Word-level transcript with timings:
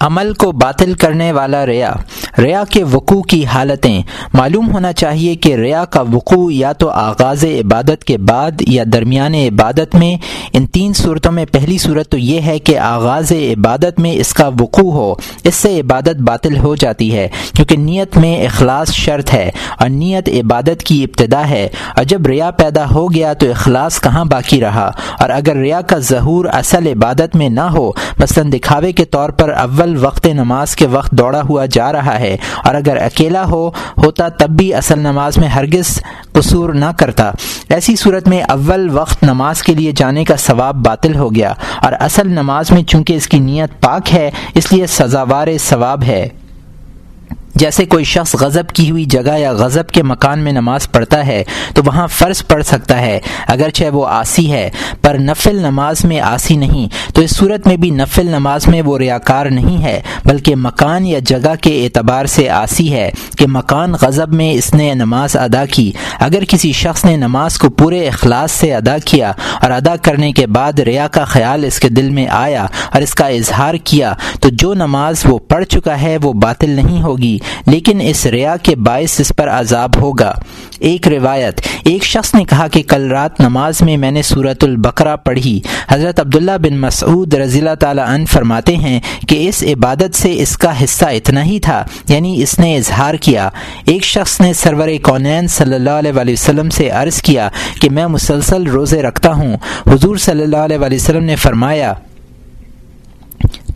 عمل 0.00 0.32
کو 0.34 0.52
باطل 0.52 0.94
کرنے 0.94 1.32
والا 1.32 1.66
ریا۔ 1.66 1.92
ریا 2.38 2.64
کے 2.70 2.84
وقوع 2.84 3.22
کی 3.22 3.46
حالتیں۔ 3.46 4.02
معلوم 4.34 4.72
ہونا 4.72 4.92
چاہیے 4.92 5.34
کہ 5.34 5.54
ریا 5.54 5.84
کا 5.84 6.00
وقوع 6.00 6.50
یا 6.54 6.72
تو 6.72 6.90
آغاز 6.90 7.44
عبادت 7.44 8.04
کے 8.04 8.18
بعد 8.18 8.50
یا 8.60 8.84
درمیان 8.92 9.34
عبادت 9.34 9.94
میں۔ 9.94 10.16
ان 10.52 10.66
تین 10.66 10.92
صورتوں 10.92 11.32
میں 11.32 11.44
پہلی 11.52 11.78
صورت 11.78 12.08
تو 12.08 12.18
یہ 12.18 12.40
ہے 12.40 12.58
کہ 12.58 12.78
آغاز 12.78 13.32
عبادت 13.32 14.00
میں 14.00 14.12
اس 14.12 14.34
کا 14.34 14.48
وقوع 14.60 14.92
ہو، 14.92 15.14
اس 15.44 15.54
سے 15.54 15.80
عبادت 15.80 16.20
باطل 16.20 16.58
ہو 16.58 16.74
جاتی 16.74 17.16
ہے، 17.16 17.28
کیونکہ 17.54 17.76
نیت 17.76 18.16
میں 18.16 18.44
اخلاص 18.44 18.92
شرط 18.92 19.34
ہے 19.34 19.50
اور 19.78 19.88
نیت 19.88 20.28
عبادت 20.28 20.82
کی 20.82 21.04
ابتدا 21.04 21.48
ہے۔ 21.48 21.68
اور 21.96 22.04
جب 22.04 22.26
ریا 22.26 22.50
پیدا 22.50 22.90
ہو 22.90 23.14
گیا 23.14 23.32
تو 23.32 23.50
اخلاص 23.50 24.00
کہاں 24.00 24.24
باقی 24.24 24.60
رہا؟ 24.60 24.90
اور 25.18 25.30
اگر 25.30 25.56
ریا 25.56 25.80
کا 25.80 25.98
ظہور 25.98 26.44
اصل 26.44 26.86
عبادت 26.86 27.36
میں 27.36 27.48
نہ 27.48 27.60
ہو، 27.60 27.90
مثلاً 28.18 28.52
دکھاوے 28.52 28.92
کے 28.92 29.04
طور 29.04 29.30
پر 29.30 29.50
اول 29.50 30.04
وقت 30.04 30.26
نماز 30.26 30.76
کے 30.76 30.86
وقت 30.86 31.10
دوڑا 31.10 31.42
ہوا 31.48 31.66
جا 31.66 31.92
رہا 31.92 32.20
ہے 32.20 32.27
اور 32.64 32.74
اگر 32.74 32.96
اکیلا 32.96 33.44
ہو، 33.44 33.70
ہوتا 34.04 34.28
تب 34.28 34.48
بھی 34.50 34.74
اصل 34.74 34.98
نماز 34.98 35.38
میں 35.38 35.48
ہرگز 35.48 36.00
قصور 36.32 36.72
نہ 36.72 36.84
کرتا۔ 36.96 37.30
ایسی 37.68 37.96
صورت 37.96 38.28
میں 38.28 38.42
اول 38.42 38.88
وقت 38.92 39.22
نماز 39.22 39.62
کے 39.62 39.74
لیے 39.74 39.92
جانے 39.92 40.24
کا 40.24 40.36
ثواب 40.36 40.74
باطل 40.74 41.14
ہو 41.14 41.34
گیا۔ 41.34 41.52
اور 41.82 41.92
اصل 42.00 42.28
نماز 42.28 42.70
میں 42.70 42.82
چونکہ 42.82 43.12
اس 43.12 43.28
کی 43.28 43.38
نیت 43.38 43.82
پاک 43.82 44.14
ہے، 44.14 44.30
اس 44.54 44.72
لیے 44.72 44.86
سزاوار 44.86 45.48
ثواب 45.60 46.02
ہے۔ 46.02 46.28
جیسے 47.58 47.84
کوئی 47.84 48.04
شخص 48.04 48.34
غضب 48.34 48.68
کی 48.68 48.90
ہوئی 48.90 49.04
جگہ 49.04 49.38
یا 49.38 49.52
غضب 49.52 49.88
کے 49.88 50.02
مکان 50.02 50.38
میں 50.38 50.52
نماز 50.52 50.90
پڑھتا 50.90 51.26
ہے، 51.26 51.44
تو 51.74 51.82
وہاں 51.86 52.06
فرض 52.06 52.46
پڑھ 52.46 52.64
سکتا 52.64 53.00
ہے۔ 53.00 53.20
اگرچہ 53.46 53.84
وہ 53.84 54.06
آسی 54.06 54.52
ہے، 54.52 54.70
پر 55.02 55.14
نفل 55.14 55.56
نماز 55.56 56.04
میں 56.04 56.20
آسی 56.20 56.56
نہیں۔ 56.56 57.14
تو 57.14 57.22
اس 57.22 57.36
صورت 57.36 57.66
میں 57.66 57.76
بھی 57.76 57.90
نفل 57.90 58.26
نماز 58.26 58.68
میں 58.68 58.82
وہ 58.82 58.98
ریاکار 58.98 59.46
نہیں 59.46 59.82
ہے، 59.82 60.00
بلکہ 60.24 60.56
مکان 60.56 61.06
یا 61.06 61.18
جگہ 61.26 61.54
کے 61.60 61.84
اعتبار 61.84 62.26
سے 62.26 62.48
آسی 62.48 62.92
ہے 62.92 63.10
کہ 63.38 63.46
مکان 63.48 63.92
غضب 64.00 64.34
میں 64.34 64.52
اس 64.52 64.74
نے 64.74 64.94
نماز 64.94 65.36
ادا 65.36 65.64
کی۔ 65.66 65.92
اگر 66.20 66.44
کسی 66.48 66.72
شخص 66.72 67.04
نے 67.04 67.16
نماز 67.16 67.58
کو 67.58 67.70
پورے 67.70 68.08
اخلاص 68.08 68.50
سے 68.50 68.74
ادا 68.74 68.96
کیا 69.04 69.32
اور 69.62 69.70
ادا 69.70 69.96
کرنے 69.96 70.32
کے 70.32 70.46
بعد 70.46 70.78
ریا 70.78 71.08
کا 71.08 71.24
خیال 71.24 71.64
اس 71.64 71.80
کے 71.80 71.88
دل 71.88 72.10
میں 72.10 72.26
آیا 72.28 72.66
اور 72.92 73.02
اس 73.02 73.14
کا 73.14 73.26
اظہار 73.26 73.74
کیا، 73.74 74.12
تو 74.40 74.48
جو 74.48 74.74
نماز 74.74 75.22
وہ 75.24 75.38
پڑھ 75.38 75.64
چکا 75.64 76.00
ہے 76.00 76.16
وہ 76.22 76.32
باطل 76.32 76.70
نہیں 76.70 77.02
ہوگی۔ 77.02 77.38
لیکن 77.66 78.00
اس 78.00 78.26
ریا 78.26 78.56
کے 78.56 78.76
باعث 78.76 79.20
اس 79.20 79.32
پر 79.36 79.48
عذاب 79.48 79.96
ہوگا۔ 79.96 80.34
ایک 80.78 81.08
روایت، 81.08 81.60
ایک 81.84 82.04
شخص 82.04 82.34
نے 82.34 82.44
کہا 82.44 82.68
کہ 82.68 82.82
کل 82.82 83.10
رات 83.10 83.40
نماز 83.40 83.82
میں 83.82 83.96
میں 83.96 84.10
نے 84.10 84.22
صورت 84.22 84.64
البقرہ 84.64 85.16
پڑھی۔ 85.16 85.60
حضرت 85.88 86.20
عبداللہ 86.20 86.58
بن 86.62 86.76
مسعود 86.76 87.34
رضی 87.34 87.58
اللہ 87.58 87.74
تعالیٰ 87.74 88.08
عنہ 88.08 88.24
فرماتے 88.24 88.76
ہیں 88.76 89.00
کہ 89.28 89.48
اس 89.48 89.62
عبادت 89.62 90.16
سے 90.16 90.34
اس 90.42 90.58
کا 90.58 90.84
حصہ 90.84 91.04
اتنا 91.04 91.44
ہی 91.44 91.60
تھا 91.60 91.84
یعنی 92.08 92.42
اس 92.42 92.58
نے 92.58 92.76
اظہار 92.76 93.14
کیا۔ 93.14 93.48
ایک 93.84 94.04
شخص 94.04 94.40
نے 94.40 94.52
سرور 94.52 94.88
کونین 95.02 95.46
صلی 95.46 95.74
اللہ 95.74 95.90
علیہ 95.90 96.32
وسلم 96.32 96.70
سے 96.70 96.88
عرض 96.90 97.22
کیا 97.22 97.48
کہ 97.80 97.90
میں 97.90 98.06
مسلسل 98.06 98.66
روزے 98.66 99.02
رکھتا 99.02 99.32
ہوں۔ 99.32 99.56
حضور 99.86 100.16
صلی 100.16 100.42
اللہ 100.42 100.56
علیہ 100.56 100.78
وسلم 100.78 101.24
نے 101.24 101.36
فرمایا 101.36 101.94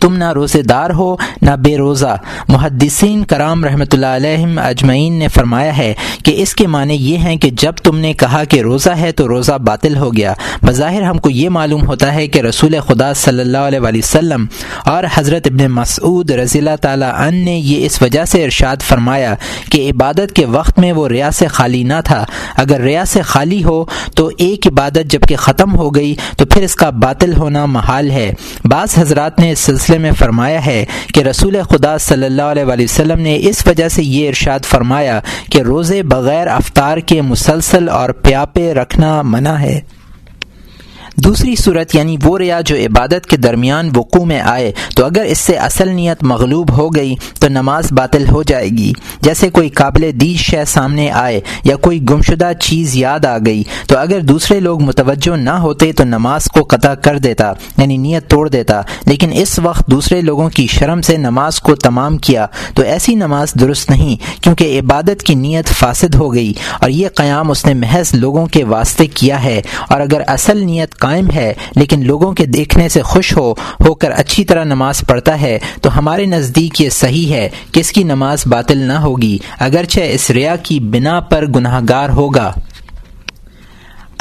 تم 0.03 0.17
نہ 0.17 0.33
روزے 0.33 0.63
دار 0.63 0.91
ہو، 0.91 1.17
نہ 1.43 1.51
بے 1.65 1.77
روزہ۔ 1.77 2.17
محدثین 2.49 3.25
کرام 3.25 3.65
رحمۃ 3.65 3.93
اللہ 3.93 4.07
علیہ 4.07 4.61
اجمعین 4.61 5.13
نے 5.13 5.29
فرمایا 5.29 5.77
ہے 5.77 5.95
کہ 6.25 6.35
اس 6.43 6.55
کے 6.55 6.67
معنی 6.67 6.95
یہ 6.95 7.19
ہیں 7.19 7.37
کہ 7.37 7.51
جب 7.51 7.73
تم 7.73 7.99
نے 7.99 8.13
کہا 8.13 8.45
کہ 8.45 8.61
روزہ 8.61 8.91
ہے 8.91 9.13
تو 9.13 9.29
روزہ 9.29 9.53
باطل 9.53 9.97
ہو 9.97 10.15
گیا۔ 10.17 10.33
بظاہر 10.63 11.03
ہم 11.03 11.19
کو 11.19 11.31
یہ 11.31 11.49
معلوم 11.49 11.87
ہوتا 11.87 12.15
ہے 12.15 12.27
کہ 12.27 12.39
رسول 12.39 12.75
خدا 12.89 13.15
صلی 13.15 13.41
اللہ 13.41 13.59
علیہ 13.59 13.81
وسلم 13.81 14.47
اور 14.85 15.05
حضرت 15.15 15.47
ابن 15.47 15.71
مسعود 15.71 16.31
رضی 16.31 16.59
اللہ 16.59 16.77
تعالیٰ 16.81 17.13
عنہ 17.15 17.45
نے 17.45 17.57
یہ 17.57 17.87
اس 17.87 18.03
وجہ 18.03 18.25
سے 18.25 18.45
ارشاد 18.45 18.83
فرمایا 18.83 19.35
کہ 19.71 19.91
عبادت 19.91 20.33
کے 20.33 20.47
وقت 20.47 20.79
میں 20.79 20.93
وہ 20.93 21.09
ریا 21.09 21.31
سے 21.31 21.47
خالی 21.47 21.83
نہ 21.83 22.01
تھا۔ 22.05 22.25
اگر 22.57 22.81
ریا 22.81 23.05
سے 23.05 23.23
خالی 23.23 23.65
ہو 23.65 23.85
تو 24.15 24.31
ایک 24.39 24.67
عبادت 24.67 25.11
جبکہ 25.11 25.37
ختم 25.37 25.77
ہو 25.77 25.95
گئی 25.95 26.15
تو 26.37 26.47
پھر 26.47 26.63
اس 26.63 26.75
کا 26.75 26.91
باطل 26.91 27.37
ہونا 27.37 27.67
محال 27.67 28.11
ہے۔ 28.11 28.33
بعض 28.65 28.99
حضرات 28.99 29.39
نے 29.39 29.51
اس 29.51 29.59
سلسلے 29.59 29.92
میں 29.99 30.13
فرمایا 30.13 30.67
ہے 30.67 30.85
کہ 31.15 31.21
رسول 31.21 31.57
خدا 31.71 31.99
صلی 31.99 32.27
اللہ 32.27 32.43
علیہ 32.43 32.65
وسلم 32.65 33.21
نے 33.21 33.39
اس 33.41 33.67
وجہ 33.67 33.89
سے 33.89 34.03
یہ 34.03 34.29
ارشاد 34.29 34.65
فرمایا 34.65 35.21
کہ 35.51 35.59
روزے 35.63 36.03
بغیر 36.03 36.47
افطار 36.47 36.99
کے 36.99 37.23
مسلسل 37.23 37.89
اور 37.89 38.11
پیاپے 38.11 38.75
رکھنا 38.75 39.23
منع 39.23 39.55
ہے۔ 39.55 39.81
دوسری 41.17 41.57
صورت 41.57 41.95
یعنی 41.95 42.17
وہ 42.25 42.39
ریا 42.39 42.61
جو 42.61 42.77
عبادت 42.77 43.27
کے 43.27 43.37
درمیان 43.37 43.91
وقوع 43.97 44.25
میں 44.25 44.41
آئے، 44.41 44.73
تو 44.97 45.05
اگر 45.05 45.25
اس 45.25 45.39
سے 45.39 45.57
اصل 45.57 45.89
نیت 45.89 46.25
مغلوب 46.25 46.79
ہو 46.79 46.95
گئی، 46.95 47.15
تو 47.41 47.49
نماز 47.49 47.93
باطل 47.93 48.29
ہو 48.29 48.43
جائے 48.43 48.69
گی۔ 48.69 48.93
جیسے 49.21 49.51
کوئی 49.51 49.69
قابل 49.69 50.11
دی 50.21 50.35
شے 50.35 50.65
سامنے 50.65 51.11
آئے 51.11 51.41
یا 51.65 51.77
کوئی 51.77 52.03
گمشدہ 52.11 52.53
چیز 52.61 52.97
یاد 52.97 53.25
آ 53.25 53.39
گئی، 53.47 53.63
تو 53.87 53.99
اگر 53.99 54.21
دوسرے 54.21 54.61
لوگ 54.61 54.83
متوجہ 54.83 55.37
نہ 55.37 55.51
ہوتے، 55.51 55.93
تو 55.93 56.05
نماز 56.05 56.45
کو 56.45 56.63
قطع 56.63 56.95
کر 56.95 57.19
دیتا 57.19 57.53
یعنی 57.79 57.97
نیت 57.97 58.31
توڑ 58.31 58.49
دیتا۔ 58.49 58.81
لیکن 59.07 59.31
اس 59.33 59.59
وقت 59.59 59.87
دوسرے 59.87 60.21
لوگوں 60.21 60.49
کی 60.49 60.67
شرم 60.67 61.01
سے 61.01 61.17
نماز 61.17 61.61
کو 61.61 61.75
تمام 61.75 62.17
کیا، 62.19 62.47
تو 62.75 62.83
ایسی 62.83 63.15
نماز 63.15 63.55
درست 63.61 63.91
نہیں، 63.91 64.43
کیونکہ 64.43 64.79
عبادت 64.79 65.23
کی 65.23 65.35
نیت 65.35 65.67
فاسد 65.67 66.15
ہو 66.15 66.35
گئی۔ 66.35 66.53
اور 66.81 66.91
یہ 66.91 67.09
قیام 67.15 67.51
اس 67.51 67.67
نے 67.67 67.75
محض 67.75 68.15
لوگوں 68.15 68.47
کے 68.47 68.65
واسطے 68.65 69.07
کیا 69.07 69.45
ہے۔ 69.45 69.61
اور 69.89 70.01
اگر 70.01 70.21
اصل 70.27 70.65
نیت 70.65 70.95
قائم 71.03 71.31
ہے، 71.35 71.53
لیکن 71.77 72.07
لوگوں 72.07 72.33
کے 72.33 72.47
دیکھنے 72.47 72.89
سے 72.89 73.03
خوش 73.03 73.37
ہو 73.37 73.53
ہو 73.81 73.95
کر 73.95 74.11
اچھی 74.11 74.45
طرح 74.45 74.65
نماز 74.65 75.03
پڑھتا 75.09 75.41
ہے، 75.41 75.59
تو 75.83 75.97
ہمارے 75.99 76.27
نزدیک 76.27 76.81
یہ 76.81 76.91
صحیح 76.91 77.33
ہے 77.33 77.49
کہ 77.73 77.81
اس 77.81 77.93
کی 77.93 78.03
نماز 78.05 78.47
باطل 78.47 78.79
نہ 78.79 78.99
ہوگی، 78.99 79.39
اگرچہ 79.59 80.13
اس 80.13 80.31
ریا 80.31 80.57
کی 80.57 80.81
بنا 80.93 81.21
پر 81.21 81.47
گناہ 81.47 81.81
گار 81.89 82.09
ہوگا۔ 82.09 82.53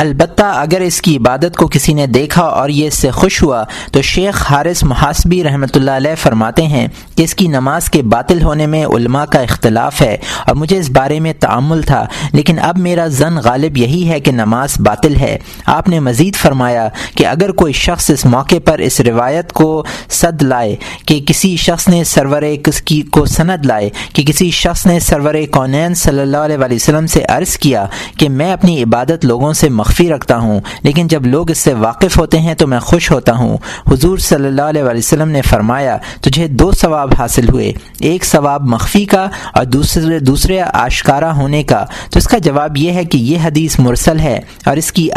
البتہ 0.01 0.43
اگر 0.43 0.81
اس 0.81 1.01
کی 1.01 1.15
عبادت 1.17 1.55
کو 1.57 1.67
کسی 1.67 1.93
نے 1.93 2.05
دیکھا 2.07 2.41
اور 2.41 2.69
یہ 2.69 2.87
اس 2.87 2.97
سے 2.97 3.09
خوش 3.11 3.41
ہوا، 3.43 3.63
تو 3.91 4.01
شیخ 4.01 4.41
حارث 4.51 4.83
محاسبی 4.83 5.43
رحمۃ 5.43 5.75
اللہ 5.75 5.91
علیہ 5.91 6.15
فرماتے 6.21 6.65
ہیں 6.67 6.87
کہ 7.15 7.23
اس 7.23 7.35
کی 7.35 7.47
نماز 7.47 7.89
کے 7.89 8.01
باطل 8.03 8.41
ہونے 8.43 8.65
میں 8.67 8.83
علماء 8.85 9.23
کا 9.31 9.39
اختلاف 9.39 10.01
ہے 10.01 10.15
اور 10.45 10.55
مجھے 10.55 10.77
اس 10.77 10.89
بارے 10.91 11.19
میں 11.19 11.33
تعمل 11.39 11.81
تھا، 11.81 12.05
لیکن 12.33 12.59
اب 12.59 12.77
میرا 12.77 13.05
زن 13.17 13.37
غالب 13.43 13.77
یہی 13.77 14.07
ہے 14.09 14.19
کہ 14.19 14.31
نماز 14.31 14.79
باطل 14.79 15.15
ہے۔ 15.15 15.37
آپ 15.75 15.89
نے 15.89 15.99
مزید 15.99 16.35
فرمایا 16.35 16.87
کہ 17.15 17.27
اگر 17.27 17.51
کوئی 17.61 17.73
شخص 17.75 18.09
اس 18.09 18.25
موقع 18.27 18.59
پر 18.65 18.79
اس 18.79 18.99
روایت 19.01 19.53
کو 19.53 19.83
صد 20.11 20.41
لائے 20.43 20.75
کہ 21.05 21.19
کسی 21.27 21.55
شخص 21.57 21.87
نے 21.87 22.03
سرور 22.03 22.43
کی 22.85 23.01
کو 23.11 23.25
سند 23.27 23.65
لائے، 23.65 23.89
کہ 24.13 24.23
کسی 24.23 24.49
شخص 24.55 24.85
نے 24.85 24.99
سرور 24.99 25.35
کونین 25.51 25.93
صلی 25.95 26.21
اللہ 26.21 26.37
علیہ 26.37 26.57
وسلم 26.71 27.07
سے 27.07 27.23
عرض 27.29 27.57
کیا 27.57 27.85
کہ 28.17 28.29
میں 28.29 28.51
اپنی 28.53 28.81
عبادت 28.83 29.25
لوگوں 29.25 29.53
سے 29.53 29.69
مخفی 29.91 30.09
رکھتا 30.09 30.37
ہوں۔ 30.37 30.59
لیکن 30.83 31.07
جب 31.07 31.25
لوگ 31.25 31.51
اس 31.51 31.57
سے 31.57 31.73
واقف 31.73 32.17
ہوتے 32.17 32.39
ہیں 32.39 32.53
تو 32.53 32.67
میں 32.67 32.79
خوش 32.79 33.11
ہوتا 33.11 33.35
ہوں۔ 33.35 33.57
حضور 33.91 34.17
صلی 34.17 34.47
اللہ 34.47 34.61
علیہ 34.61 34.83
وسلم 34.83 35.29
نے 35.29 35.41
فرمایا، 35.41 35.97
تجھے 36.21 36.47
دو 36.47 36.71
ثواب 36.71 37.13
حاصل 37.19 37.49
ہوئے۔ 37.49 37.73
ایک 37.99 38.25
ثواب 38.25 38.63
مخفی 38.63 39.05
کا 39.05 39.27
اور 39.53 39.65
دوسرے 39.65 40.19
دوسرے 40.19 40.61
آشکارا 40.61 41.35
ہونے 41.35 41.63
کا۔ 41.63 41.85
تو 42.09 42.17
اس 42.17 42.27
کا 42.27 42.37
جواب 42.37 42.77
یہ 42.77 42.91
ہے 42.91 43.05
کہ 43.05 43.17
یہ 43.17 43.37
حدیث 43.43 43.79
مرسل 43.79 44.19
ہے 44.19 44.39
اور 44.65 44.77
اس 44.77 44.91
کی 44.91 45.07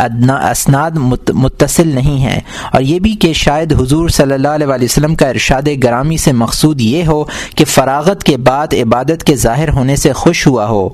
اسناد 0.51 0.91
متصل 1.35 1.89
نہیں 1.89 2.25
ہے۔ 2.25 2.41
اور 2.73 2.81
یہ 2.81 2.99
بھی 2.99 3.15
کہ 3.15 3.33
شاید 3.33 3.73
حضور 3.73 4.09
صلی 4.09 4.35
اللہ 4.35 4.49
علیہ 4.49 4.67
وسلم 4.67 5.15
کا 5.15 5.29
ارشاد 5.29 5.69
گرامی 5.85 6.17
سے 6.17 6.33
مقصود 6.33 6.81
یہ 6.81 7.07
ہو 7.07 7.25
کہ 7.57 7.65
فراغت 7.65 8.25
کے 8.25 8.37
بعد 8.37 8.75
عبادت 8.75 9.25
کے 9.25 9.37
ظاہر 9.37 9.69
ہونے 9.69 9.97
سے 9.97 10.13
خوش 10.13 10.47
ہوا 10.47 10.67
ہو۔ 10.67 10.89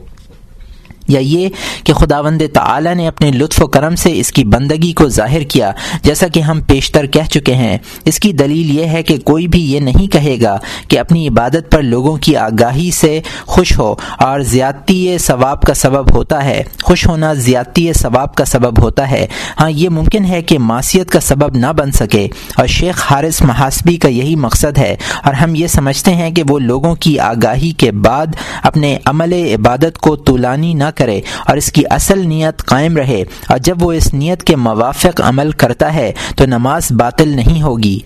یا 1.10 1.20
یہ 1.20 1.48
کہ 1.84 1.92
خداوند 1.92 2.42
تعالی 2.52 2.94
نے 2.94 3.08
اپنے 3.08 3.30
لطف 3.30 3.62
و 3.62 3.66
کرم 3.66 3.96
سے 3.96 4.18
اس 4.20 4.32
کی 4.32 4.44
بندگی 4.44 4.92
کو 4.92 5.08
ظاہر 5.08 5.42
کیا، 5.42 5.72
جیسا 6.02 6.28
کہ 6.28 6.40
ہم 6.40 6.60
پیشتر 6.60 7.06
کہہ 7.06 7.30
چکے 7.30 7.54
ہیں۔ 7.54 7.78
اس 8.04 8.18
کی 8.18 8.32
دلیل 8.32 8.78
یہ 8.78 8.84
ہے 8.84 9.02
کہ 9.02 9.18
کوئی 9.18 9.48
بھی 9.48 9.72
یہ 9.72 9.80
نہیں 9.80 10.12
کہے 10.12 10.36
گا 10.42 10.58
کہ 10.88 10.98
اپنی 10.98 11.28
عبادت 11.28 11.70
پر 11.70 11.82
لوگوں 11.82 12.16
کی 12.16 12.36
آگاہی 12.36 12.90
سے 12.90 13.20
خوش 13.46 13.78
ہو 13.78 13.94
اور 14.18 14.40
زیادتی 14.40 15.18
ثواب 15.18 15.62
کا 15.62 15.74
سبب 15.74 16.14
ہوتا 16.14 16.44
ہے۔ 16.44 16.62
خوش 16.82 17.06
ہونا 17.06 17.34
زیادتی 17.34 17.92
ثواب 17.92 18.34
کا 18.34 18.44
سبب 18.44 18.82
ہوتا 18.82 19.10
ہے۔ 19.10 19.26
ہاں 19.60 19.70
یہ 19.70 19.88
ممکن 19.88 20.24
ہے 20.24 20.42
کہ 20.42 20.58
معاشیت 20.58 21.10
کا 21.10 21.20
سبب 21.20 21.56
نہ 21.56 21.66
بن 21.66 21.90
سکے۔ 21.90 22.28
اور 22.56 22.66
شیخ 22.66 23.12
حارث 23.12 23.42
محاسبی 23.42 23.96
کا 23.96 24.08
یہی 24.08 24.36
مقصد 24.36 24.78
ہے۔ 24.78 24.96
اور 25.24 25.34
ہم 25.34 25.54
یہ 25.54 25.66
سمجھتے 25.66 26.14
ہیں 26.14 26.30
کہ 26.30 26.42
وہ 26.48 26.58
لوگوں 26.58 26.94
کی 26.94 27.18
آگاہی 27.18 27.70
کے 27.70 27.92
بعد 27.92 28.26
اپنے 28.62 28.98
عمل 29.04 29.32
عبادت 29.32 29.98
کو 29.98 30.16
طولانی 30.16 30.74
نہ 30.74 30.84
کرے 31.00 31.20
اور 31.46 31.56
اس 31.56 31.72
کی 31.72 31.82
اصل 31.90 32.28
نیت 32.28 32.62
قائم 32.62 32.96
رہے 32.96 33.24
اور 33.48 33.58
جب 33.58 33.82
وہ 33.82 33.92
اس 33.92 34.14
نیت 34.14 34.42
کے 34.42 34.56
موافق 34.56 35.20
عمل 35.20 35.50
کرتا 35.50 35.94
ہے 35.94 36.12
تو 36.36 36.46
نماز 36.46 36.92
باطل 36.92 37.28
نہیں 37.28 37.62
ہوگی۔ 37.62 37.98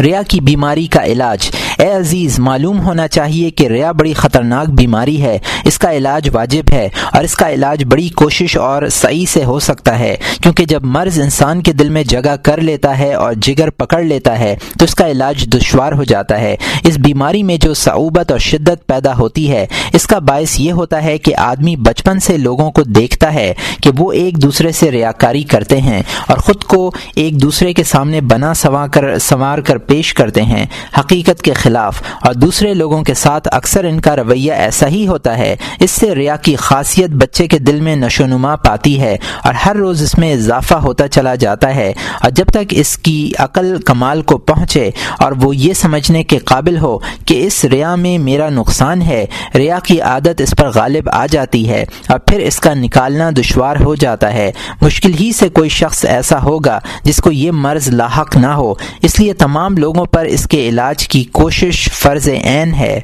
ریا 0.00 0.22
کی 0.28 0.40
بیماری 0.40 0.86
کا 0.86 1.04
علاج۔ 1.04 1.50
اے 1.80 1.90
عزیز، 1.90 2.38
معلوم 2.38 2.80
ہونا 2.80 3.08
چاہیے 3.08 3.50
کہ 3.50 3.68
ریا 3.68 3.92
بڑی 3.92 4.12
خطرناک 4.12 4.68
بیماری 4.68 5.22
ہے۔ 5.22 5.38
اس 5.64 5.78
کا 5.78 5.92
علاج 5.92 6.28
واجب 6.32 6.62
ہے 6.72 6.88
اور 7.12 7.24
اس 7.24 7.34
کا 7.34 7.50
علاج 7.50 7.84
بڑی 7.84 8.08
کوشش 8.08 8.56
اور 8.56 8.88
صحیح 8.88 9.26
سے 9.26 9.44
ہو 9.44 9.60
سکتا 9.60 9.98
ہے۔ 9.98 10.16
کیونکہ 10.42 10.64
جب 10.64 10.84
مرض 10.84 11.20
انسان 11.20 11.62
کے 11.62 11.72
دل 11.72 11.88
میں 11.88 12.04
جگہ 12.04 12.36
کر 12.42 12.60
لیتا 12.60 12.98
ہے 12.98 13.14
اور 13.14 13.32
جگر 13.42 13.70
پکڑ 13.70 14.02
لیتا 14.02 14.38
ہے، 14.38 14.56
تو 14.78 14.84
اس 14.84 14.94
کا 14.94 15.08
علاج 15.08 15.48
دشوار 15.54 15.92
ہو 15.92 16.04
جاتا 16.04 16.40
ہے۔ 16.40 16.56
اس 16.84 16.96
بیماری 16.98 17.42
میں 17.42 17.56
جو 17.56 17.74
صعوبت 17.74 18.30
اور 18.30 18.38
شدت 18.38 18.86
پیدا 18.86 19.18
ہوتی 19.18 19.50
ہے، 19.50 19.66
اس 19.92 20.06
کا 20.06 20.18
باعث 20.18 20.60
یہ 20.60 20.72
ہوتا 20.72 21.02
ہے 21.02 21.18
کہ 21.18 21.36
آدمی 21.36 21.76
بچپن 21.76 22.18
سے 22.18 22.36
لوگوں 22.36 22.70
کو 22.70 22.82
دیکھتا 22.82 23.34
ہے 23.34 23.54
کہ 23.82 23.90
وہ 23.98 24.12
ایک 24.12 24.42
دوسرے 24.42 24.72
سے 24.72 24.90
ریاکاری 24.90 25.42
کرتے 25.42 25.80
ہیں 25.80 26.02
اور 26.28 26.38
خود 26.38 26.64
کو 26.64 26.92
ایک 27.14 27.42
دوسرے 27.42 27.72
کے 27.72 27.84
سامنے 27.84 28.20
بنا 28.20 28.54
سوا 28.54 28.86
کر 28.86 29.18
سنوار 29.18 29.58
کر 29.58 29.78
پیش 29.78 30.14
کرتے 30.14 30.42
ہیں۔ 30.42 30.66
حقیقت 30.98 31.42
کے 31.42 31.52
خلاف 31.52 31.69
خلاف۔ 31.70 32.02
اور 32.22 32.34
دوسرے 32.34 32.74
لوگوں 32.74 33.02
کے 33.02 33.14
ساتھ 33.14 33.48
اکثر 33.52 33.84
ان 33.84 34.00
کا 34.00 34.16
رویہ 34.16 34.52
ایسا 34.52 34.88
ہی 34.88 35.06
ہوتا 35.06 35.38
ہے، 35.38 35.56
اس 35.80 35.90
سے 35.90 36.14
ریا 36.14 36.36
کی 36.36 36.56
خاصیت 36.56 37.10
بچے 37.10 37.46
کے 37.46 37.58
دل 37.58 37.80
میں 37.80 37.96
نشو 37.96 38.26
نما 38.26 38.56
پاتی 38.56 39.00
ہے 39.00 39.16
اور 39.44 39.54
ہر 39.54 39.76
روز 39.76 40.02
اس 40.02 40.18
میں 40.18 40.32
اضافہ 40.32 40.74
ہوتا 40.74 41.08
چلا 41.08 41.34
جاتا 41.34 41.74
ہے۔ 41.74 41.92
اور 42.22 42.30
جب 42.30 42.46
تک 42.46 42.64
اس 42.70 42.98
کی 42.98 43.32
عقل 43.38 43.76
کمال 43.80 44.22
کو 44.22 44.38
پہنچے 44.38 44.90
اور 45.18 45.32
وہ 45.32 45.56
یہ 45.56 45.72
سمجھنے 45.72 46.22
کے 46.22 46.38
قابل 46.38 46.78
ہو 46.78 46.98
کہ 47.24 47.46
اس 47.46 47.64
ریا 47.64 47.94
میں 47.94 48.18
میرا 48.18 48.48
نقصان 48.48 49.02
ہے، 49.02 49.26
ریا 49.54 49.78
کی 49.84 50.00
عادت 50.00 50.40
اس 50.40 50.54
پر 50.58 50.70
غالب 50.74 51.08
آ 51.12 51.26
جاتی 51.26 51.68
ہے 51.68 51.84
اور 52.08 52.18
پھر 52.18 52.38
اس 52.38 52.60
کا 52.60 52.74
نکالنا 52.74 53.30
دشوار 53.30 53.76
ہو 53.80 53.94
جاتا 53.94 54.32
ہے۔ 54.32 54.52
مشکل 54.80 55.12
ہی 55.20 55.32
سے 55.32 55.48
کوئی 55.48 55.68
شخص 55.68 56.04
ایسا 56.04 56.42
ہوگا 56.42 56.78
جس 57.02 57.16
کو 57.16 57.32
یہ 57.32 57.50
مرض 57.50 57.88
لاحق 57.88 58.36
نہ 58.36 58.46
ہو۔ 58.46 58.74
اس 59.02 59.20
لیے 59.20 59.32
تمام 59.32 59.76
لوگوں 59.76 60.04
پر 60.04 60.24
اس 60.24 60.44
کے 60.44 60.68
علاج 60.68 61.08
کی 61.08 61.24
کوشش 61.24 61.59
فرض 61.92 62.28
عین 62.28 62.74
ہے۔ 62.74 63.00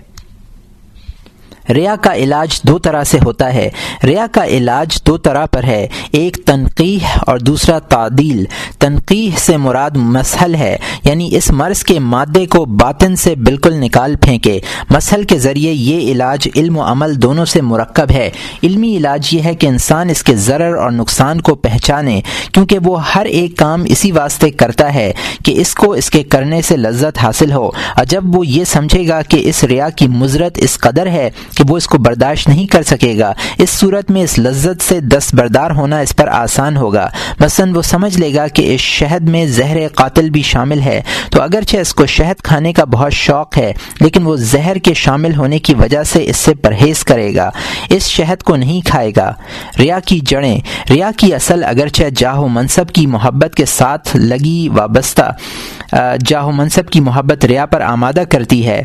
ریا 1.68 1.96
کا 1.96 2.14
علاج 2.14 2.62
دو 2.62 2.78
طرح 2.78 3.04
سے 3.04 3.18
ہوتا 3.24 3.54
ہے۔ 3.54 3.68
ریا 4.04 4.26
کا 4.32 4.44
علاج 4.44 5.02
دو 5.06 5.16
طرح 5.16 5.46
پر 5.46 5.64
ہے۔ 5.64 5.86
ایک 6.12 6.38
تنقیح 6.46 7.06
اور 7.26 7.38
دوسرا 7.38 7.78
تعدیل۔ 7.78 8.44
تنقیح 8.78 9.30
سے 9.36 9.56
مراد 9.56 9.90
مسحل 9.94 10.54
ہے 10.54 10.76
یعنی 11.04 11.28
اس 11.32 11.50
مرض 11.50 11.82
کے 11.82 11.98
مادے 11.98 12.46
کو 12.46 12.64
باطن 12.64 13.16
سے 13.16 13.34
بالکل 13.34 13.74
نکال 13.74 14.16
پھینکے۔ 14.16 14.60
مسحل 14.90 15.22
کے 15.22 15.38
ذریعے 15.38 15.72
یہ 15.72 16.12
علاج 16.12 16.48
علم 16.56 16.78
و 16.78 16.82
عمل 16.82 17.22
دونوں 17.22 17.44
سے 17.44 17.60
مرکب 17.60 18.10
ہے۔ 18.10 18.30
علمی 18.62 18.96
علاج 18.96 19.28
یہ 19.32 19.42
ہے 19.42 19.54
کہ 19.54 19.66
انسان 19.66 20.10
اس 20.10 20.22
کے 20.22 20.36
ضرر 20.36 20.76
اور 20.76 20.90
نقصان 20.90 21.40
کو 21.40 21.54
پہچانے، 21.54 22.20
کیونکہ 22.52 22.78
وہ 22.84 23.12
ہر 23.14 23.24
ایک 23.24 23.56
کام 23.56 23.84
اسی 23.84 24.12
واسطے 24.12 24.50
کرتا 24.50 24.94
ہے 24.94 25.12
کہ 25.44 25.60
اس 25.60 25.74
کو 25.74 25.92
اس 25.92 26.10
کے 26.10 26.22
کرنے 26.22 26.62
سے 26.62 26.76
لذت 26.76 27.18
حاصل 27.18 27.52
ہو۔ 27.52 27.66
اور 27.96 28.04
جب 28.04 28.36
وہ 28.36 28.46
یہ 28.46 28.64
سمجھے 28.64 29.08
گا 29.08 29.22
کہ 29.22 29.40
اس 29.44 29.64
ریا 29.64 29.88
کی 29.88 30.08
مضرت 30.08 30.52
اس 30.56 30.78
قدر 30.78 31.06
ہے 31.06 31.30
کہ 31.56 31.64
وہ 31.68 31.76
اس 31.76 31.86
کو 31.86 31.98
برداشت 31.98 32.48
نہیں 32.48 32.66
کر 32.66 32.82
سکے 32.82 33.18
گا۔ 33.18 33.32
اس 33.58 33.70
صورت 33.70 34.10
میں 34.10 34.22
اس 34.22 34.38
لذت 34.38 34.82
سے 34.82 35.00
دست 35.00 35.34
بردار 35.34 35.70
ہونا 35.70 35.98
اس 35.98 36.16
پر 36.16 36.28
آسان 36.28 36.76
ہوگا۔ 36.76 37.08
مثلا 37.40 37.66
وہ 37.74 37.82
سمجھ 37.82 38.18
لے 38.18 38.34
گا 38.34 38.46
کہ 38.48 38.74
اس 38.74 38.80
شہد 38.80 39.28
میں 39.28 39.46
زہر 39.46 39.88
قاتل 39.88 40.30
بھی 40.30 40.42
شامل 40.42 40.80
ہے۔ 40.80 41.02
تو 41.30 41.42
اگرچہ 41.42 41.76
اس 41.76 41.94
کو 41.94 42.06
شہد 42.06 42.42
کھانے 42.42 42.72
کا 42.72 42.84
بہت 42.84 43.12
شوق 43.12 43.58
ہے، 43.58 43.72
لیکن 44.00 44.22
وہ 44.22 44.36
زہر 44.36 44.76
کے 44.76 44.94
شامل 44.94 45.34
ہونے 45.34 45.58
کی 45.58 45.74
وجہ 45.74 46.02
سے 46.02 46.24
اس 46.26 46.36
سے 46.36 46.54
پرہیز 46.54 47.04
کرے 47.04 47.34
گا۔ 47.34 47.50
اس 47.90 48.08
شہد 48.08 48.42
کو 48.42 48.56
نہیں 48.56 48.86
کھائے 48.86 49.12
گا۔ 49.16 49.32
ریا 49.78 49.98
کی 50.00 50.20
جڑیں۔ 50.26 50.60
ریا 50.90 51.10
کی 51.16 51.34
اصل 51.34 51.64
اگرچہ 51.64 52.04
جاہو 52.16 52.48
منصب 52.48 52.88
کی 52.88 53.06
محبت 53.06 53.54
کے 53.54 53.64
ساتھ 53.64 54.16
لگی 54.16 54.68
وابستہ 54.68 55.32
جاہو 56.24 56.52
منصب 56.52 56.88
کی 56.88 57.00
محبت 57.00 57.44
ریا 57.44 57.66
پر 57.66 57.80
آمادہ 57.80 58.22
کرتی 58.30 58.66
ہے۔ 58.66 58.82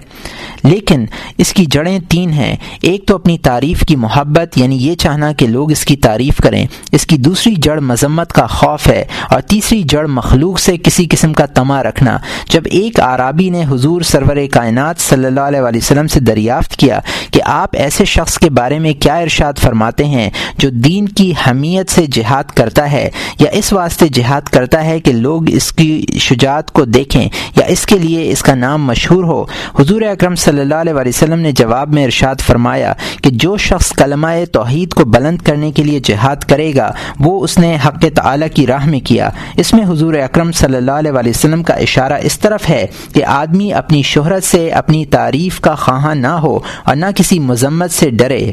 لیکن 0.63 1.05
اس 1.37 1.53
کی 1.53 1.65
جڑیں 1.65 1.99
تین 2.09 2.29
ہیں۔ 2.29 2.55
ایک 2.81 3.05
تو 3.05 3.15
اپنی 3.15 3.37
تعریف 3.37 3.83
کی 3.87 3.95
محبت 3.95 4.57
یعنی 4.57 4.75
یہ 4.75 4.95
چاہنا 4.95 5.31
کہ 5.31 5.47
لوگ 5.47 5.71
اس 5.71 5.85
کی 5.85 5.95
تعریف 5.95 6.37
کریں۔ 6.37 6.65
اس 6.91 7.05
کی 7.05 7.17
دوسری 7.17 7.53
جڑ 7.55 7.79
مذمت 7.79 8.33
کا 8.33 8.45
خوف 8.47 8.87
ہے 8.87 9.03
اور 9.29 9.41
تیسری 9.41 9.81
جڑ 9.83 10.05
مخلوق 10.07 10.59
سے 10.59 10.77
کسی 10.77 11.05
قسم 11.09 11.33
کا 11.33 11.45
تما 11.45 11.81
رکھنا۔ 11.83 12.17
جب 12.49 12.61
ایک 12.65 12.99
عرابی 12.99 13.49
نے 13.49 13.63
حضور 13.69 14.01
سرور 14.01 14.35
کائنات 14.51 14.99
صلی 14.99 15.25
اللہ 15.25 15.39
علیہ 15.39 15.61
وسلم 15.61 16.07
سے 16.07 16.19
دریافت 16.19 16.75
کیا 16.75 16.99
کہ 17.31 17.41
آپ 17.45 17.69
ایسے 17.73 18.05
شخص 18.05 18.37
کے 18.37 18.49
بارے 18.49 18.79
میں 18.79 18.93
کیا 18.93 19.15
ارشاد 19.15 19.59
فرماتے 19.59 20.05
ہیں 20.05 20.29
جو 20.57 20.69
دین 20.69 21.05
کی 21.07 21.31
حمیت 21.47 21.91
سے 21.91 22.05
جہاد 22.11 22.43
کرتا 22.43 22.91
ہے، 22.91 23.09
یا 23.39 23.49
اس 23.51 23.73
واسطے 23.73 24.07
جہاد 24.07 24.41
کرتا 24.41 24.83
ہے 24.85 24.99
کہ 24.99 25.11
لوگ 25.11 25.49
اس 25.51 25.71
کی 25.71 26.05
شجاعت 26.19 26.71
کو 26.71 26.85
دیکھیں، 26.85 27.29
یا 27.55 27.65
اس 27.65 27.85
کے 27.85 27.97
لیے 27.97 28.31
اس 28.31 28.41
کا 28.43 28.55
نام 28.55 28.85
مشہور 28.85 29.23
ہو۔ 29.23 29.43
حضور 29.79 30.01
اکرم 30.01 30.35
صلی 30.35 30.61
اللہ 30.61 30.75
علیہ 30.75 30.93
وسلم 30.93 31.39
نے 31.39 31.51
جواب 31.51 31.93
میں 31.93 32.05
ارشاد 32.05 32.41
فرمایا 32.51 32.93
کہ 33.23 33.29
جو 33.33 33.57
شخص 33.57 33.91
کلمہ 33.91 34.27
توحید 34.51 34.93
کو 34.93 35.05
بلند 35.05 35.37
کرنے 35.37 35.71
کے 35.71 35.83
لیے 35.83 35.99
جہاد 36.03 36.43
کرے 36.49 36.71
گا، 36.75 36.91
وہ 37.19 37.43
اس 37.43 37.57
نے 37.57 37.77
حق 37.87 38.05
تعالی 38.15 38.49
کی 38.49 38.67
راہ 38.67 38.85
میں 38.85 38.99
کیا۔ 38.99 39.29
اس 39.57 39.73
میں 39.73 39.85
حضور 39.85 40.13
اکرم 40.13 40.51
صلی 40.51 40.77
اللہ 40.77 40.91
علیہ 40.91 41.11
وسلم 41.11 41.63
کا 41.63 41.73
اشارہ 41.73 42.19
اس 42.23 42.39
طرف 42.39 42.69
ہے 42.69 42.85
کہ 43.13 43.25
آدمی 43.25 43.73
اپنی 43.73 44.01
شہرت 44.01 44.43
سے، 44.43 44.67
اپنی 44.69 45.05
تعریف 45.05 45.59
کا 45.59 45.75
خواہاں 45.75 46.15
نہ 46.15 46.35
ہو 46.43 46.59
اور 46.83 46.95
نہ 46.95 47.05
کسی 47.15 47.39
مذمت 47.39 47.91
سے 47.91 48.09
ڈرے۔ 48.09 48.51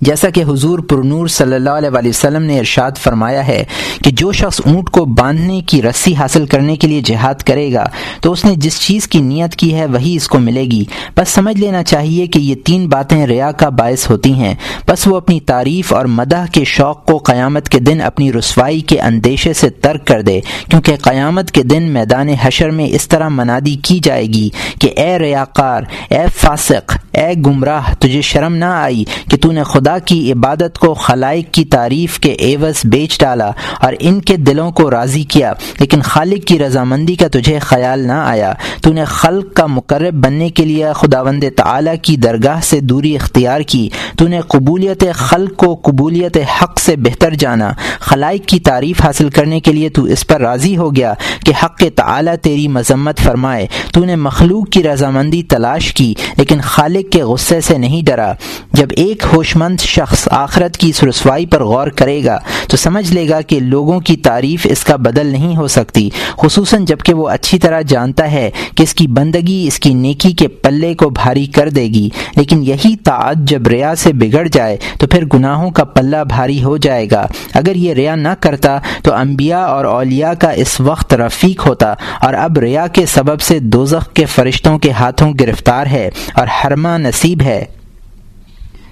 جیسا 0.00 0.30
کہ 0.30 0.42
حضور 0.48 0.78
پرنور 0.78 1.26
صلی 1.26 1.54
اللہ 1.54 1.70
علیہ 1.70 2.08
وسلم 2.08 2.42
نے 2.42 2.58
ارشاد 2.58 2.90
فرمایا 2.98 3.46
ہے 3.46 3.64
کہ 4.04 4.10
جو 4.10 4.32
شخص 4.32 4.60
اونٹ 4.64 4.90
کو 4.90 5.04
باندھنے 5.04 5.60
کی 5.60 5.82
رسی 5.82 6.14
حاصل 6.14 6.46
کرنے 6.46 6.76
کے 6.76 6.86
لیے 6.86 7.00
جہاد 7.04 7.34
کرے 7.34 7.72
گا، 7.72 7.86
تو 8.20 8.32
اس 8.32 8.44
نے 8.44 8.54
جس 8.56 8.80
چیز 8.80 9.08
کی 9.08 9.20
نیت 9.20 9.56
کی 9.56 9.74
ہے 9.74 9.86
وہی 9.86 10.16
اس 10.16 10.28
کو 10.28 10.38
ملے 10.38 10.62
گی۔ 10.62 10.84
بس 11.16 11.28
سمجھ 11.28 11.56
لینا 11.56 11.82
چاہیے 11.82 12.26
کہ 12.26 12.38
یہ 12.38 12.54
تین 12.54 12.88
باتیں 12.88 13.26
ریا 13.26 13.52
کا 13.52 13.68
باعث 13.68 14.10
ہوتی 14.10 14.32
ہیں۔ 14.32 14.54
بس 14.88 15.06
وہ 15.06 15.16
اپنی 15.16 15.40
تعریف 15.40 15.92
اور 15.92 16.04
مدح 16.04 16.44
کے 16.52 16.64
شوق 16.64 17.04
کو 17.06 17.18
قیامت 17.18 17.68
کے 17.68 17.78
دن 17.78 18.00
اپنی 18.00 18.32
رسوائی 18.32 18.80
کے 18.80 19.00
اندیشے 19.00 19.52
سے 19.52 19.70
ترک 19.70 20.06
کر 20.06 20.22
دے، 20.22 20.40
کیونکہ 20.70 20.96
قیامت 20.96 21.50
کے 21.50 21.62
دن 21.62 21.82
میدان 21.82 22.28
حشر 22.28 22.70
میں 22.70 22.86
اس 22.86 23.08
طرح 23.08 23.28
منادی 23.28 23.74
کی 23.74 23.98
جائے 23.98 24.26
گی 24.26 24.48
کہ 24.80 24.92
اے 24.96 25.18
ریاکار، 25.18 25.82
اے 26.10 26.24
فاسق، 26.36 26.96
اے 27.12 27.32
گمراہ، 27.46 27.94
تجھے 27.94 28.20
شرم 28.20 28.54
نہ 28.54 28.64
آئی 28.64 29.04
کہ 29.30 29.36
تو 29.36 29.52
نے 29.52 29.62
خدا 29.62 29.85
کی 30.06 30.32
عبادت 30.32 30.78
کو 30.78 30.94
خلائق 30.94 31.52
کی 31.52 31.64
تعریف 31.64 32.18
کے 32.18 32.32
ایوز 32.32 32.80
بیچ 32.84 33.20
ڈالا 33.20 33.50
اور 33.80 33.92
ان 34.00 34.20
کے 34.20 34.36
دلوں 34.36 34.70
کو 34.70 34.90
راضی 34.90 35.22
کیا، 35.22 35.52
لیکن 35.80 36.02
خالق 36.02 36.46
کی 36.46 36.58
رضامندی 36.58 37.14
کا 37.14 37.28
تجھے 37.28 37.58
خیال 37.58 38.06
نہ 38.06 38.12
آیا۔ 38.12 38.52
تو 38.82 38.92
نے 38.92 39.04
خلق 39.04 39.54
کا 39.54 39.66
مقرب 39.66 40.14
بننے 40.14 40.48
کے 40.48 40.64
لیے 40.64 40.86
خداوند 40.94 41.44
تعالی 41.56 41.90
کی 42.02 42.16
درگاہ 42.16 42.60
سے 42.60 42.80
دوری 42.80 43.14
اختیار 43.14 43.60
کی۔ 43.60 43.88
تو 44.18 44.28
نے 44.28 44.40
قبولیت 44.40 45.04
خلق 45.14 45.56
کو 45.56 45.74
قبولیت 45.74 46.36
حق 46.62 46.80
سے 46.80 46.96
بہتر 46.96 47.34
جانا۔ 47.34 47.72
خلائق 48.06 48.46
کی 48.46 48.60
تعریف 48.60 49.02
حاصل 49.02 49.28
کرنے 49.28 49.60
کے 49.60 49.72
لیے 49.72 49.88
تو 49.88 50.02
اس 50.02 50.26
پر 50.26 50.40
راضی 50.40 50.76
ہو 50.76 50.96
گیا 50.96 51.14
کہ 51.44 51.52
حق 51.64 51.82
تعالی 51.94 52.30
تیری 52.42 52.68
مذمت 52.68 53.20
فرمائے۔ 53.20 53.66
تو 53.92 54.04
نے 54.04 54.16
مخلوق 54.16 54.68
کی 54.68 54.82
رضامندی 54.82 55.42
تلاش 55.42 55.94
کی، 55.94 56.14
لیکن 56.36 56.60
خالق 56.60 57.12
کے 57.12 57.22
غصے 57.22 57.60
سے 57.60 57.78
نہیں 57.78 58.02
ڈرا۔ 58.02 58.32
جب 58.72 58.88
ایک 58.90 59.24
ہوش 59.32 59.56
مند 59.56 59.80
شخص 59.80 60.28
آخرت 60.30 60.76
کی 60.76 60.92
سرسوائی 60.92 61.46
پر 61.46 61.64
غور 61.64 61.88
کرے 61.88 62.24
گا، 62.24 62.38
تو 62.68 62.76
سمجھ 62.76 63.12
لے 63.12 63.28
گا 63.28 63.40
کہ 63.40 63.60
لوگوں 63.60 64.00
کی 64.00 64.16
تعریف 64.16 64.66
اس 64.70 64.84
کا 64.84 64.96
بدل 64.96 65.26
نہیں 65.26 65.56
ہو 65.56 65.68
سکتی۔ 65.68 66.10
خصوصاً 66.38 66.84
جبکہ 66.84 67.14
وہ 67.14 67.28
اچھی 67.28 67.58
طرح 67.58 67.80
جانتا 67.80 68.30
ہے 68.30 68.50
کہ 68.76 68.82
اس 68.82 68.94
کی 68.94 69.06
بندگی 69.06 69.64
اس 69.68 69.78
کی 69.78 69.94
نیکی 69.94 70.32
کے 70.32 70.48
پلے 70.48 70.94
کو 70.94 71.10
بھاری 71.10 71.46
کر 71.46 71.68
دے 71.68 71.82
گی۔ 71.82 72.08
لیکن 72.36 72.62
یہی 72.62 72.96
تعت 72.96 73.36
جب 73.36 73.66
ریا 73.66 73.94
سے 73.94 74.12
بگڑ 74.12 74.48
جائے، 74.52 74.76
تو 74.98 75.06
پھر 75.06 75.24
گناہوں 75.34 75.70
کا 75.70 75.84
پلہ 75.84 76.24
بھاری 76.28 76.62
ہو 76.62 76.76
جائے 76.76 77.06
گا۔ 77.10 77.26
اگر 77.54 77.76
یہ 77.76 77.94
ریا 77.96 78.14
نہ 78.14 78.34
کرتا 78.40 78.78
تو 79.02 79.14
انبیاء 79.14 79.66
اور 79.66 79.84
اولیاء 79.84 80.32
کا 80.40 80.50
اس 80.50 80.80
وقت 80.80 81.14
رفیق 81.14 81.66
ہوتا 81.66 81.94
اور 82.20 82.34
اب 82.34 82.58
ریا 82.58 82.86
کے 82.86 83.06
سبب 83.06 83.40
سے 83.40 83.58
دوزخ 83.58 84.12
کے 84.12 84.24
فرشتوں 84.24 84.78
کے 84.78 84.90
ہاتھوں 84.90 85.32
گرفتار 85.40 85.86
ہے 85.86 86.10
اور 86.34 86.46
ہرما 86.46 86.96
نصیب 86.98 87.42
ہے۔ 87.42 87.64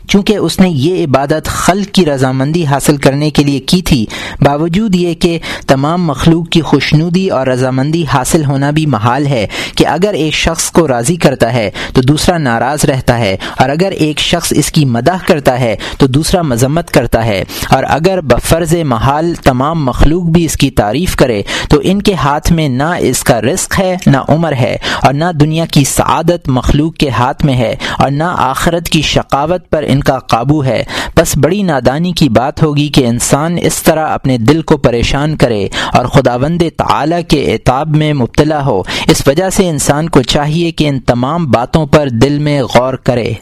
چونکہ 0.08 0.37
اس 0.37 0.58
نے 0.61 0.68
یہ 0.68 1.04
عبادت 1.04 1.46
خلق 1.46 1.94
کی 1.94 2.04
رضامندی 2.06 2.64
حاصل 2.66 2.96
کرنے 2.96 3.30
کے 3.30 3.42
لیے 3.44 3.61
کی 3.61 3.80
تھی، 3.82 4.04
باوجود 4.40 4.94
یہ 4.94 5.14
کہ 5.14 5.38
تمام 5.66 6.04
مخلوق 6.06 6.49
کی 6.49 6.61
خوشنودی 6.62 7.28
اور 7.28 7.46
رضامندی 7.46 8.04
حاصل 8.12 8.44
ہونا 8.44 8.70
بھی 8.70 8.84
محال 8.87 9.26
ہے 9.26 9.46
کہ 9.76 9.87
اگر 9.87 10.14
ایک 10.14 10.34
شخص 10.34 10.70
کو 10.70 10.87
راضی 10.88 11.16
کرتا 11.16 11.52
ہے 11.52 11.70
تو 11.94 12.02
دوسرا 12.02 12.38
ناراض 12.38 12.84
رہتا 12.84 13.18
ہے، 13.18 13.37
اور 13.58 13.68
اگر 13.68 13.92
ایک 13.99 14.18
شخص 14.20 14.52
اس 14.56 14.70
کی 14.73 14.84
مدح 14.87 15.25
کرتا 15.26 15.58
ہے 15.61 15.75
تو 15.99 16.06
دوسرا 16.06 16.42
مذمت 16.42 16.90
کرتا 16.90 17.25
ہے۔ 17.25 17.42
اور 17.70 17.84
اگر 17.88 18.20
بفرض 18.23 18.75
محال 18.87 19.32
تمام 19.44 19.84
مخلوق 19.84 20.25
بھی 20.32 20.44
اس 20.44 20.56
کی 20.56 20.70
تعریف 20.73 21.16
کرے 21.16 21.42
تو 21.70 21.80
ان 21.82 22.02
کے 22.02 22.14
ہاتھ 22.14 22.52
میں 22.52 22.68
نہ 22.68 22.90
اس 23.00 23.23
کا 23.25 23.40
رزق 23.40 23.78
ہے، 23.78 23.94
نہ 24.06 24.16
عمر 24.28 24.52
ہے، 24.52 24.76
اور 25.02 25.14
نہ 25.14 25.32
دنیا 25.40 25.66
کی 25.66 25.84
سعادت 25.87 26.49
مخلوق 26.49 26.94
کے 26.94 27.08
ہاتھ 27.11 27.44
میں 27.44 27.56
ہے، 27.56 27.75
اور 27.99 28.11
نہ 28.11 28.34
آخرت 28.38 28.88
کی 28.88 29.02
شقاوت 29.04 29.70
پر 29.70 29.82
ان 29.94 30.00
کا 30.00 30.18
قابو 30.18 30.64
ہے۔ 30.64 30.84
بس 31.16 31.36
بڑی 31.36 31.62
نادانی 31.62 32.12
کی 32.12 32.28
بات 32.28 32.62
ہوگی 32.62 32.88
کہ 32.88 33.06
انسان 33.06 33.56
اس 33.62 33.82
طرح 33.82 34.08
اپنے 34.08 34.38
دل 34.38 34.62
کو 34.62 34.76
پریشان 34.76 35.36
کرے 35.36 35.68
اور 35.92 36.04
خداوند 36.04 36.62
تعالی 36.76 37.22
کے 37.22 37.52
اعتاب 37.52 37.96
میں 37.96 38.12
مبتلا 38.12 38.64
ہو۔ 38.66 38.82
اس 39.10 39.28
وجہ 39.28 39.50
سے 39.50 39.68
انسان 39.68 40.08
کو 40.08 40.22
چاہیے 40.22 40.72
کہ 40.72 40.88
ان 40.88 41.00
تمام 41.00 41.46
باتوں 41.46 41.86
پر 41.86 42.08
دل 42.08 42.38
میں 42.38 42.62
غور 42.62 42.94
کرے۔ 42.94 43.32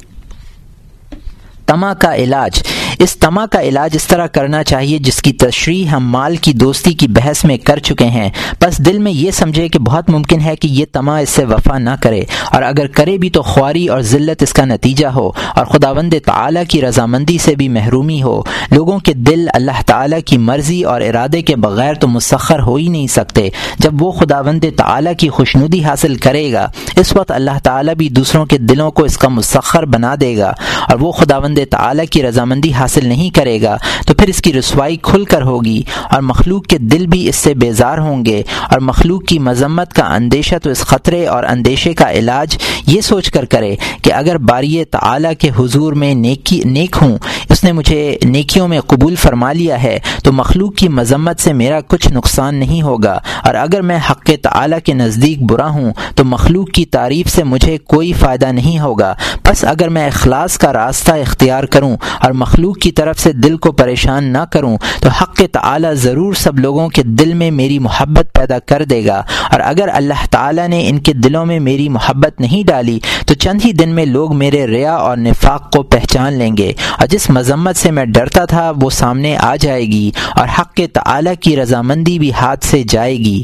تما 1.67 1.95
کا 1.95 2.15
علاج۔ 2.15 2.63
اس 3.03 3.17
تما 3.17 3.47
کا 3.47 3.61
علاج 3.61 3.91
اس 3.95 4.07
طرح 4.07 4.27
کرنا 4.27 4.65
چاہیے 4.65 4.99
جس 4.99 5.23
کی 5.23 5.33
تشریح 5.33 5.87
ہم 5.87 6.11
مال 6.11 6.37
کی 6.37 6.53
دوستی 6.53 6.95
کی 6.95 7.09
بحث 7.09 7.45
میں 7.45 7.59
کر 7.59 7.79
چکے 7.79 8.05
ہیں۔ 8.05 8.31
بس 8.61 8.79
دل 8.79 8.99
میں 8.99 9.13
یہ 9.13 9.31
سمجھے 9.31 9.69
کہ 9.69 9.79
بہت 9.79 10.11
ممکن 10.11 10.41
ہے 10.41 10.57
کہ 10.57 10.67
یہ 10.67 10.85
تما 10.93 11.19
اس 11.19 11.29
سے 11.29 11.45
وفا 11.45 11.79
نہ 11.79 11.91
کرے۔ 12.03 12.23
اور 12.53 12.63
اگر 12.63 12.87
کرے 12.87 13.19
بھی 13.19 13.31
تو 13.31 13.43
خواری 13.43 13.87
اور 13.87 14.01
ذلت 14.01 14.43
اس 14.43 14.53
کا 14.53 14.65
نتیجہ 14.65 15.07
ہو۔ 15.07 15.31
اور 15.55 15.67
خداوند 15.67 16.15
تعالی 16.25 16.61
کی 16.69 16.81
رضامندی 16.81 17.39
سے 17.39 17.55
بھی 17.55 17.69
محرومی 17.69 18.23
ہو۔ 18.23 18.43
لوگوں 18.71 18.99
کے 18.99 19.13
دل 19.13 19.47
اللہ 19.55 19.83
تعالی 19.87 20.21
کی 20.21 20.39
مرضی 20.39 20.83
اور 20.83 21.01
ارادے 21.01 21.43
کے 21.43 21.57
بغیر 21.57 21.95
تو 21.95 22.09
مسخر 22.09 22.61
ہو 22.61 22.75
ہی 22.75 22.89
نہیں 22.89 23.07
سکتے۔ 23.07 23.49
جب 23.79 24.03
وہ 24.03 24.13
خداوند 24.13 24.65
تعالی 24.77 25.11
کی 25.19 25.29
خوشنودی 25.29 25.85
حاصل 25.85 26.15
کرے 26.15 26.53
گا، 26.53 26.71
اس 26.97 27.17
وقت 27.17 27.31
اللہ 27.31 27.59
تعالی 27.63 27.93
بھی 27.99 28.09
دوسروں 28.09 28.47
کے 28.47 28.59
دلوں 28.59 28.91
کو 28.91 29.05
اس 29.05 29.19
کا 29.19 29.29
مسخر 29.29 29.85
بنا 29.85 30.15
دے 30.21 30.39
گا۔ 30.39 30.53
اور 30.89 31.01
وہ 31.01 31.13
خداوند 31.13 31.59
تعالی 31.71 32.07
کی 32.07 32.23
رضامندی 32.23 32.73
حاصل 32.73 32.92
حاصل 32.93 33.09
نہیں 33.09 33.31
کرے 33.31 33.63
گا، 33.63 33.77
تو 34.07 34.15
پھر 34.15 34.29
اس 34.29 34.43
کی 34.43 34.53
رسوائی 34.53 34.97
کھل 35.03 35.25
کر 35.25 35.43
ہوگی 35.43 35.83
اور 36.11 36.23
مخلوق 36.23 36.67
کے 36.67 36.79
دل 36.79 37.07
بھی 37.07 37.29
اس 37.29 37.37
سے 37.37 37.55
بیزار 37.55 37.99
ہوں 37.99 38.25
گے 38.25 38.43
اور 38.71 38.81
مخلوق 38.81 39.25
کی 39.25 39.39
مذمت 39.39 39.93
کا 39.93 40.15
اندیشہ 40.15 40.55
تو 40.63 40.71
اس 40.71 40.81
خطرے 40.81 41.27
اور 41.27 41.45
اندیشے 41.45 41.93
کا 41.93 42.11
علاج 42.11 42.59
یہ 42.87 43.01
سوچ 43.01 43.31
کر 43.31 43.45
کرے 43.45 43.77
کہ 44.03 44.13
اگر 44.13 44.39
باری 44.39 44.85
تعالی 44.85 45.35
کے 45.39 45.51
حضور 45.59 45.93
میں 45.93 46.15
نیکی، 46.15 46.63
نیک 46.65 46.97
ہوں، 47.03 47.19
اس 47.49 47.65
نے 47.65 47.73
مجھے 47.73 48.19
نیکیوں 48.25 48.69
میں 48.69 48.81
قبول 48.81 49.15
فرما 49.15 49.53
لیا 49.53 49.83
ہے، 49.83 49.99
تو 50.25 50.33
مخلوق 50.33 50.75
کی 50.75 50.89
مذمت 50.89 51.41
سے 51.41 51.53
میرا 51.53 51.81
کچھ 51.81 52.09
نقصان 52.13 52.55
نہیں 52.55 52.83
ہوگا۔ 52.83 53.19
اور 53.45 53.55
اگر 53.55 53.83
میں 53.83 53.99
حق 54.11 54.31
تعالی 54.43 54.77
کے 54.85 54.95
نزدیک 54.95 55.43
برا 55.43 55.69
ہوں، 55.69 55.93
تو 56.17 56.25
مخلوق 56.25 56.71
کی 56.71 56.85
تعریف 56.85 57.29
سے 57.29 57.45
مجھے 57.45 57.79
کوئی 57.79 58.13
فائدہ 58.13 58.47
نہیں 58.47 58.79
ہوگا۔ 58.79 59.15
بس 59.49 59.65
اگر 59.65 59.89
میں 59.89 60.07
اخلاص 60.07 60.59
کا 60.59 60.73
راستہ 60.73 61.13
اختیار 61.13 61.65
کروں 61.65 61.97
اور 62.21 62.33
مخلوق 62.33 62.72
کی 62.73 62.93
طرف 62.93 63.19
سے 63.19 63.33
دل 63.33 63.57
کو 63.57 63.73
پریشان 63.73 64.25
نہ 64.25 64.45
کروں، 64.53 64.77
تو 65.01 65.09
حق 65.09 65.43
تعالی 65.53 65.89
ضرور 65.95 66.35
سب 66.35 66.59
لوگوں 66.59 66.89
کے 66.89 67.03
دل 67.03 67.35
میں 67.35 67.51
میری 67.51 67.79
محبت 67.79 68.33
پیدا 68.33 68.59
کر 68.59 68.85
دے 68.85 69.07
گا۔ 69.07 69.23
اور 69.51 69.61
اگر 69.65 69.89
اللہ 69.93 70.27
تعالی 70.31 70.63
نے 70.69 70.89
ان 70.89 70.99
کے 70.99 71.13
دلوں 71.13 71.47
میں 71.47 71.61
میری 71.61 71.89
محبت 71.89 72.41
نہیں 72.41 72.67
ڈالی، 72.67 73.01
تو 73.27 73.35
چند 73.35 73.61
ہی 73.65 73.73
دن 73.73 73.89
میں 73.89 74.07
لوگ 74.07 74.37
میرے 74.37 74.67
ریا 74.67 74.95
اور 74.95 75.17
نفاق 75.17 75.71
کو 75.71 75.83
پہچان 75.83 76.33
لیں 76.33 76.57
گے۔ 76.57 76.73
اور 76.99 77.07
جس 77.07 77.31
مذمت 77.31 77.77
سے 77.77 77.91
میں 77.91 78.05
ڈرتا 78.05 78.45
تھا، 78.45 78.73
وہ 78.83 78.91
سامنے 78.91 79.37
آ 79.37 79.57
جائے 79.57 79.87
گی، 79.87 80.11
اور 80.37 80.49
حق 80.59 80.81
تعالی 80.93 81.31
کی 81.41 81.57
رضامندی 81.57 82.19
بھی 82.19 82.33
ہاتھ 82.33 82.67
سے 82.67 82.83
جائے 82.89 83.19
گی۔ 83.19 83.43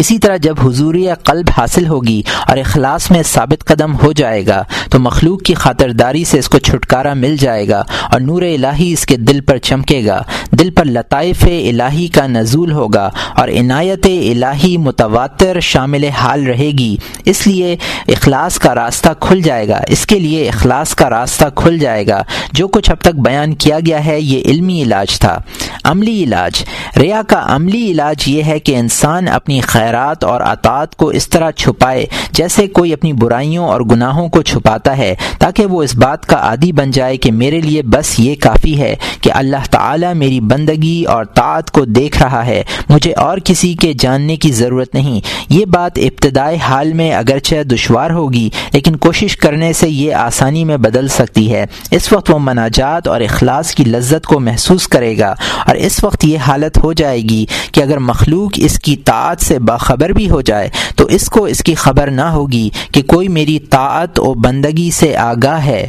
اسی 0.00 0.18
طرح 0.18 0.36
جب 0.36 0.54
حضوری 0.64 1.06
قلب 1.24 1.46
حاصل 1.58 1.86
ہوگی 1.86 2.22
اور 2.48 2.56
اخلاص 2.56 3.10
میں 3.10 3.22
ثابت 3.22 3.64
قدم 3.64 3.96
ہو 3.96 4.12
جائے 4.12 4.46
گا، 4.46 4.64
تو 4.90 5.00
مخلوق 5.00 5.42
کی 5.42 5.54
خاطرداری 5.54 6.24
سے 6.24 6.38
اس 6.38 6.48
کو 6.48 6.58
چھٹکارا 6.58 7.14
مل 7.14 7.36
جائے 7.36 7.68
گا 7.68 7.82
اور 8.12 8.20
نور 8.20 8.42
الہی 8.42 8.92
اس 8.92 9.06
کے 9.06 9.16
دل 9.16 9.40
پر 9.40 9.58
چمکے 9.58 10.06
گا۔ 10.06 10.22
دل 10.50 10.70
پر 10.70 10.84
لطائف 10.84 11.44
الہی 11.44 12.08
کا 12.08 12.26
نزول 12.26 12.72
ہوگا 12.72 13.10
اور 13.36 13.48
عنایت 13.48 14.06
الہی 14.06 14.76
متواتر 14.76 15.60
شامل 15.60 16.04
حال 16.04 16.46
رہے 16.46 16.70
گی۔ 16.78 16.96
اس 17.24 17.46
لیے 17.46 17.76
اخلاص 18.08 18.58
کا 18.58 18.74
راستہ 18.74 19.08
کھل 19.20 19.40
جائے 19.40 19.68
گا۔ 19.68 19.80
اس 19.88 20.06
کے 20.06 20.18
لیے 20.18 20.48
اخلاص 20.48 20.94
کا 20.94 21.10
راستہ 21.10 21.44
کھل 21.54 21.78
جائے 21.78 22.06
گا۔ 22.06 22.22
جو 22.52 22.68
کچھ 22.68 22.90
اب 22.90 23.00
تک 23.00 23.14
بیان 23.14 23.54
کیا 23.54 23.78
گیا 23.86 24.06
ہے، 24.06 24.20
یہ 24.20 24.42
علمی 24.44 24.82
علاج 24.82 25.20
تھا۔ 25.20 25.38
عملی 25.84 26.24
علاج۔ 26.24 26.64
ریا 26.96 27.22
کا 27.28 27.42
عملی 27.46 27.90
علاج 27.90 28.28
یہ 28.28 28.42
ہے 28.42 28.58
کہ 28.58 28.76
انسان 28.76 29.28
اپنی 29.28 29.60
خیال 29.60 29.89
خیرات 29.90 30.24
اور 30.24 30.40
اطاعت 30.40 30.96
کو 30.96 31.08
اس 31.08 31.28
طرح 31.28 31.50
چھپائے 31.50 32.06
جیسے 32.32 32.66
کوئی 32.66 32.92
اپنی 32.92 33.12
برائیوں 33.12 33.68
اور 33.68 33.80
گناہوں 33.80 34.28
کو 34.28 34.42
چھپاتا 34.42 34.96
ہے، 34.98 35.14
تاکہ 35.38 35.66
وہ 35.66 35.82
اس 35.82 35.94
بات 35.94 36.26
کا 36.26 36.36
عادی 36.36 36.72
بن 36.72 36.90
جائے 36.90 37.16
کہ 37.16 37.32
میرے 37.32 37.60
لیے 37.60 37.82
بس 37.82 38.20
یہ 38.20 38.34
کافی 38.40 38.80
ہے 38.80 38.96
کہ 39.20 39.30
اللہ 39.32 39.64
تعالی 39.70 40.06
میری 40.14 40.40
بندگی 40.40 41.04
اور 41.04 41.24
طاعت 41.24 41.70
کو 41.70 41.84
دیکھ 41.84 42.22
رہا 42.22 42.46
ہے۔ 42.46 42.62
مجھے 42.88 43.12
اور 43.12 43.38
کسی 43.44 43.74
کے 43.74 43.92
جاننے 43.98 44.36
کی 44.36 44.52
ضرورت 44.52 44.94
نہیں۔ 44.94 45.20
یہ 45.48 45.64
بات 45.64 45.92
ابتدائی 45.96 46.56
حال 46.56 46.92
میں 46.92 47.12
اگرچہ 47.14 47.62
دشوار 47.62 48.10
ہوگی، 48.10 48.48
لیکن 48.72 48.96
کوشش 48.96 49.36
کرنے 49.36 49.72
سے 49.72 49.88
یہ 49.88 50.14
آسانی 50.14 50.64
میں 50.64 50.76
بدل 50.76 51.08
سکتی 51.08 51.52
ہے۔ 51.54 51.66
اس 51.90 52.12
وقت 52.12 52.30
وہ 52.30 52.38
مناجات 52.38 53.08
اور 53.08 53.20
اخلاص 53.20 53.74
کی 53.74 53.84
لذت 53.84 54.26
کو 54.26 54.40
محسوس 54.40 54.88
کرے 54.88 55.18
گا 55.18 55.34
اور 55.66 55.74
اس 55.74 56.04
وقت 56.04 56.24
یہ 56.24 56.38
حالت 56.38 56.78
ہو 56.84 56.92
جائے 56.92 57.22
گی 57.22 57.46
کہ 57.72 57.82
اگر 57.82 57.98
مخلوق 57.98 58.52
اس 58.56 58.78
کی 58.78 58.96
طاعت 58.96 59.40
سے 59.40 59.58
باخبر 59.80 60.08
بھی 60.08 60.30
ہو 60.30 60.40
جائے 60.40 60.68
تو 60.96 61.04
اس 61.06 61.28
کو 61.28 61.44
اس 61.44 61.62
کی 61.62 61.74
خبر 61.74 62.10
نہ 62.10 62.22
ہوگی 62.22 62.68
کہ 62.92 63.02
کوئی 63.02 63.28
میری 63.28 63.58
طاعت 63.58 64.20
و 64.20 64.34
بندگی 64.34 64.90
سے 64.90 65.16
آگاہ 65.16 65.64
ہے۔ 65.66 65.86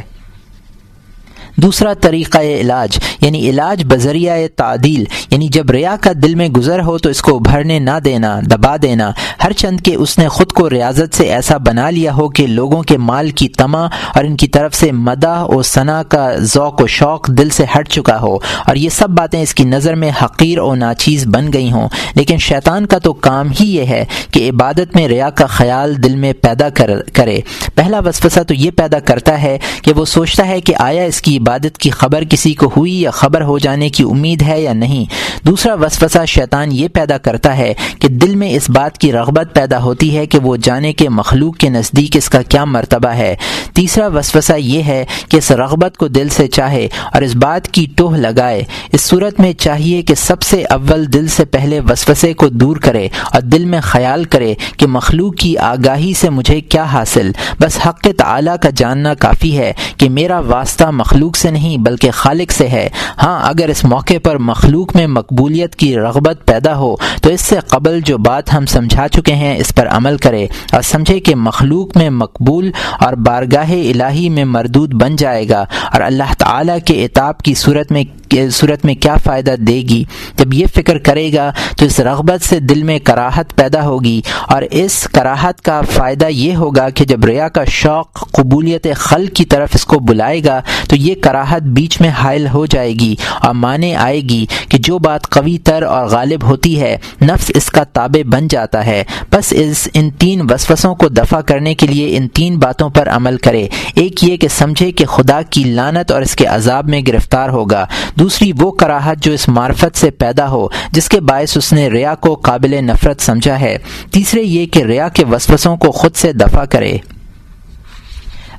دوسرا 1.62 1.92
طریقہ 1.92 2.38
علاج 2.38 2.98
یعنی 3.20 3.50
علاج 3.50 3.84
بذریعہ 3.86 4.38
تعدیل 4.56 5.04
یعنی 5.30 5.48
جب 5.48 5.70
ریا 5.70 5.96
کا 6.00 6.10
دل 6.22 6.34
میں 6.34 6.48
گزر 6.48 6.80
ہو 6.80 6.98
تو 6.98 7.08
اس 7.08 7.22
کو 7.22 7.36
ابھرنے 7.36 7.78
نہ 7.78 7.98
دینا، 8.04 8.40
دبا 8.40 8.76
دینا۔ 8.82 9.12
ہر 9.44 9.52
چند 9.52 9.80
کے 9.80 9.94
اس 9.94 10.18
نے 10.18 10.28
خود 10.28 10.52
کو 10.52 10.70
ریاضت 10.70 11.16
سے 11.16 11.24
ایسا 11.24 11.56
بنا 11.56 11.90
لیا 11.90 12.14
ہو 12.14 12.28
کہ 12.28 12.46
لوگوں 12.46 12.82
کے 12.82 12.98
مال 12.98 13.30
کی 13.30 13.48
تما 13.48 13.84
اور 13.84 14.24
ان 14.24 14.36
کی 14.36 14.48
طرف 14.48 14.74
سے 14.74 14.92
مداح 14.92 15.44
و 15.44 15.62
ثنا 15.62 16.02
کا 16.02 16.34
ذوق 16.36 16.82
و 16.82 16.86
شوق 16.86 17.28
دل 17.28 17.50
سے 17.50 17.64
ہٹ 17.78 17.88
چکا 17.88 18.20
ہو۔ 18.20 18.34
اور 18.36 18.76
یہ 18.76 18.88
سب 18.88 19.10
باتیں 19.10 19.42
اس 19.42 19.54
کی 19.54 19.64
نظر 19.64 19.94
میں 19.94 20.10
حقیر 20.24 20.58
و 20.58 20.74
ناچیز 20.74 21.26
بن 21.26 21.52
گئی 21.52 21.72
ہوں۔ 21.72 21.88
لیکن 22.14 22.38
شیطان 22.38 22.86
کا 22.86 22.98
تو 22.98 23.12
کام 23.12 23.48
ہی 23.60 23.76
یہ 23.76 23.84
ہے 23.84 24.04
کہ 24.30 24.50
عبادت 24.50 24.96
میں 24.96 25.08
ریا 25.08 25.30
کا 25.30 25.46
خیال 25.46 26.02
دل 26.02 26.16
میں 26.16 26.32
پیدا 26.32 26.68
کرے۔ 27.14 27.40
پہلا 27.74 27.98
وسوسہ 27.98 28.40
تو 28.40 28.54
یہ 28.54 28.70
پیدا 28.70 28.98
کرتا 28.98 29.42
ہے 29.42 29.58
کہ 29.82 29.92
وہ 29.96 30.04
سوچتا 30.04 30.48
ہے 30.48 30.60
کہ 30.60 30.74
آیا 30.78 31.02
اس 31.02 31.22
کی 31.22 31.36
عبادت 31.36 31.51
عبادت 31.52 31.78
کی 31.78 31.90
خبر 31.90 32.24
کسی 32.24 32.54
کو 32.54 32.70
ہوئی 32.76 33.00
یا 33.00 33.10
خبر 33.10 33.42
ہو 33.42 33.58
جانے 33.58 33.88
کی 33.88 34.02
امید 34.02 34.42
ہے 34.42 34.60
یا 34.60 34.72
نہیں؟ 34.72 35.04
دوسرا 35.46 35.74
وسوسہ 35.74 36.24
شیطان 36.26 36.72
یہ 36.72 36.88
پیدا 36.88 37.18
کرتا 37.18 37.56
ہے 37.56 37.74
کہ 37.98 38.08
دل 38.08 38.34
میں 38.34 38.50
اس 38.50 38.70
بات 38.70 38.98
کی 38.98 39.12
رغبت 39.12 39.48
پیدا 39.54 39.82
ہوتی 39.82 40.16
ہے 40.16 40.26
کہ 40.26 40.38
وہ 40.38 40.56
جانے 40.56 40.92
کے 40.92 41.08
مخلوق 41.08 41.56
کے 41.56 41.68
نزدیک 41.68 42.16
اس 42.16 42.28
کا 42.28 42.42
کیا 42.42 42.64
مرتبہ 42.64 43.08
ہے۔ 43.08 43.36
تیسرا 43.72 44.06
وسوسہ 44.06 44.52
یہ 44.58 44.82
ہے 44.82 45.04
کہ 45.28 45.36
اس 45.36 45.50
رغبت 45.50 45.96
کو 45.96 46.08
دل 46.08 46.28
سے 46.28 46.48
چاہے 46.48 46.88
اور 47.12 47.22
اس 47.22 47.34
بات 47.36 47.68
کی 47.68 47.86
ٹوہ 47.96 48.16
لگائے۔ 48.16 48.62
اس 48.92 49.00
صورت 49.00 49.40
میں 49.40 49.52
چاہیے 49.52 50.02
کہ 50.02 50.14
سب 50.14 50.42
سے 50.42 50.64
اول 50.64 51.12
دل 51.12 51.26
سے 51.26 51.44
پہلے 51.44 51.80
وسوسے 51.80 52.32
کو 52.34 52.48
دور 52.48 52.76
کرے 52.76 53.08
اور 53.32 53.40
دل 53.40 53.64
میں 53.64 53.80
خیال 53.82 54.24
کرے 54.24 54.54
کہ 54.76 54.86
مخلوق 54.86 55.36
کی 55.36 55.58
آگاہی 55.58 56.14
سے 56.14 56.30
مجھے 56.30 56.60
کیا 56.60 56.82
حاصل۔ 56.82 57.30
بس 57.60 57.78
حق 57.86 58.06
تعالی 58.18 58.50
کا 58.62 58.70
جاننا 58.76 59.14
کافی 59.14 59.58
ہے 59.58 59.72
کہ 59.96 60.08
میرا 60.08 60.38
واسطہ 60.38 60.84
مخلوق 60.84 61.36
سے 61.42 61.50
نہیں 61.50 61.76
بلکہ 61.76 62.10
خالق 62.10 62.52
سے 62.52 62.68
ہے۔ 62.68 62.88
ہاں 63.22 63.40
اگر 63.42 63.68
اس 63.68 63.84
موقع 63.84 64.18
پر 64.22 64.38
مخلوق 64.38 64.96
میں 64.96 65.06
مقبولیت 65.06 65.76
کی 65.76 65.96
رغبت 65.96 66.46
پیدا 66.46 66.76
ہو، 66.76 66.96
تو 67.22 67.30
اس 67.30 67.40
سے 67.40 67.56
قبل 67.68 68.00
جو 68.00 68.18
بات 68.18 68.54
ہم 68.54 68.66
سمجھا 68.66 69.08
چکے 69.08 69.34
ہیں، 69.34 69.56
اس 69.56 69.74
پر 69.74 69.86
عمل 69.86 70.16
کرے 70.16 70.46
اور 70.72 70.82
سمجھے 70.82 71.20
کہ 71.20 71.34
مخلوق 71.34 71.96
میں 71.96 72.10
مقبول 72.10 72.70
اور 73.00 73.12
بارگاہ 73.12 73.70
الہی 73.70 74.28
میں 74.28 74.44
مردود 74.44 74.94
بن 74.94 75.16
جائے 75.16 75.48
گا۔ 75.48 75.64
اور 75.92 76.00
اللہ 76.00 76.32
تعالی 76.38 76.80
کے 76.84 77.04
اتاب 77.04 77.38
کی 77.38 77.54
صورت 77.54 77.92
میں 77.92 78.04
صورت 78.52 78.84
میں 78.84 78.94
کیا 78.94 79.14
فائدہ 79.24 79.54
دے 79.58 79.74
گی؟ 79.74 80.04
جب 80.36 80.54
یہ 80.54 80.66
فکر 80.74 80.98
کرے 80.98 81.32
گا 81.32 81.52
تو 81.76 81.84
اس 81.84 82.00
رغبت 82.00 82.44
سے 82.44 82.60
دل 82.60 82.82
میں 82.82 82.98
کراہت 82.98 83.56
پیدا 83.56 83.82
ہوگی 83.82 84.20
اور 84.48 84.62
اس 84.70 85.08
کراہت 85.12 85.62
کا 85.62 85.80
فائدہ 85.80 86.26
یہ 86.26 86.56
ہوگا 86.56 86.88
کہ 86.88 87.04
جب 87.04 87.24
ریا 87.24 87.48
کا 87.48 87.64
شوق 87.64 88.32
قبولیت 88.32 88.86
خل 88.94 89.26
کی 89.26 89.44
طرف 89.44 89.68
اس 89.74 89.84
کو 89.84 89.98
بلائے 89.98 90.44
گا 90.44 90.60
تو 90.88 90.96
یہ 90.96 91.14
کراہت 91.14 91.62
بیچ 91.62 92.00
میں 92.00 92.08
حائل 92.08 92.46
ہو 92.54 92.66
جائے 92.66 92.92
گی 92.92 93.14
اور 93.40 93.54
مانے 93.54 93.94
آئے 93.94 94.20
گی 94.20 94.46
کہ 94.68 94.78
جو 94.78 94.98
بات 94.98 95.30
قوی 95.30 95.58
تر 95.58 95.82
اور 95.82 96.06
غالب 96.06 96.44
ہوتی 96.44 96.80
ہے، 96.80 96.98
نفس 97.22 97.50
اس 97.54 97.66
کا 97.66 97.84
تابع 97.84 98.28
بن 98.28 98.48
جاتا 98.48 98.86
ہے۔ 98.86 99.04
بس 99.32 99.52
اس 99.56 99.88
ان 99.94 100.10
تین 100.10 100.40
وسوسوں 100.50 100.94
کو 100.94 101.08
دفع 101.08 101.40
کرنے 101.40 101.74
کے 101.74 101.86
لیے 101.86 102.16
ان 102.16 102.28
تین 102.28 102.58
باتوں 102.58 102.90
پر 102.90 103.08
عمل 103.08 103.36
کرے۔ 103.36 103.68
ایک 103.94 104.24
یہ 104.24 104.36
کہ 104.36 104.48
سمجھے 104.48 104.92
کہ 104.92 105.04
خدا 105.04 105.42
کی 105.50 105.64
لانت 105.64 106.12
اور 106.12 106.22
اس 106.22 106.36
کے 106.36 106.46
عذاب 106.46 106.88
میں 106.88 107.00
گرفتار 107.08 107.48
ہوگا۔ 107.48 107.86
دوسری 108.22 108.52
وہ 108.60 108.70
کراہت 108.70 109.18
جو 109.18 109.32
اس 109.32 109.48
معرفت 109.48 109.98
سے 109.98 110.10
پیدا 110.10 110.50
ہو، 110.50 110.68
جس 110.92 111.08
کے 111.08 111.20
باعث 111.20 111.56
اس 111.56 111.72
نے 111.72 111.88
ریا 111.88 112.14
کو 112.14 112.34
قابل 112.34 112.84
نفرت 112.84 113.20
سمجھا 113.20 113.60
ہے۔ 113.60 113.78
تیسرے 114.12 114.42
یہ 114.42 114.66
کہ 114.66 114.82
ریا 114.82 115.08
کے 115.08 115.24
وسوسوں 115.24 115.76
کو 115.76 115.90
خود 115.90 116.14
سے 116.14 116.32
دفع 116.32 116.64
کرے۔ 116.64 116.98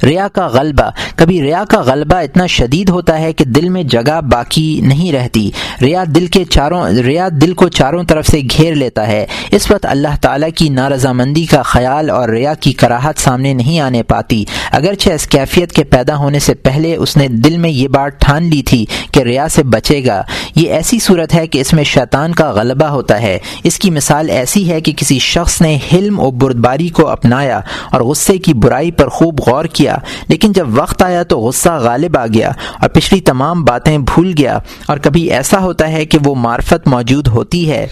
ریا 0.04 0.28
کا 0.28 0.48
غلبہ۔ 0.48 0.90
کبھی 1.16 1.42
ریا 1.42 1.64
کا 1.70 1.82
غلبہ 1.82 2.16
اتنا 2.16 2.46
شدید 2.46 2.90
ہوتا 2.90 3.20
ہے 3.20 3.34
کہ 3.34 3.46
دل 3.46 3.70
میں 3.70 3.84
جگہ 3.84 4.22
باقی 4.22 4.82
نہیں 4.84 5.12
رہتی۔ 5.12 5.52
ریا 5.82 6.04
دل 6.16 6.28
کے 6.28 6.46
چاروں 6.46 6.84
ریا 6.88 7.30
دل 7.42 7.54
کو 7.54 7.68
چاروں 7.68 8.04
طرف 8.04 8.28
سے 8.28 8.42
گھیر 8.58 8.76
لیتا 8.76 9.08
ہے۔ 9.08 9.26
اس 9.52 9.72
وقت 9.72 9.86
اللہ 9.86 10.16
تعالیٰ 10.22 10.50
کی 10.56 10.70
نارضامندی 10.70 11.46
کا 11.46 11.62
خیال 11.62 12.10
اور 12.10 12.30
ریا 12.30 12.54
کی 12.54 12.74
کراہت 12.74 13.20
سامنے 13.20 13.54
نہیں 13.54 13.80
آنے 13.80 14.04
پاتی۔ 14.04 14.46
اگرچہ 14.72 15.10
اس 15.10 15.28
کیفیت 15.28 15.72
کے 15.72 15.84
پیدا 15.84 16.16
ہونے 16.16 16.40
سے 16.40 16.54
پہلے 16.54 16.96
اس 16.96 17.18
نے 17.18 17.28
دل 17.28 17.58
میں 17.58 17.70
یہ 17.70 17.88
بات 17.88 18.22
ٹھان 18.22 18.44
لی 18.44 18.64
تھی 18.64 18.86
کہ 19.12 19.20
ریا 19.20 19.48
سے 19.48 19.64
بچے 19.64 20.06
گا۔ 20.06 20.24
یہ 20.56 20.74
ایسی 20.74 21.00
صورت 21.00 21.36
ہے 21.36 21.48
کہ 21.48 21.60
اس 21.60 21.74
میں 21.74 21.84
شیطان 21.84 22.34
کا 22.34 22.52
غلبہ 22.52 22.86
ہوتا 22.86 23.22
ہے۔ 23.22 23.38
اس 23.64 23.80
کی 23.80 23.90
مثال 23.90 24.30
ایسی 24.30 24.70
ہے 24.70 24.82
کہ 24.82 24.94
کسی 24.98 25.20
شخص 25.20 25.62
نے 25.62 25.80
حلم 25.94 26.20
و 26.20 26.32
بردباری 26.32 26.88
کو 26.88 27.08
اپنایا 27.08 27.60
اور 27.92 28.02
غصے 28.02 28.38
کی 28.38 28.54
برائی 28.54 28.92
پر 28.92 29.08
خوب 29.08 29.40
غور 29.48 29.66
کیا۔ 29.66 29.93
لیکن 30.28 30.52
جب 30.52 30.68
وقت 30.70 31.04
آیا 31.04 31.24
تو 31.24 31.40
غصہ 31.40 31.70
غالب 31.70 32.18
آ 32.18 32.26
گیا 32.28 32.52
اور 32.82 32.90
پچھلی 32.90 33.22
تمام 33.22 33.64
باتیں 33.64 33.98
بھول 33.98 34.34
گیا 34.38 34.60
اور 34.88 34.98
کبھی 34.98 35.32
ایسا 35.32 35.60
ہوتا 35.60 35.92
ہے 35.92 36.06
کہ 36.06 36.18
وہ 36.26 36.36
معرفت 36.36 36.88
موجود 36.88 37.28
ہوتی 37.28 37.72
ہے۔ 37.72 37.88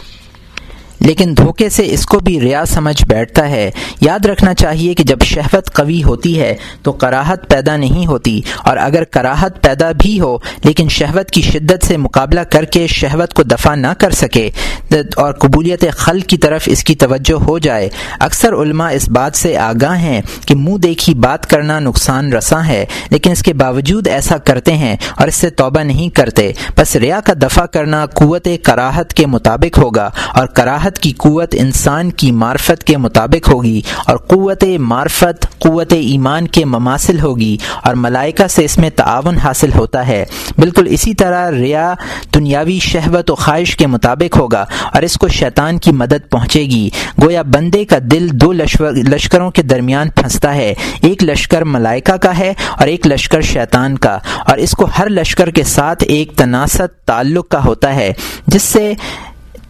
لیکن 1.02 1.34
دھوکے 1.38 1.70
سے 1.70 1.84
اس 1.92 2.06
کو 2.06 2.20
بھی 2.20 2.40
ریا 2.42 2.64
سمجھ 2.66 3.04
بیٹھتا 3.10 3.48
ہے۔ 3.50 3.70
یاد 4.02 4.26
رکھنا 4.26 4.54
چاہیے 4.54 4.94
کہ 4.94 5.04
جب 5.04 5.24
شہوت 5.26 5.72
قوی 5.74 6.02
ہوتی 6.04 6.40
ہے 6.40 6.56
تو 6.84 6.92
کراہت 6.94 7.48
پیدا 7.50 7.76
نہیں 7.78 8.06
ہوتی، 8.08 8.40
اور 8.60 8.78
اگر 8.78 9.04
کراہت 9.14 9.62
پیدا 9.64 9.92
بھی 10.02 10.20
ہو، 10.20 10.38
لیکن 10.64 10.90
شہوت 10.90 11.32
کی 11.32 11.42
شدت 11.42 11.86
سے 11.86 11.98
مقابلہ 11.98 12.40
کر 12.52 12.66
کے 12.66 12.86
شہوت 12.90 13.34
کو 13.34 13.44
دفع 13.44 13.76
نہ 13.76 13.94
کر 14.00 14.12
سکے، 14.16 14.50
اور 14.94 15.34
قبولیت 15.34 15.84
خل 15.98 16.20
کی 16.22 16.38
طرف 16.38 16.64
اس 16.66 16.84
کی 16.84 16.96
توجہ 16.96 17.42
ہو 17.44 17.58
جائے۔ 17.60 17.90
اکثر 18.20 18.54
علماء 18.54 18.90
اس 18.92 19.08
بات 19.10 19.36
سے 19.36 19.56
آگاہ 19.58 20.00
ہیں 20.00 20.22
کہ 20.46 20.56
منہ 20.56 20.78
دیکھی 20.78 21.14
بات 21.18 21.50
کرنا 21.50 21.80
نقصان 21.80 22.32
رساں 22.34 22.64
ہے، 22.68 22.86
لیکن 23.10 23.32
اس 23.32 23.44
کے 23.44 23.54
باوجود 23.56 24.08
ایسا 24.08 24.38
کرتے 24.46 24.74
ہیں 24.78 24.96
اور 25.18 25.28
اس 25.28 25.36
سے 25.36 25.50
توبہ 25.52 25.84
نہیں 25.84 26.10
کرتے۔ 26.16 26.52
بس 26.78 26.96
ریا 26.96 27.20
کا 27.26 27.34
دفع 27.42 27.66
کرنا 27.66 28.06
قوت 28.16 28.48
کراہت 28.64 29.14
کے 29.14 29.26
مطابق 29.28 29.78
ہوگا، 29.80 30.10
اور 30.30 30.48
کراہت 30.48 30.91
کی 31.00 31.14
قوت 31.18 31.56
انسان 31.60 32.12
کی 32.12 32.32
معرفت 32.32 32.84
کے 32.84 32.98
مطابق 32.98 33.50
ہوگی 33.50 33.82
اور 34.06 34.18
قوت 34.18 34.64
معرفت، 34.80 35.60
قوت 35.60 35.94
ایمان 35.94 36.48
کے 36.48 36.66
مماثل 36.66 37.20
ہوگی 37.20 37.58
اور 37.84 37.94
ملائکہ 37.94 38.48
سے 38.48 38.66
اس 38.66 38.78
میں 38.78 38.90
تعاون 38.90 39.38
حاصل 39.38 39.70
ہوتا 39.76 40.08
ہے۔ 40.08 40.26
بالکل 40.58 40.88
اسی 40.90 41.14
طرح 41.14 41.52
ریا 41.52 41.94
دنیاوی 42.36 42.80
شہوت 42.80 43.32
و 43.32 43.36
خواہش 43.36 43.76
کے 43.76 43.88
مطابق 43.88 44.38
ہوگا 44.38 44.66
اور 44.94 45.02
اس 45.02 45.18
کو 45.18 45.28
شیطان 45.28 45.78
کی 45.78 45.92
مدد 45.92 46.32
پہنچے 46.32 46.62
گی۔ 46.62 46.90
گویا 47.24 47.42
بندے 47.42 47.86
کا 47.86 47.98
دل 48.02 48.28
دو 48.32 48.52
لشکروں 48.52 49.52
کے 49.52 49.62
درمیان 49.62 50.10
پھنستا 50.10 50.56
ہے۔ 50.56 50.74
ایک 51.02 51.24
لشکر 51.24 51.62
ملائکہ 51.62 52.18
کا 52.18 52.38
ہے 52.38 52.54
اور 52.80 52.88
ایک 52.88 53.08
لشکر 53.08 53.42
شیطان 53.42 53.98
کا۔ 53.98 54.18
اور 54.46 54.58
اس 54.58 54.72
کو 54.72 54.88
ہر 55.00 55.10
لشکر 55.10 55.50
کے 55.50 55.64
ساتھ 55.64 56.04
ایک 56.08 56.32
تناسب، 56.36 56.88
تعلق 57.06 57.50
کا 57.50 57.66
ہوتا 57.66 57.96
ہے، 57.96 58.14
جس 58.48 58.62
سے 58.62 58.94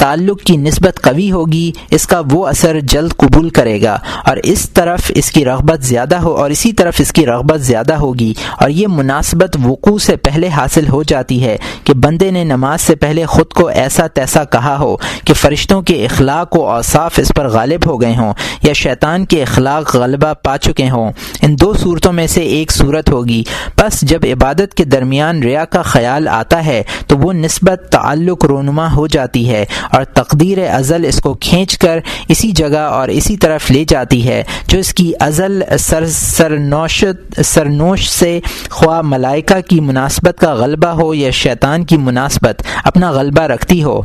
تعلق 0.01 0.41
کی 0.41 0.58
نسبت 0.58 1.01
قوی 1.01 1.31
ہوگی، 1.31 1.72
اس 1.91 2.08
کا 2.08 2.22
وہ 2.31 2.48
اثر 2.48 2.79
جلد 2.79 3.12
قبول 3.17 3.50
کرے 3.50 3.81
گا 3.81 3.98
اور 4.25 4.38
اس 4.43 4.70
طرف 4.70 5.12
اس 5.15 5.31
کی 5.31 5.46
رغبت 5.46 5.84
زیادہ 5.84 6.15
ہو 6.15 6.31
اور 6.31 6.50
اسی 6.50 6.74
طرف 6.74 6.96
اس 7.00 7.12
کی 7.12 7.25
رغبت 7.25 7.62
زیادہ 7.62 7.93
ہوگی 7.93 8.34
اور 8.62 8.70
یہ 8.70 8.88
مناسبت 8.88 9.58
وقوع 9.63 9.98
سے 9.98 10.15
پہلے 10.15 10.48
حاصل 10.48 10.88
ہو 10.88 11.03
جاتی 11.03 11.43
ہے 11.43 11.58
کہ 11.84 11.93
بندے 11.93 12.31
نے 12.31 12.43
نماز 12.43 12.81
سے 12.81 12.96
پہلے 12.96 13.25
خود 13.25 13.53
کو 13.53 13.67
ایسا 13.67 14.08
تیسا 14.08 14.43
کہا 14.43 14.77
ہو 14.79 14.96
کہ 15.25 15.34
فرشتوں 15.34 15.81
کے 15.81 16.05
اخلاق 16.05 16.55
و 16.58 16.70
اوصاف 16.70 17.20
اس 17.20 17.31
پر 17.36 17.48
غالب 17.48 17.89
ہو 17.89 18.01
گئے 18.01 18.15
ہوں 18.15 18.34
یا 18.63 18.74
شیطان 18.74 19.25
کے 19.25 19.41
اخلاق 19.41 19.96
غلبہ 19.96 20.34
پا 20.43 20.58
چکے 20.58 20.89
ہوں۔ 20.89 21.12
ان 21.41 21.55
دو 21.62 21.74
صورتوں 21.74 22.13
میں 22.13 22.27
سے 22.27 22.41
ایک 22.41 22.72
صورت 22.72 23.10
ہوگی۔ 23.10 23.43
بس 23.77 24.01
جب 24.01 24.20
عبادت 24.24 24.74
کے 24.74 24.84
درمیان 24.84 25.43
ریا 25.43 25.65
کا 25.65 25.81
خیال 25.81 26.27
آتا 26.27 26.65
ہے 26.65 26.84
تو 27.08 27.17
وہ 27.17 27.34
نسبت 27.34 27.88
تعلق 27.91 28.46
رونما 28.46 28.93
ہو 28.96 29.08
جاتی 29.08 29.50
ہے 29.50 29.65
اور 29.91 30.03
تقدیر 30.13 30.57
ازل 30.74 31.05
اس 31.05 31.19
کو 31.21 31.33
کھینچ 31.33 31.77
کر 31.77 32.00
اسی 32.29 32.51
جگہ 32.51 32.77
اور 32.77 33.10
اسی 33.10 33.38
طرف 33.38 33.69
لے 33.71 33.83
جاتی 33.88 34.27
ہے، 34.27 34.43
جو 34.67 34.79
اس 34.79 34.93
کی 34.93 35.12
ازل 35.19 35.62
سر 35.79 36.05
سرنوش 36.05 37.03
سرنوش 37.45 38.07
سے 38.10 38.39
خواہ 38.69 39.01
ملائکہ 39.01 39.60
کی 39.69 39.79
مناسبت 39.79 40.38
کا 40.39 40.53
غلبہ 40.53 40.89
ہو 41.01 41.13
یا 41.13 41.29
شیطان 41.31 41.86
کی 41.86 41.98
مناسبت، 41.98 42.62
اپنا 42.83 43.12
غلبہ 43.12 43.43
رکھتی 43.43 43.83
ہو۔ 43.83 44.01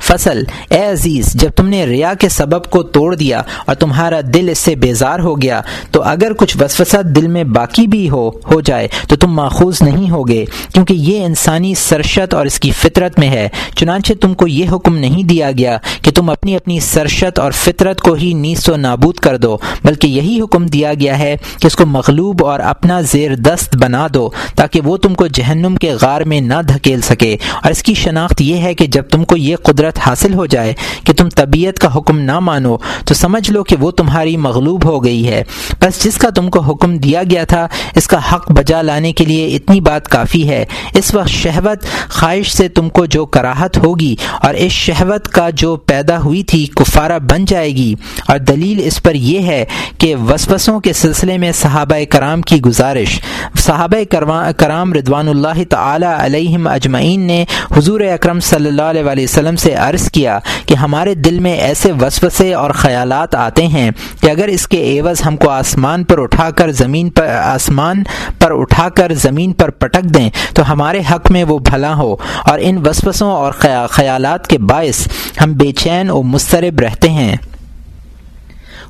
فصل، 0.00 0.42
اے 0.70 0.84
عزیز، 0.84 1.32
جب 1.34 1.50
تم 1.50 1.68
نے 1.68 1.86
ریا 1.86 2.14
کے 2.14 2.28
سبب 2.28 2.64
کو 2.64 2.82
توڑ 2.82 3.14
دیا 3.14 3.42
اور 3.66 3.74
تمہارا 3.74 4.20
دل 4.34 4.48
اس 4.48 4.58
سے 4.58 4.74
بیزار 4.74 5.18
ہو 5.18 5.42
گیا، 5.42 5.60
تو 5.90 6.02
اگر 6.02 6.32
کچھ 6.32 6.56
وسوسہ 6.60 7.02
دل 7.02 7.26
میں 7.26 7.44
باقی 7.44 7.86
بھی 7.86 8.10
ہو 8.10 8.28
ہو 8.28 8.60
جائے، 8.60 8.88
تو 9.08 9.16
تم 9.16 9.32
ماخوذ 9.32 9.82
نہیں 9.82 10.10
ہوگے، 10.10 10.44
کیونکہ 10.74 10.94
یہ 10.94 11.24
انسانی 11.24 11.74
سرشت 11.74 12.34
اور 12.34 12.46
اس 12.46 12.60
کی 12.60 12.70
فطرت 12.70 13.18
میں 13.18 13.28
ہے۔ 13.28 13.48
چنانچہ 13.76 14.12
تم 14.12 14.34
کو 14.34 14.46
یہ 14.46 14.66
حکم 14.72 14.96
نہیں 14.96 15.22
دیا 15.22 15.50
گیا 15.58 15.78
کہ 16.02 16.10
تم 16.10 16.30
اپنی 16.30 16.56
اپنی 16.56 16.80
سرشت 16.80 17.38
اور 17.38 17.52
فطرت 17.52 18.00
کو 18.00 18.12
ہی 18.12 18.32
نیس 18.32 18.68
و 18.68 18.76
نابود 18.76 19.14
کر 19.14 19.36
دو، 19.36 19.56
بلکہ 19.84 20.06
یہی 20.06 20.40
حکم 20.40 20.66
دیا 20.66 20.94
گیا 21.00 21.18
ہے 21.18 21.36
کہ 21.60 21.66
اس 21.66 21.76
کو 21.76 21.86
مغلوب 21.86 22.44
اور 22.44 22.60
اپنا 22.60 23.00
زیر 23.00 23.34
دست 23.34 23.76
بنا 23.76 24.06
دو، 24.14 24.28
تاکہ 24.56 24.80
وہ 24.80 24.96
تم 24.96 25.14
کو 25.14 25.26
جہنم 25.26 25.76
کے 25.76 25.92
غار 26.00 26.20
میں 26.20 26.40
نہ 26.40 26.62
دھکیل 26.68 27.00
سکے۔ 27.00 27.36
اور 27.62 27.70
اس 27.70 27.82
کی 27.82 27.94
شناخت 27.94 28.40
یہ 28.40 28.56
ہے 28.56 28.74
کہ 28.74 28.86
جب 28.86 29.02
تم 29.02 29.24
کو 29.24 29.36
یہ 29.36 29.56
قدرت 29.56 29.87
قدرت 29.88 30.08
حاصل 30.08 30.34
ہو 30.34 30.46
جائے 30.46 30.74
کہ 31.04 31.12
تم 31.12 31.28
طبیعت 31.28 31.78
کا 31.78 31.96
حکم 31.96 32.18
نہ 32.18 32.38
مانو، 32.38 32.76
تو 33.04 33.14
سمجھ 33.14 33.50
لو 33.50 33.64
کہ 33.64 33.76
وہ 33.80 33.90
تمہاری 33.90 34.36
مغلوب 34.36 34.84
ہو 34.84 35.04
گئی 35.04 35.28
ہے۔ 35.28 35.44
بس 35.80 36.04
جس 36.04 36.16
کا 36.16 36.30
تم 36.30 36.50
کو 36.50 36.60
حکم 36.60 36.96
دیا 36.96 37.22
گیا 37.30 37.44
تھا، 37.44 37.68
اس 37.94 38.06
کا 38.06 38.18
حق 38.32 38.50
بجا 38.50 38.82
لانے 38.82 39.12
کے 39.12 39.24
لیے 39.24 39.46
اتنی 39.46 39.80
بات 39.80 40.08
کافی 40.08 40.48
ہے۔ 40.48 40.64
اس 40.94 41.14
وقت 41.14 41.28
شہوت 41.28 42.10
خواہش 42.10 42.52
سے 42.52 42.68
تم 42.68 42.88
کو 42.88 43.06
جو 43.06 43.26
کراہت 43.26 43.78
ہوگی 43.78 44.16
اور 44.42 44.54
اس 44.54 44.72
شہوت 44.72 45.28
کا 45.28 45.50
جو 45.50 45.76
پیدا 45.76 46.18
ہوئی 46.18 46.42
تھی، 46.42 46.66
کفارہ 46.66 47.18
بن 47.18 47.44
جائے 47.44 47.76
گی۔ 47.76 47.94
اور 48.28 48.38
دلیل 48.38 48.80
اس 48.84 49.02
پر 49.02 49.14
یہ 49.14 49.40
ہے 49.40 49.64
کہ 49.98 50.16
وسوسوں 50.16 50.80
کے 50.80 50.92
سلسلے 50.92 51.38
میں 51.38 51.52
صحابہ 51.52 51.96
کرام 52.10 52.42
کی 52.42 52.60
گزارش۔ 52.60 53.20
صحابہ 53.58 54.14
کرام 54.56 54.92
ردوان 54.92 55.28
اللہ 55.28 55.64
تعالی 55.68 56.06
علیہم 56.18 56.66
اجمعین 56.66 57.20
نے 57.20 57.44
حضور 57.76 58.00
اکرم 58.00 58.40
صلی 58.40 58.68
اللہ 58.68 58.82
علیہ 58.82 59.24
وسلم 59.24 59.56
سے 59.56 59.74
عرض 59.78 60.10
کیا 60.10 60.38
کہ 60.66 60.74
ہمارے 60.74 61.14
دل 61.14 61.38
میں 61.38 61.52
ایسے 61.52 61.92
وسوسے 61.92 62.54
اور 62.54 62.70
خیالات 62.70 63.34
آتے 63.34 63.66
ہیں 63.66 63.90
کہ 64.20 64.30
اگر 64.30 64.48
اس 64.48 64.68
کے 64.68 65.00
عوض 65.00 65.22
ہم 65.26 65.36
کو 65.36 65.50
آسمان 65.50 66.04
پر 66.04 66.22
اٹھا 66.22 66.50
کر 66.50 66.70
زمین 66.70 67.10
پر 67.10 67.26
آسمان 67.26 68.02
پر 68.38 68.60
اٹھا 68.60 68.88
کر 68.88 69.12
زمین 69.12 69.52
پر 69.52 69.70
پٹک 69.70 70.02
دیں، 70.02 70.30
تو 70.54 70.72
ہمارے 70.72 71.00
حق 71.10 71.30
میں 71.30 71.44
وہ 71.44 71.58
بھلا 71.58 71.94
ہو۔ 71.96 72.16
اور 72.46 72.58
ان 72.62 72.86
وسوسوں 72.86 73.30
اور 73.30 73.52
خیالات 73.90 74.46
کے 74.46 74.58
باعث 74.58 75.08
ہم 75.44 75.52
بے 75.52 75.72
چین 75.72 76.10
و 76.10 76.22
مسترب 76.22 76.80
رہتے 76.80 77.10
ہیں۔ 77.10 77.36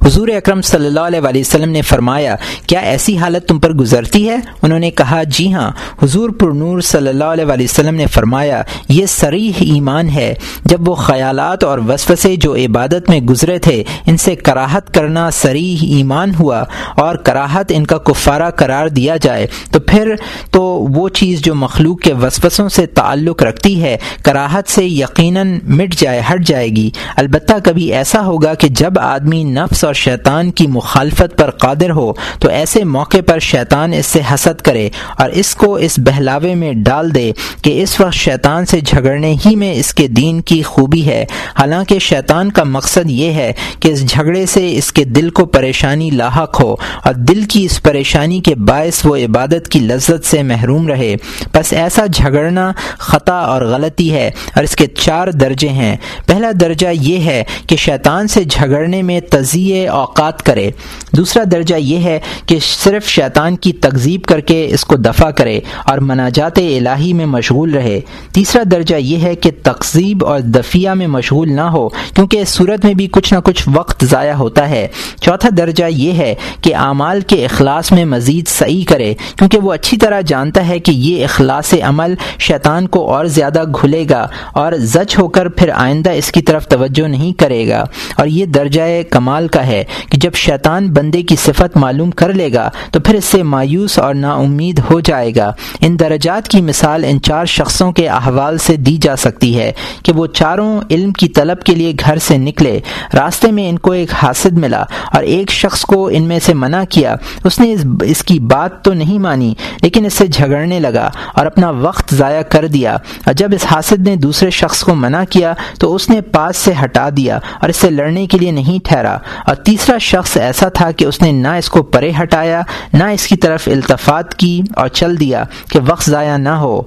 حضور 0.06 0.28
اکرم 0.28 0.62
صلی 0.62 0.86
اللہ 0.86 1.00
علیہ 1.00 1.40
وسلم 1.40 1.70
نے 1.70 1.82
فرمایا، 1.82 2.36
کیا 2.66 2.80
ایسی 2.80 3.16
حالت 3.18 3.48
تم 3.48 3.58
پر 3.58 3.72
گزرتی 3.72 4.28
ہے؟ 4.28 4.36
انہوں 4.62 4.78
نے 4.78 4.90
کہا 4.90 5.22
جی 5.22 5.52
ہاں 5.52 5.70
حضور 6.02 6.30
پر 6.30 6.50
نور 6.50 6.80
صلی 6.80 7.08
اللہ 7.08 7.24
علیہ 7.24 7.64
وسلم 7.64 7.94
نے 7.94 8.06
فرمایا، 8.06 8.62
یہ 8.88 9.06
سریح 9.06 9.52
ایمان 9.60 10.08
ہے۔ 10.08 10.34
جب 10.64 10.88
وہ 10.88 10.94
خیالات 10.94 11.64
اور 11.64 11.78
وسوسے 11.78 12.34
جو 12.36 12.54
عبادت 12.54 13.08
میں 13.08 13.20
گزرے 13.20 13.58
تھے، 13.58 13.82
ان 14.06 14.16
سے 14.16 14.34
کراہت 14.36 14.94
کرنا 14.94 15.30
سریح 15.30 15.76
ایمان 15.82 16.32
ہوا 16.40 16.64
اور 16.96 17.16
کراہت 17.16 17.72
ان 17.74 17.86
کا 17.86 17.98
کفارہ 17.98 18.50
قرار 18.50 18.88
دیا 18.88 19.16
جائے، 19.16 19.46
تو 19.70 19.80
پھر 19.80 20.14
تو 20.50 20.62
وہ 20.94 21.08
چیز 21.08 21.40
جو 21.40 21.54
مخلوق 21.54 22.00
کے 22.00 22.12
وسوسوں 22.12 22.68
سے 22.68 22.86
تعلق 22.86 23.42
رکھتی 23.42 23.82
ہے، 23.82 23.96
کراہت 24.22 24.68
سے 24.68 24.84
یقیناً 24.84 25.58
مٹ 25.68 25.94
جائے، 25.94 26.22
ہٹ 26.32 26.46
جائے 26.46 26.68
گی۔ 26.68 26.90
البتہ 27.16 27.52
کبھی 27.64 27.92
ایسا 27.92 28.24
ہوگا 28.24 28.54
کہ 28.54 28.68
جب 28.68 28.98
آدمی 28.98 29.44
نفس 29.44 29.84
اور 29.88 29.94
شیطان 29.94 30.50
کی 30.50 30.66
مخالفت 30.66 31.38
پر 31.38 31.50
قادر 31.50 31.90
ہو 31.90 32.12
تو 32.40 32.48
ایسے 32.48 32.84
موقع 32.84 33.16
پر 33.26 33.38
شیطان 33.38 33.92
اس 33.92 34.06
سے 34.06 34.20
حسد 34.34 34.60
کرے 34.60 34.88
اور 35.18 35.30
اس 35.30 35.54
کو 35.54 35.74
اس 35.74 35.98
بہلاوے 35.98 36.54
میں 36.54 36.72
ڈال 36.72 37.14
دے 37.14 37.32
کہ 37.62 37.82
اس 37.82 38.00
وقت 38.00 38.14
شیطان 38.14 38.66
سے 38.66 38.80
جھگڑنے 38.80 39.34
ہی 39.46 39.56
میں 39.56 39.72
اس 39.74 39.94
کے 39.94 40.06
دین 40.08 40.40
کی 40.40 40.62
خوبی 40.62 41.06
ہے۔ 41.06 41.24
حالانکہ 41.58 41.98
شیطان 41.98 42.52
کا 42.52 42.64
مقصد 42.64 43.10
یہ 43.10 43.32
ہے 43.32 43.52
کہ 43.80 43.88
اس 43.88 44.06
جھگڑے 44.10 44.46
سے 44.46 44.76
اس 44.76 44.92
کے 44.92 45.04
دل 45.04 45.30
کو 45.30 45.46
پریشانی 45.46 46.10
لاحق 46.10 46.60
ہو 46.62 46.74
اور 47.04 47.14
دل 47.14 47.42
کی 47.42 47.64
اس 47.64 47.82
پریشانی 47.82 48.40
کے 48.40 48.54
باعث 48.54 49.00
وہ 49.04 49.16
عبادت 49.16 49.68
کی 49.68 49.78
لذت 49.78 50.24
سے 50.24 50.42
محروم 50.42 50.88
رہے۔ 50.88 51.14
بس 51.54 51.72
ایسا 51.72 52.06
جھگڑنا 52.06 52.72
خطا 52.98 53.38
اور 53.38 53.62
غلطی 53.62 54.12
ہے 54.12 54.30
اور 54.54 54.64
اس 54.64 54.76
کے 54.76 54.86
چار 54.86 55.28
درجے 55.28 55.68
ہیں۔ 55.68 55.96
پہلا 56.26 56.50
درجہ 56.60 56.88
یہ 56.92 57.18
ہے 57.18 57.44
کہ 57.66 57.76
شیطان 57.76 58.28
سے 58.28 58.44
جھگڑنے 58.44 59.02
میں 59.02 59.20
تزیے 59.20 59.77
لیے 59.78 59.88
اوقات 59.88 60.42
کرے۔ 60.42 60.70
دوسرا 61.12 61.42
درجہ 61.52 61.74
یہ 61.74 61.98
ہے 61.98 62.20
کہ 62.46 62.58
صرف 62.62 63.06
شیطان 63.06 63.56
کی 63.56 63.72
تقزیب 63.72 64.22
کر 64.22 64.40
کے 64.40 64.68
اس 64.70 64.84
کو 64.84 64.96
دفع 64.96 65.30
کرے 65.30 65.60
اور 65.86 65.98
مناجات 65.98 66.58
الہی 66.58 67.12
میں 67.12 67.26
مشغول 67.26 67.74
رہے۔ 67.74 68.00
تیسرا 68.32 68.62
درجہ 68.70 68.96
یہ 68.96 69.16
ہے 69.18 69.34
کہ 69.34 69.50
تقزیب 69.62 70.26
اور 70.26 70.40
دفیہ 70.40 70.90
میں 70.90 71.06
مشغول 71.06 71.52
نہ 71.52 71.60
ہو، 71.60 71.88
کیونکہ 71.88 72.36
اس 72.36 72.48
صورت 72.48 72.84
میں 72.84 72.94
بھی 72.94 73.08
کچھ 73.12 73.34
نہ 73.34 73.38
کچھ 73.38 73.68
وقت 73.74 74.04
ضائع 74.04 74.34
ہوتا 74.34 74.70
ہے۔ 74.70 74.88
چوتھا 75.20 75.48
درجہ 75.58 75.84
یہ 75.88 76.12
ہے 76.12 76.34
کہ 76.62 76.76
اعمال 76.76 77.20
کے 77.20 77.44
اخلاص 77.44 77.92
میں 77.92 78.04
مزید 78.04 78.48
صحیح 78.48 78.84
کرے، 78.84 79.14
کیونکہ 79.38 79.58
وہ 79.58 79.72
اچھی 79.72 79.96
طرح 79.96 80.20
جانتا 80.20 80.68
ہے 80.68 80.78
کہ 80.78 80.90
یہ 80.90 81.24
اخلاص 81.24 81.74
عمل 81.82 82.14
شیطان 82.38 82.88
کو 82.88 83.14
اور 83.14 83.24
زیادہ 83.24 83.64
گھلے 83.82 84.04
گا 84.10 84.26
اور 84.52 84.72
زچ 84.72 85.18
ہو 85.18 85.28
کر 85.28 85.48
پھر 85.48 85.70
آئندہ 85.74 86.10
اس 86.10 86.32
کی 86.32 86.42
طرف 86.42 86.68
توجہ 86.68 87.08
نہیں 87.08 87.32
کرے 87.32 87.68
گا۔ 87.68 87.84
اور 88.16 88.26
یہ 88.26 88.46
درجہ 88.46 88.80
کمال 89.10 89.48
کا 89.48 89.66
ہے 89.68 89.84
کہ 90.10 90.18
جب 90.18 90.34
شیطان 90.34 90.92
بندے 90.92 91.22
کی 91.22 91.36
صفت 91.36 91.76
معلوم 91.76 92.10
کر 92.10 92.32
لے 92.32 92.52
گا 92.54 92.70
تو 92.92 93.00
پھر 93.00 93.14
اس 93.14 93.24
سے 93.24 93.42
مایوس 93.42 93.98
اور 93.98 94.14
نا 94.14 94.34
امید 94.34 94.80
ہو 94.90 95.00
جائے 95.00 95.32
گا۔ 95.36 95.52
ان 95.80 95.98
درجات 95.98 96.48
کی 96.48 96.62
مثال 96.62 97.04
ان 97.08 97.22
چار 97.22 97.44
شخصوں 97.44 97.92
کے 97.92 98.08
احوال 98.08 98.58
سے 98.58 98.76
دی 98.76 98.96
جا 98.96 99.16
سکتی 99.16 99.58
ہے 99.58 99.72
کہ 100.02 100.12
وہ 100.12 100.26
چاروں 100.26 100.80
علم 100.90 101.12
کی 101.12 101.28
طلب 101.28 101.60
کے 101.60 101.74
لیے 101.74 101.92
گھر 102.00 102.18
سے 102.18 102.38
نکلے۔ 102.38 102.80
راستے 103.14 103.52
میں 103.52 103.68
ان 103.68 103.78
کو 103.78 103.92
ایک 103.92 104.14
حاسد 104.14 104.52
ملا 104.52 104.82
اور 105.12 105.22
ایک 105.22 105.50
شخص 105.50 105.80
کو 105.82 106.08
ان 106.12 106.22
میں 106.22 106.38
سے 106.38 106.54
منع 106.54 106.84
کیا۔ 106.90 107.16
اس 107.44 107.60
نے 107.60 107.72
اس 107.72 107.80
اس 108.02 108.24
کی 108.24 108.40
بات 108.40 108.84
تو 108.84 108.94
نہیں 108.94 109.18
مانی، 109.18 109.54
لیکن 109.82 110.06
اس 110.06 110.14
سے 110.14 110.26
جھگڑنے 110.26 110.80
لگا 110.80 111.10
اور 111.34 111.46
اپنا 111.46 111.70
وقت 111.70 112.14
ضائع 112.14 112.42
کر 112.42 112.66
دیا۔ 112.66 112.94
اور 112.94 113.32
جب 113.32 113.48
اس 113.54 113.66
حاسد 113.70 114.08
نے 114.08 114.16
دوسرے 114.16 114.50
شخص 114.50 114.84
کو 114.84 114.94
منع 114.94 115.24
کیا 115.30 115.54
تو 115.80 115.94
اس 115.94 116.10
نے 116.10 116.20
پاس 116.20 116.56
سے 116.56 116.72
ہٹا 116.84 117.08
دیا 117.16 117.38
اور 117.60 117.68
اس 117.68 117.76
سے 117.76 117.90
لڑنے 117.90 118.26
کے 118.26 118.38
لیے 118.38 118.50
نہیں 118.50 118.78
ٹھہرا۔ 118.84 119.18
اور 119.46 119.54
تیسرا 119.64 119.98
شخص 119.98 120.36
ایسا 120.36 120.68
تھا 120.68 120.90
کہ 120.90 121.04
اس 121.04 121.22
نے 121.22 121.32
نہ 121.32 121.48
اس 121.48 121.68
کو 121.68 121.82
پرے 121.82 122.12
ہٹایا، 122.22 122.60
نہ 122.92 123.04
اس 123.04 123.26
کی 123.26 123.36
طرف 123.36 123.68
التفات 123.68 124.34
کی 124.34 124.62
اور 124.76 124.88
چل 124.88 125.20
دیا 125.20 125.44
کہ 125.70 125.78
وقت 125.86 126.10
ضائع 126.10 126.36
نہ 126.36 126.48
ہو۔ 126.48 126.82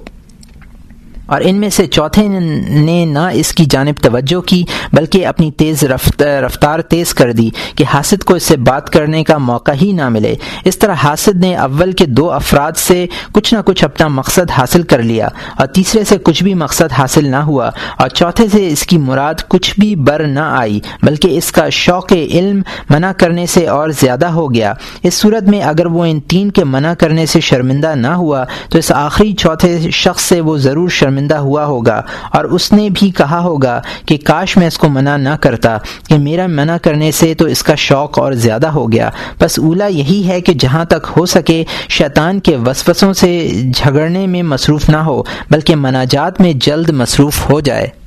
اور 1.26 1.40
ان 1.44 1.56
میں 1.56 1.70
سے 1.70 1.86
چوتھے 1.86 2.26
نے 2.28 3.04
نہ 3.04 3.18
اس 3.32 3.52
کی 3.52 3.64
جانب 3.64 4.02
توجہ 4.02 4.40
کی، 4.40 4.62
بلکہ 4.92 5.26
اپنی 5.26 5.50
تیز 5.50 5.84
رفتار 5.84 6.80
تیز 6.80 7.14
کر 7.14 7.32
دی 7.32 7.48
کہ 7.76 7.84
حاسد 7.94 8.24
کو 8.24 8.34
اس 8.34 8.42
سے 8.42 8.56
بات 8.56 8.90
کرنے 8.90 9.24
کا 9.24 9.38
موقع 9.38 9.72
ہی 9.82 9.92
نہ 9.92 10.08
ملے۔ 10.08 10.34
اس 10.64 10.78
طرح 10.78 10.94
حاسد 10.94 11.36
نے 11.36 11.54
اول 11.56 11.92
کے 11.92 12.06
دو 12.06 12.30
افراد 12.32 12.72
سے 12.76 13.06
کچھ 13.32 13.54
نہ 13.54 13.58
کچھ 13.66 13.84
اپنا 13.84 14.08
مقصد 14.08 14.50
حاصل 14.50 14.82
کر 14.82 15.02
لیا 15.02 15.28
اور 15.58 15.66
تیسرے 15.66 16.04
سے 16.04 16.18
کچھ 16.18 16.42
بھی 16.42 16.54
مقصد 16.54 16.92
حاصل 16.98 17.28
نہ 17.30 17.36
ہوا 17.36 17.70
اور 17.98 18.08
چوتھے 18.08 18.48
سے 18.52 18.68
اس 18.68 18.82
کی 18.82 18.98
مراد 18.98 19.48
کچھ 19.48 19.80
بھی 19.80 19.94
بر 19.96 20.26
نہ 20.26 20.40
آئی، 20.40 20.80
بلکہ 21.02 21.38
اس 21.38 21.52
کا 21.52 21.68
شوق 21.68 22.12
علم 22.12 22.62
منع 22.90 23.12
کرنے 23.12 23.46
سے 23.46 23.66
اور 23.66 23.88
زیادہ 23.88 24.26
ہو 24.26 24.52
گیا۔ 24.54 24.74
اس 25.02 25.14
صورت 25.14 25.42
میں 25.42 25.62
اگر 25.62 25.86
وہ 25.86 26.04
ان 26.04 26.20
تین 26.20 26.50
کے 26.50 26.64
منع 26.64 26.94
کرنے 26.94 27.26
سے 27.26 27.40
شرمندہ 27.40 27.94
نہ 27.94 28.06
ہوا 28.06 28.44
تو 28.68 28.78
اس 28.78 28.92
آخری 28.92 29.32
چوتھے 29.32 29.90
شخص 29.90 30.22
سے 30.22 30.40
وہ 30.40 30.56
ضرور 30.58 30.88
شرمندہ 30.88 31.11
شرمندہ 31.12 31.36
ہوا 31.36 31.64
ہوگا 31.64 32.02
اور 32.32 32.44
اس 32.44 32.72
نے 32.72 32.88
بھی 32.94 33.10
کہا 33.10 33.38
ہوگا 33.38 33.80
کہ 34.06 34.16
کاش 34.24 34.56
میں 34.56 34.66
اس 34.66 34.78
کو 34.78 34.88
منع 34.88 35.16
نہ 35.16 35.36
کرتا 35.40 35.78
کہ 36.08 36.18
میرا 36.18 36.46
منع 36.46 36.76
کرنے 36.82 37.12
سے 37.12 37.34
تو 37.34 37.44
اس 37.44 37.62
کا 37.62 37.74
شوق 37.74 38.18
اور 38.18 38.32
زیادہ 38.32 38.66
ہو 38.66 38.92
گیا۔ 38.92 39.10
بس 39.40 39.58
اولا 39.58 39.86
یہی 39.86 40.28
ہے 40.28 40.40
کہ 40.40 40.52
جہاں 40.52 40.84
تک 40.84 41.06
ہو 41.16 41.26
سکے، 41.26 41.64
شیطان 41.88 42.40
کے 42.40 42.56
وسوسوں 42.56 43.12
سے 43.12 43.48
جھگڑنے 43.74 44.26
میں 44.26 44.42
مصروف 44.42 44.88
نہ 44.88 44.96
ہو، 44.96 45.22
بلکہ 45.50 45.76
مناجات 45.76 46.40
میں 46.40 46.52
جلد 46.56 46.90
مصروف 46.90 47.50
ہو 47.50 47.60
جائے۔ 47.60 48.01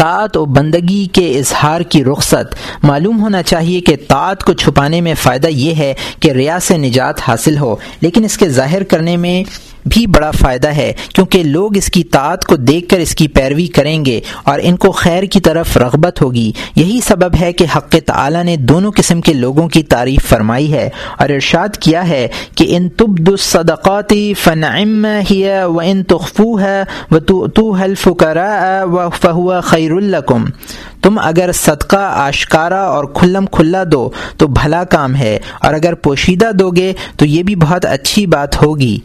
طاعت 0.00 0.36
و 0.36 0.44
بندگی 0.44 1.06
کے 1.12 1.38
اظہار 1.38 1.80
کی 1.80 2.04
رخصت۔ 2.04 2.54
معلوم 2.82 3.20
ہونا 3.20 3.42
چاہیے 3.42 3.80
کہ 3.80 3.96
طاعت 4.08 4.44
کو 4.44 4.52
چھپانے 4.52 5.00
میں 5.00 5.14
فائدہ 5.22 5.46
یہ 5.46 5.74
ہے 5.74 5.94
کہ 6.20 6.30
ریا 6.30 6.58
سے 6.62 6.78
نجات 6.78 7.20
حاصل 7.28 7.58
ہو، 7.58 7.76
لیکن 8.00 8.24
اس 8.24 8.38
کے 8.38 8.48
ظاہر 8.48 8.82
کرنے 8.82 9.16
میں 9.16 9.42
بھی 9.86 10.06
بڑا 10.06 10.30
فائدہ 10.30 10.68
ہے، 10.68 10.92
کیونکہ 11.14 11.42
لوگ 11.42 11.76
اس 11.76 11.86
کی 11.86 12.02
طاعت 12.04 12.44
کو 12.44 12.56
دیکھ 12.56 12.88
کر 12.88 12.98
اس 12.98 13.14
کی 13.14 13.28
پیروی 13.28 13.66
کریں 13.66 14.04
گے 14.04 14.20
اور 14.42 14.60
ان 14.62 14.76
کو 14.76 14.90
خیر 14.90 15.22
کی 15.22 15.40
طرف 15.40 15.76
رغبت 15.76 16.22
ہوگی۔ 16.22 16.52
یہی 16.76 17.00
سبب 17.04 17.34
ہے 17.40 17.52
کہ 17.52 17.66
حق 17.76 17.94
تعالی 18.06 18.42
نے 18.42 18.56
دونوں 18.56 18.92
قسم 18.96 19.20
کے 19.20 19.32
لوگوں 19.32 19.68
کی 19.68 19.82
تعریف 19.82 20.28
فرمائی 20.28 20.72
ہے 20.72 20.88
اور 21.18 21.28
ارشاد 21.28 21.76
کیا 21.76 22.08
ہے 22.08 22.26
کہ 22.54 22.66
ان 22.76 22.88
تبد 22.88 23.28
الصدقاتی 23.28 24.34
فنعم 24.34 25.06
ہی 25.30 25.42
و 25.64 25.80
ان 25.84 26.02
تخفو 26.02 26.60
ہے 26.60 26.82
و 27.10 27.18
تو 27.18 27.70
حلف 27.70 28.08
کرا 28.18 28.84
و 28.92 29.08
فہو 29.22 29.60
خیر 29.60 29.89
الکم 29.92 30.44
تم 31.02 31.18
اگر 31.18 31.52
صدقہ 31.52 32.02
آشکارا 32.16 32.80
اور 32.86 33.04
کھلم 33.14 33.46
کھلا 33.46 33.82
دو 33.92 34.08
تو 34.38 34.46
بھلا 34.46 34.82
کام 34.90 35.16
ہے، 35.16 35.38
اور 35.60 35.74
اگر 35.74 35.94
پوشیدہ 36.04 36.50
دو 36.52 36.70
گے 36.70 36.92
تو 37.16 37.26
یہ 37.26 37.42
بھی 37.42 37.56
بہت 37.56 37.86
اچھی 37.86 38.26
بات 38.26 38.62
ہوگی۔ 38.62 38.96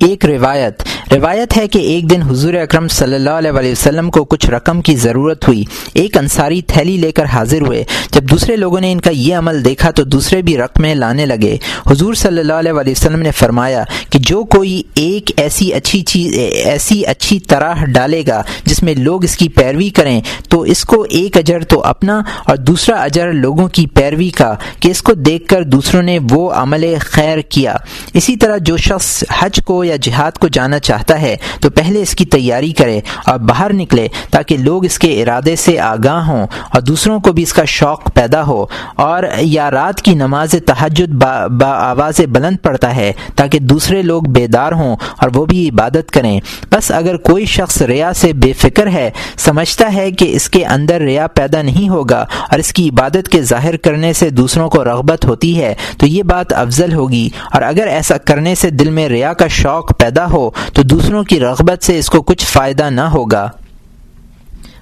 ایک 0.00 0.24
روایت۔ 0.24 0.82
روایت 1.12 1.56
ہے 1.56 1.68
کہ 1.68 1.78
ایک 1.78 2.10
دن 2.10 2.22
حضور 2.22 2.54
اکرم 2.54 2.88
صلی 2.88 3.14
اللہ 3.14 3.30
علیہ 3.30 3.50
وسلم 3.50 4.10
کو 4.10 4.24
کچھ 4.24 4.50
رقم 4.50 4.80
کی 4.80 4.96
ضرورت 4.96 5.48
ہوئی۔ 5.48 5.64
ایک 5.94 6.16
انصاری 6.16 6.62
تھیلی 6.62 6.96
لے 6.96 7.12
کر 7.12 7.24
حاضر 7.24 7.60
ہوئے۔ 7.60 7.84
جب 8.12 8.22
دوسرے 8.22 8.56
لوگوں 8.56 8.80
نے 8.80 8.92
ان 8.92 9.00
کا 9.00 9.10
یہ 9.10 9.34
عمل 9.34 9.64
دیکھا 9.64 9.90
تو 9.90 10.04
دوسرے 10.04 10.42
بھی 10.42 10.56
رقمیں 10.56 10.94
لانے 10.94 11.26
لگے۔ 11.26 11.56
حضور 11.90 12.14
صلی 12.14 12.38
اللہ 12.38 12.52
علیہ 12.52 12.72
وسلم 12.72 13.20
نے 13.20 13.30
فرمایا 13.30 13.84
کہ 14.10 14.18
جو 14.18 14.44
کوئی 14.44 14.82
ایک 14.94 15.30
ایسی 15.36 15.72
اچھی 15.74 16.02
چیز 16.02 16.38
ایسی 16.64 17.06
اچھی 17.06 17.40
طرح 17.40 17.74
ڈالے 17.84 18.22
گا 18.26 18.42
جس 18.64 18.82
میں 18.82 18.94
لوگ 18.94 19.24
اس 19.24 19.36
کی 19.36 19.48
پیروی 19.48 19.90
کریں، 19.90 20.20
تو 20.48 20.60
اس 20.60 20.84
کو 20.84 21.06
ایک 21.10 21.36
اجر 21.36 21.64
تو 21.64 21.84
اپنا 21.84 22.22
اور 22.46 22.56
دوسرا 22.56 22.96
اجر 22.96 23.32
لوگوں 23.32 23.68
کی 23.68 23.86
پیروی 23.86 24.30
کا، 24.30 24.54
کہ 24.80 24.88
اس 24.88 25.02
کو 25.02 25.12
دیکھ 25.12 25.46
کر 25.46 25.62
دوسروں 25.62 26.02
نے 26.02 26.18
وہ 26.30 26.50
عمل 26.50 26.94
خیر 27.00 27.38
کیا۔ 27.38 27.76
اسی 28.14 28.36
طرح 28.36 28.56
جو 28.56 28.76
شخص 28.76 29.24
حج 29.38 29.60
کو 29.64 29.84
یا 29.88 29.96
جہاد 29.96 30.32
کو 30.32 30.48
جانا 30.48 30.78
چاہتا 30.78 31.20
ہے 31.20 31.36
تو 31.60 31.70
پہلے 31.70 32.02
اس 32.02 32.14
کی 32.14 32.24
تیاری 32.24 32.72
کرے 32.72 33.00
اور 33.26 33.38
باہر 33.38 33.72
نکلے 33.72 34.08
تاکہ 34.30 34.56
لوگ 34.56 34.84
اس 34.84 34.98
کے 34.98 35.22
ارادے 35.22 35.56
سے 35.56 35.80
آگاہ 35.80 36.26
ہوں 36.26 36.46
اور 36.74 36.80
دوسروں 36.80 37.20
کو 37.20 37.32
بھی 37.32 37.42
اس 37.42 37.52
کا 37.52 37.64
شوق 37.64 38.14
پیدا 38.14 38.46
ہو 38.46 38.66
اور 38.96 39.22
یا 39.40 39.70
رات 39.70 40.02
کی 40.02 40.14
نماز 40.14 40.54
تحجد 40.66 41.12
با, 41.12 41.46
با 41.46 41.66
آواز 41.66 42.20
بلند 42.20 42.56
پڑتا 42.62 42.96
ہے 42.96 43.12
تاکہ 43.36 43.58
دوسرے 43.58 44.02
لوگ 44.02 44.22
بیدار 44.22 44.72
ہوں 44.72 44.96
اور 45.18 45.28
وہ 45.34 45.46
بھی 45.46 45.68
عبادت 45.68 46.10
کریں۔ 46.10 46.40
بس 46.72 46.90
اگر 46.90 47.16
کوئی 47.16 47.44
شخص 47.44 47.82
ریا 47.82 48.12
سے 48.14 48.32
بے 48.32 48.52
فکر 48.52 48.86
ہے 48.86 49.10
سمجھتا 49.36 49.94
ہے 49.94 50.10
کہ 50.10 50.36
اس 50.36 50.48
کے 50.50 50.64
اندر 50.66 51.00
ریا 51.00 51.26
پیدا 51.26 51.62
نہیں 51.62 51.88
ہوگا 51.88 52.26
اور 52.50 52.58
اس 52.58 52.72
کی 52.72 52.88
عبادت 52.88 53.28
کے 53.28 53.42
ظاہر 53.42 53.76
کرنے 53.76 54.12
سے 54.12 54.30
دوسروں 54.30 54.70
کو 54.70 54.84
رغبت 54.84 55.24
ہوتی 55.24 55.60
ہے 55.60 55.74
تو 55.98 56.06
یہ 56.06 56.22
بات 56.22 56.52
افضل 56.52 56.92
ہوگی۔ 56.92 57.28
اور 57.52 57.62
اگر 57.62 57.86
ایسا 57.86 58.18
کرنے 58.18 58.54
سے 58.54 58.70
دل 58.70 58.90
میں 58.90 59.08
ریا 59.08 59.32
کا 59.32 59.46
شوق 59.46 59.77
شوق 59.78 59.98
پیدا 59.98 60.26
ہو 60.30 60.50
تو 60.74 60.82
دوسروں 60.82 61.24
کی 61.24 61.40
رغبت 61.40 61.84
سے 61.84 61.98
اس 61.98 62.10
کو 62.10 62.22
کچھ 62.22 62.44
فائدہ 62.46 62.90
نہ 62.90 63.00
ہوگا۔ 63.00 63.48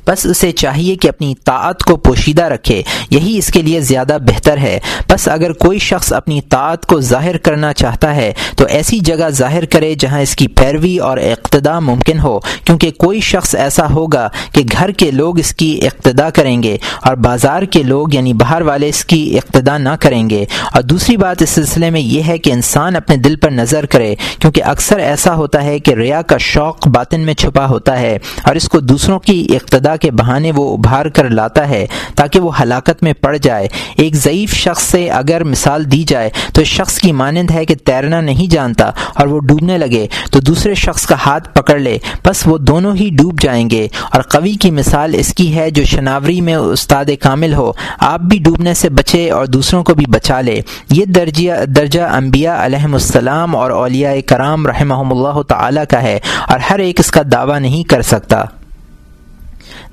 بس 0.07 0.27
اسے 0.27 0.53
چاہیے 0.53 0.95
کہ 0.95 1.09
اپنی 1.09 1.35
طاعت 1.45 1.83
کو 1.83 1.97
پوشیدہ 1.97 2.45
رکھے، 2.45 2.83
یہی 3.11 3.39
اس 3.39 3.47
کے 3.47 3.63
لیے 3.63 3.81
زیادہ 3.81 4.19
بہتر 4.21 4.59
ہے۔ 4.59 4.79
بس 5.11 5.29
اگر 5.29 5.53
کوئی 5.53 5.79
شخص 5.79 6.13
اپنی 6.13 6.41
طاعت 6.41 6.87
کو 6.87 7.01
ظاہر 7.01 7.37
کرنا 7.37 7.73
چاہتا 7.73 8.17
ہے، 8.17 8.33
تو 8.57 8.65
ایسی 8.65 8.99
جگہ 8.99 9.29
ظاہر 9.29 9.65
کرے 9.65 9.95
جہاں 9.99 10.21
اس 10.21 10.37
کی 10.37 10.49
پیروی 10.49 10.99
اور 10.99 11.19
اقتدا 11.19 11.79
ممکن 11.79 12.19
ہو، 12.19 12.41
کیونکہ 12.65 12.91
کوئی 12.91 13.21
شخص 13.21 13.55
ایسا 13.55 13.91
ہوگا 13.91 14.29
کہ 14.53 14.63
گھر 14.73 14.91
کے 14.91 15.11
لوگ 15.11 15.39
اس 15.39 15.55
کی 15.55 15.81
اقتدا 15.83 16.31
کریں 16.31 16.63
گے 16.63 16.77
اور 17.03 17.15
بازار 17.15 17.63
کے 17.63 17.83
لوگ 17.83 18.15
یعنی 18.15 18.33
باہر 18.33 18.63
والے 18.63 18.89
اس 18.89 19.05
کی 19.05 19.39
اقتدا 19.39 19.79
نہ 19.79 19.89
کریں 20.01 20.31
گے۔ 20.31 20.45
اور 20.75 20.83
دوسری 20.83 21.17
بات 21.17 21.43
اس 21.43 21.51
سلسلے 21.51 21.91
میں 21.91 22.01
یہ 22.01 22.23
ہے 22.27 22.39
کہ 22.39 22.53
انسان 22.53 22.97
اپنے 22.97 23.17
دل 23.17 23.37
پر 23.37 23.51
نظر 23.51 23.87
کرے، 23.87 24.15
کیونکہ 24.39 24.65
اکثر 24.65 24.99
ایسا 24.99 25.35
ہوتا 25.35 25.65
ہے 25.65 25.79
کہ 25.79 25.95
ریا 25.95 26.23
کا 26.23 26.37
شوق 26.39 26.89
باطن 26.89 27.21
میں 27.21 27.35
چھپا 27.35 27.67
ہوتا 27.67 28.01
ہے 28.01 28.19
اور 28.43 28.55
اس 28.55 28.69
کو 28.69 28.81
دوسروں 28.81 29.19
کی 29.19 29.47
اقتدا 29.51 29.96
کے 29.97 30.11
بہانے 30.11 30.53
وہ 30.57 30.77
ابھار 30.77 31.07
کر 31.07 31.29
لاتا 31.29 31.69
ہے 31.69 31.87
تاکہ 32.15 32.41
وہ 32.41 32.61
ہلاکت 32.61 33.03
میں 33.03 33.13
پڑ 33.13 33.37
جائے۔ 33.37 33.69
ایک 33.97 34.15
ضعیف 34.15 34.55
شخص 34.55 34.83
سے 34.83 35.11
اگر 35.11 35.45
مثال 35.45 35.93
دی 35.93 36.03
جائے 36.03 36.31
تو 36.53 36.61
اس 36.61 36.69
شخص 36.69 36.99
کی 36.99 37.13
مانند 37.13 37.51
ہے 37.51 37.65
کہ 37.65 37.75
تیرنا 37.75 38.21
نہیں 38.21 38.51
جانتا 38.51 38.91
اور 39.15 39.27
وہ 39.27 39.41
ڈوبنے 39.41 39.79
لگے، 39.79 40.07
تو 40.31 40.41
دوسرے 40.41 40.75
شخص 40.75 41.07
کا 41.07 41.17
ہاتھ 41.27 41.55
پکڑ 41.55 41.79
لے، 41.79 41.99
بس 42.25 42.43
وہ 42.47 42.59
دونوں 42.59 42.97
ہی 42.97 43.11
ڈوب 43.13 43.41
جائیں 43.41 43.71
گے۔ 43.71 43.89
اور 44.13 44.23
قوی 44.23 44.53
کی 44.53 44.71
مثال 44.71 45.15
اس 45.19 45.35
کی 45.35 45.57
ہے 45.57 45.71
جو 45.71 45.85
شناوری 45.85 46.41
میں 46.41 46.55
استاد 46.55 47.05
کامل 47.21 47.55
ہو، 47.55 47.73
آپ 48.01 48.21
بھی 48.21 48.39
ڈوبنے 48.39 48.75
سے 48.75 48.89
بچے 48.89 49.31
اور 49.31 49.47
دوسروں 49.47 49.85
کو 49.85 49.95
بھی 49.95 50.07
بچا 50.09 50.41
لے۔ 50.41 50.61
یہ 50.91 51.05
درجہ 51.05 51.65
درجہ 51.65 52.01
انبیاء 52.01 52.65
علیہم 52.65 52.93
السلام 52.93 53.57
اور 53.57 53.71
اولیاء 53.71 54.15
کرام 54.27 54.67
رحمہ 54.67 54.95
اللہ 54.95 55.43
تعالی 55.43 55.81
کا 55.91 56.03
ہے 56.03 56.19
اور 56.49 56.59
ہر 56.71 56.79
ایک 56.79 57.01
اس 57.01 57.11
کا 57.11 57.23
دعویٰ 57.33 57.61
نہیں 57.61 57.85
کر 57.85 58.03
سکتا۔ 58.03 58.45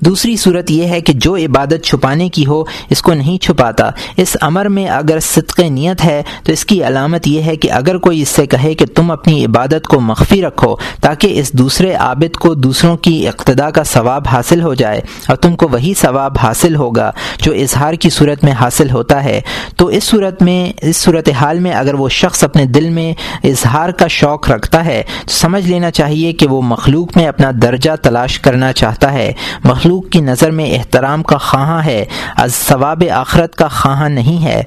دوسری 0.06 0.36
صورت 0.36 0.70
یہ 0.70 0.84
ہے 0.84 1.00
کہ 1.00 1.12
جو 1.12 1.36
عبادت 1.36 1.84
چھپانے 1.84 2.28
کی 2.28 2.46
ہو، 2.46 2.64
اس 2.90 3.02
کو 3.02 3.14
نہیں 3.14 3.38
چھپاتا۔ 3.38 3.90
اس 4.16 4.36
امر 4.40 4.66
میں 4.66 4.86
اگر 4.86 5.20
صدق 5.20 5.60
نیت 5.60 6.04
ہے، 6.04 6.22
تو 6.42 6.52
اس 6.52 6.64
کی 6.64 6.86
علامت 6.86 7.26
یہ 7.26 7.42
ہے 7.42 7.56
کہ 7.56 7.72
اگر 7.72 7.98
کوئی 7.98 8.22
اس 8.22 8.28
سے 8.28 8.46
کہے 8.46 8.74
کہ 8.74 8.86
تم 8.86 9.10
اپنی 9.10 9.44
عبادت 9.44 9.86
کو 9.86 10.00
مخفی 10.00 10.42
رکھو، 10.42 10.76
تاکہ 11.00 11.40
اس 11.40 11.52
دوسرے 11.52 11.94
عابد 11.94 12.36
کو 12.36 12.54
دوسروں 12.54 12.96
کی 12.96 13.28
اقتدا 13.28 13.70
کا 13.70 13.84
ثواب 13.84 14.22
حاصل 14.32 14.62
ہو 14.62 14.74
جائے 14.74 15.00
اور 15.28 15.36
تم 15.36 15.56
کو 15.56 15.68
وہی 15.68 15.94
ثواب 15.96 16.36
حاصل 16.42 16.76
ہوگا 16.76 17.12
جو 17.38 17.52
اظہار 17.52 17.94
کی 17.94 18.10
صورت 18.10 18.44
میں 18.44 18.52
حاصل 18.52 18.90
ہوتا 18.90 19.24
ہے۔ 19.24 19.40
تو 19.76 19.86
اس 19.86 20.04
صورت 20.04 20.42
میں، 20.42 20.72
اس 20.82 20.96
صورت 20.96 21.28
حال 21.30 21.58
میں 21.58 21.72
اگر 21.72 21.94
وہ 21.94 22.08
شخص 22.08 22.44
اپنے 22.44 22.64
دل 22.64 22.90
میں 22.90 23.12
اظہار 23.44 23.90
کا 23.90 24.06
شوق 24.06 24.50
رکھتا 24.50 24.84
ہے، 24.84 25.02
تو 25.26 25.32
سمجھ 25.32 25.68
لینا 25.68 25.90
چاہیے 25.90 26.32
کہ 26.32 26.46
وہ 26.46 26.62
مخلوق 26.62 27.16
میں 27.16 27.26
اپنا 27.26 27.50
درجہ 27.62 27.90
تلاش 28.02 28.40
کرنا 28.40 28.72
چاہتا 28.72 29.12
ہے۔ 29.12 29.32
مخلوق 29.64 29.93
کی 30.00 30.20
نظر 30.20 30.50
میں 30.50 30.70
احترام 30.70 31.22
کا 31.22 31.38
خواہاں 31.38 31.82
ہے 31.82 32.04
از 32.36 32.54
ثواب 32.54 33.04
آخرت 33.12 33.56
کا 33.56 33.68
خواہاں 33.68 34.08
نہیں 34.08 34.44
ہے۔ 34.44 34.62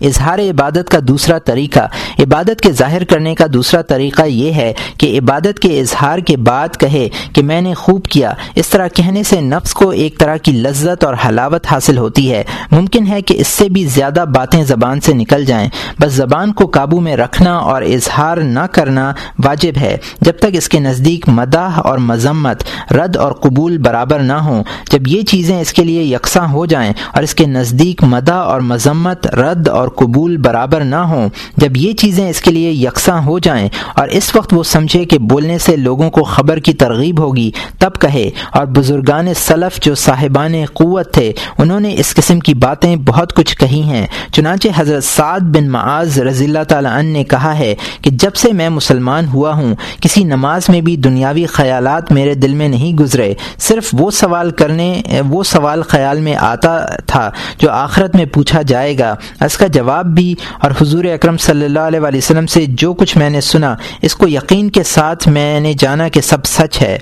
اظہار 0.00 0.38
عبادت 0.38 0.90
کا 0.90 0.98
دوسرا 1.02 1.38
طریقہ۔ 1.38 1.80
عبادت 2.18 2.60
کے 2.60 2.72
ظاہر 2.72 3.04
کرنے 3.04 3.34
کا 3.34 3.46
دوسرا 3.52 3.82
طریقہ 3.82 4.22
یہ 4.22 4.52
ہے 4.52 4.72
کہ 4.98 5.18
عبادت 5.18 5.58
کے 5.58 5.80
اظہار 5.80 6.18
کے 6.18 6.36
بعد 6.36 6.68
کہے 6.78 7.08
کہ 7.32 7.42
میں 7.42 7.60
نے 7.60 7.74
خوب 7.74 8.04
کیا۔ 8.04 8.32
اس 8.54 8.68
طرح 8.68 8.88
کہنے 8.88 9.22
سے 9.22 9.40
نفس 9.40 9.74
کو 9.74 9.90
ایک 9.90 10.18
طرح 10.18 10.36
کی 10.36 10.52
لذت 10.52 11.04
اور 11.04 11.14
حلاوت 11.28 11.66
حاصل 11.70 11.98
ہوتی 11.98 12.32
ہے۔ 12.32 12.44
ممکن 12.72 13.06
ہے 13.06 13.22
کہ 13.22 13.34
اس 13.38 13.46
سے 13.46 13.68
بھی 13.68 13.84
زیادہ 13.84 14.24
باتیں 14.34 14.64
زبان 14.64 15.00
سے 15.00 15.14
نکل 15.14 15.44
جائیں۔ 15.44 15.68
بس 16.00 16.12
زبان 16.12 16.52
کو 16.52 16.66
قابو 16.66 17.00
میں 17.00 17.16
رکھنا 17.16 17.56
اور 17.56 17.82
اظہار 17.82 18.36
نہ 18.36 18.66
کرنا 18.72 19.12
واجب 19.44 19.72
ہے۔ 19.80 19.96
جب 20.20 20.38
تک 20.38 20.46
اس 20.52 20.68
کے 20.68 20.80
نزدیک 20.80 21.28
مداح 21.28 21.80
اور 21.84 21.98
مذمت، 21.98 22.64
رد 22.92 23.16
اور 23.16 23.32
قبول 23.32 23.78
برابر 23.78 24.18
نہ 24.18 24.32
ہوں، 24.32 24.64
جب 24.90 25.08
یہ 25.08 25.22
چیزیں 25.22 25.60
اس 25.60 25.72
کے 25.72 25.84
لیے 25.84 26.02
یکساں 26.02 26.48
ہو 26.48 26.66
جائیں 26.66 26.92
اور 27.14 27.22
اس 27.22 27.34
کے 27.34 27.46
نزدیک 27.46 28.04
مداح 28.04 28.38
اور 28.38 28.60
مذمت، 28.60 29.26
رد 29.26 29.68
اور 29.68 29.88
قبول 29.96 30.36
برابر 30.36 30.84
نہ 30.84 31.02
ہوں، 31.10 31.28
جب 31.56 31.76
یہ 31.76 31.92
چیزیں 31.92 32.28
اس 32.28 32.40
کے 32.40 32.50
لیے 32.50 32.70
یکساں 32.70 33.20
ہو 33.22 33.38
جائیں 33.38 33.68
اور 33.94 34.08
اس 34.08 34.34
وقت 34.36 34.54
وہ 34.54 34.62
سمجھے 34.62 35.04
کہ 35.04 35.18
بولنے 35.30 35.58
سے 35.58 35.76
لوگوں 35.76 36.10
کو 36.10 36.22
خبر 36.24 36.58
کی 36.58 36.72
ترغیب 36.74 37.20
ہوگی، 37.20 37.50
تب 37.78 38.00
کہے 38.00 38.28
اور 38.50 38.66
بزرگان 38.76 39.32
سلف 39.36 39.80
جو 39.80 39.94
صاحبان 39.94 40.54
قوت 40.74 41.12
تھے، 41.14 41.32
انہوں 41.58 41.80
نے 41.80 41.94
اس 41.98 42.14
قسم 42.14 42.40
کی 42.40 42.54
باتیں 42.54 42.94
بہت 42.96 43.34
کچھ 43.36 43.56
کہی 43.58 43.82
ہیں۔ 43.82 44.06
چنانچہ 44.32 44.68
حضرت 44.76 45.04
سعد 45.04 45.40
بن 45.54 45.68
معاذ 45.70 46.18
رضی 46.20 46.44
اللہ 46.44 46.64
تعالیٰ 46.68 46.92
عنہ 46.92 47.12
نے 47.12 47.24
کہا 47.24 47.56
ہے 47.58 47.74
کہ 48.02 48.10
جب 48.12 48.34
سے 48.34 48.52
میں 48.52 48.68
مسلمان 48.68 49.26
ہوا 49.26 49.52
ہوں، 49.52 49.74
کسی 50.00 50.24
نماز 50.24 50.68
میں 50.68 50.80
بھی 50.80 50.96
دنیاوی 50.96 51.46
خیالات 51.46 52.12
میرے 52.12 52.34
دل 52.34 52.54
میں 52.54 52.68
نہیں 52.68 52.96
گزرے، 52.96 53.32
صرف 53.58 53.88
وہ 53.92 54.10
سوال 54.10 54.50
کرنے، 54.50 54.90
وہ 55.28 55.42
سوال 55.44 55.82
خیال 55.82 56.20
میں 56.20 56.34
آتا 56.36 56.78
تھا 57.06 57.30
جو 57.58 57.70
آخرت 57.70 58.14
میں 58.16 58.24
پوچھا 58.24 58.62
جائے 58.62 58.98
گا۔ 58.98 59.14
اس 59.44 59.56
کا 59.56 59.66
جواب 59.80 60.06
بھی 60.06 60.34
اور 60.60 60.70
حضور 60.80 61.04
اکرم 61.04 61.36
صلی 61.36 61.64
اللہ 61.64 61.80
علیہ 61.80 62.00
وسلم 62.00 62.46
سے 62.46 62.66
جو 62.68 62.94
کچھ 62.94 63.18
میں 63.18 63.30
نے 63.30 63.40
سنا، 63.40 63.74
اس 64.02 64.14
کو 64.14 64.28
یقین 64.28 64.70
کے 64.70 64.82
ساتھ 64.82 65.28
میں 65.28 65.60
نے 65.60 65.72
جانا 65.78 66.08
کہ 66.08 66.20
سب 66.20 66.44
سچ 66.44 66.82
ہے۔ 66.82 66.98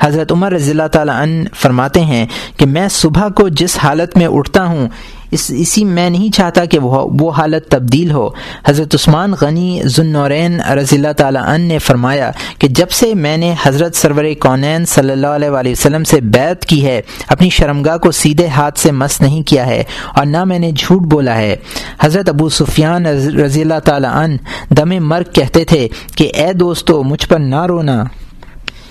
حضرت 0.00 0.32
عمر 0.32 0.52
رضی 0.52 0.70
اللہ 0.70 0.86
تعالیٰ 0.92 1.14
عنہ 1.14 1.48
فرماتے 1.54 2.00
ہیں 2.00 2.26
کہ 2.56 2.66
میں 2.66 2.88
صبح 2.90 3.28
کو 3.28 3.48
جس 3.48 3.78
حالت 3.82 4.16
میں 4.16 4.26
اٹھتا 4.26 4.64
ہوں 4.64 4.88
اس 5.30 5.50
اسی 5.56 5.84
میں 5.84 6.10
نہیں 6.10 6.30
چاہتا 6.34 6.64
کہ 6.64 6.78
وہ 6.78 7.30
حالت 7.30 7.68
تبدیل 7.68 8.10
ہو۔ 8.10 8.28
حضرت 8.66 8.94
عثمان 8.94 9.32
غنی 9.40 9.80
ذنورین 9.86 10.60
رضی 10.60 10.96
اللہ 10.96 11.12
تعالیٰ 11.16 11.42
عنہ 11.44 11.64
نے 11.64 11.78
فرمایا 11.78 12.30
کہ 12.58 12.68
جب 12.68 12.90
سے 12.90 13.14
میں 13.14 13.36
نے 13.36 13.54
حضرت 13.62 13.94
سرور 13.94 14.24
کونین 14.40 14.84
صلی 14.84 15.10
اللہ 15.10 15.26
علیہ 15.26 15.50
وآلہ 15.50 15.70
وسلم 15.70 16.04
سے 16.04 16.20
بیت 16.20 16.64
کی 16.64 16.84
ہے، 16.86 17.00
اپنی 17.28 17.50
شرمگاہ 17.50 17.96
کو 17.96 18.10
سیدھے 18.10 18.46
ہاتھ 18.46 18.78
سے 18.78 18.90
مس 18.92 19.20
نہیں 19.20 19.42
کیا 19.42 19.66
ہے 19.66 19.82
اور 20.14 20.26
نہ 20.26 20.44
میں 20.44 20.58
نے 20.58 20.72
جھوٹ 20.72 21.02
بولا 21.02 21.36
ہے۔ 21.36 21.56
حضرت 22.00 22.28
ابو 22.28 22.48
سفیان 22.48 23.06
رضی 23.06 23.60
اللہ 23.60 23.78
تعالیٰ 23.84 24.14
عنہ 24.14 24.74
دم 24.74 24.90
مرگ 25.06 25.32
کہتے 25.32 25.64
تھے 25.64 25.88
کہ، 26.16 26.30
اے 26.34 26.52
دوستو، 26.52 27.02
مجھ 27.02 27.26
پر 27.28 27.38
نہ 27.38 27.66
رونا۔ 27.66 28.04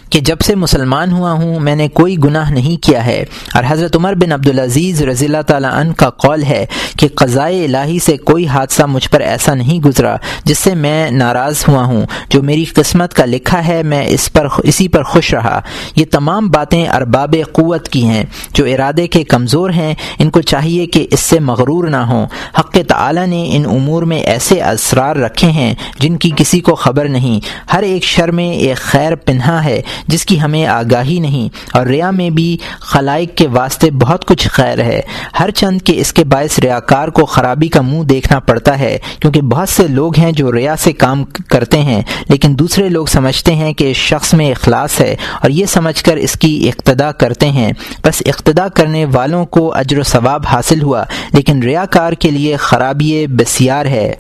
کہ 0.10 0.20
جب 0.20 0.38
سے 0.46 0.56
مسلمان 0.56 1.12
ہوا 1.12 1.32
ہوں، 1.32 1.60
میں 1.60 1.76
نے 1.76 1.88
کوئی 1.88 2.18
گناہ 2.24 2.52
نہیں 2.52 2.84
کیا 2.84 3.06
ہے۔ 3.06 3.24
اور 3.56 3.64
حضرت 3.68 3.96
عمر 3.96 4.14
بن 4.14 4.32
عبدالعزیز 4.32 5.02
رضی 5.02 5.26
اللہ 5.26 5.42
تعالیٰ 5.48 5.74
عنہ 5.74 5.94
کا 5.94 6.10
قول 6.10 6.44
ہے 6.44 6.66
کہ 6.98 7.08
قضائے 7.16 7.66
الہی 7.66 8.00
سے 8.00 8.18
کوئی 8.18 8.48
حادثہ 8.48 8.84
مجھ 8.84 9.10
پر 9.10 9.20
ایسا 9.20 9.54
نہیں 9.54 9.80
گزرا 9.80 10.16
جس 10.44 10.60
سے 10.60 10.76
میں 10.76 11.12
ناراض 11.12 11.64
ہوا 11.68 11.84
ہوں۔ 11.84 12.06
جو 12.30 12.44
میری 12.44 12.66
قسمت 12.66 13.14
کا 13.14 13.26
لکھا 13.26 13.68
ہے، 13.68 13.84
میں 13.84 14.06
اس 14.08 14.34
پر 14.34 14.48
اسی 14.64 14.88
پر 14.88 15.04
خوش 15.04 15.34
رہا۔ 15.34 15.62
یہ 15.96 16.06
تمام 16.12 16.48
باتیں 16.48 16.90
ارباب 16.90 17.36
قوت 17.52 17.88
کی 17.88 18.06
ہیں۔ 18.06 18.24
جو 18.54 18.66
ارادے 18.66 19.08
کے 19.08 19.24
کمزور 19.24 19.70
ہیں، 19.70 19.94
ان 20.20 20.30
کو 20.30 20.42
چاہیے 20.42 20.86
کہ 20.86 21.08
اس 21.12 21.20
سے 21.20 21.40
مغرور 21.40 21.88
نہ 21.88 21.98
ہوں۔ 21.98 22.26
حق 22.60 22.78
تعالی 22.88 23.26
نے 23.26 23.50
ان 23.54 23.66
امور 23.66 24.04
میں 24.04 24.20
ایسے 24.20 24.64
اسرار 24.64 25.16
رکھے 25.16 25.52
ہیں 25.52 25.74
جن 26.00 26.18
کی 26.18 26.32
کسی 26.36 26.60
کو 26.60 26.76
خبر 26.76 27.10
نہیں۔ 27.10 27.40
ہر 27.74 27.84
ایک 27.84 28.04
شر 28.04 28.32
میں 28.32 28.50
ایک 28.50 28.78
خیر 28.78 29.16
پنہا 29.16 29.66
ہے۔ 29.66 29.82
جس 30.08 30.26
کی 30.26 30.42
ہمیں 30.42 30.66
آگاہی 30.66 31.20
نہیں۔ 31.20 31.50
اور 31.74 31.86
ریا 31.86 32.12
میں 32.12 32.30
بھی 32.30 32.58
خلائق 32.80 33.36
کے 33.36 33.48
واسطے 33.48 33.92
بہت 33.92 34.26
کچھ 34.26 34.48
خیر 34.48 34.80
ہے۔ 34.80 35.02
ہر 35.40 35.52
چند 35.52 35.82
کے 35.82 35.94
اس 35.96 36.14
کے 36.14 36.24
باعث 36.24 36.60
ریاکار 36.60 37.08
کو 37.08 37.26
خرابی 37.26 37.68
کا 37.68 37.82
منہ 37.82 38.04
دیکھنا 38.04 38.40
پڑتا 38.40 38.80
ہے، 38.80 38.98
کیونکہ 39.20 39.42
بہت 39.42 39.70
سے 39.70 39.88
لوگ 39.88 40.20
ہیں 40.20 40.32
جو 40.32 40.52
ریا 40.52 40.76
سے 40.76 40.94
کام 40.94 41.24
کرتے 41.24 41.78
ہیں، 41.78 42.02
لیکن 42.30 42.60
دوسرے 42.60 42.90
لوگ 42.90 43.06
سمجھتے 43.06 43.56
ہیں 43.56 43.74
کہ 43.74 43.92
اس 43.92 43.98
شخص 43.98 44.34
میں 44.34 44.52
اخلاص 44.52 45.02
ہے 45.02 45.16
اور 45.42 45.50
یہ 45.50 45.66
سمجھ 45.66 46.04
کر 46.04 46.16
اس 46.16 46.34
کی 46.34 46.70
اقتدا 46.70 47.12
کرتے 47.12 47.50
ہیں۔ 47.50 47.72
بس 48.04 48.24
اقتدا 48.26 48.68
کرنے 48.68 49.06
والوں 49.06 49.46
کو 49.46 49.74
اجر 49.74 50.00
و 50.00 50.04
ثواب 50.04 50.44
حاصل 50.52 50.82
ہوا، 50.82 51.04
لیکن 51.34 51.64
ریاکار 51.64 52.14
کے 52.14 52.32
لیے 52.32 52.56
خرابی 52.56 53.28
بسیار 53.28 53.86
ہے۔ 53.86 54.14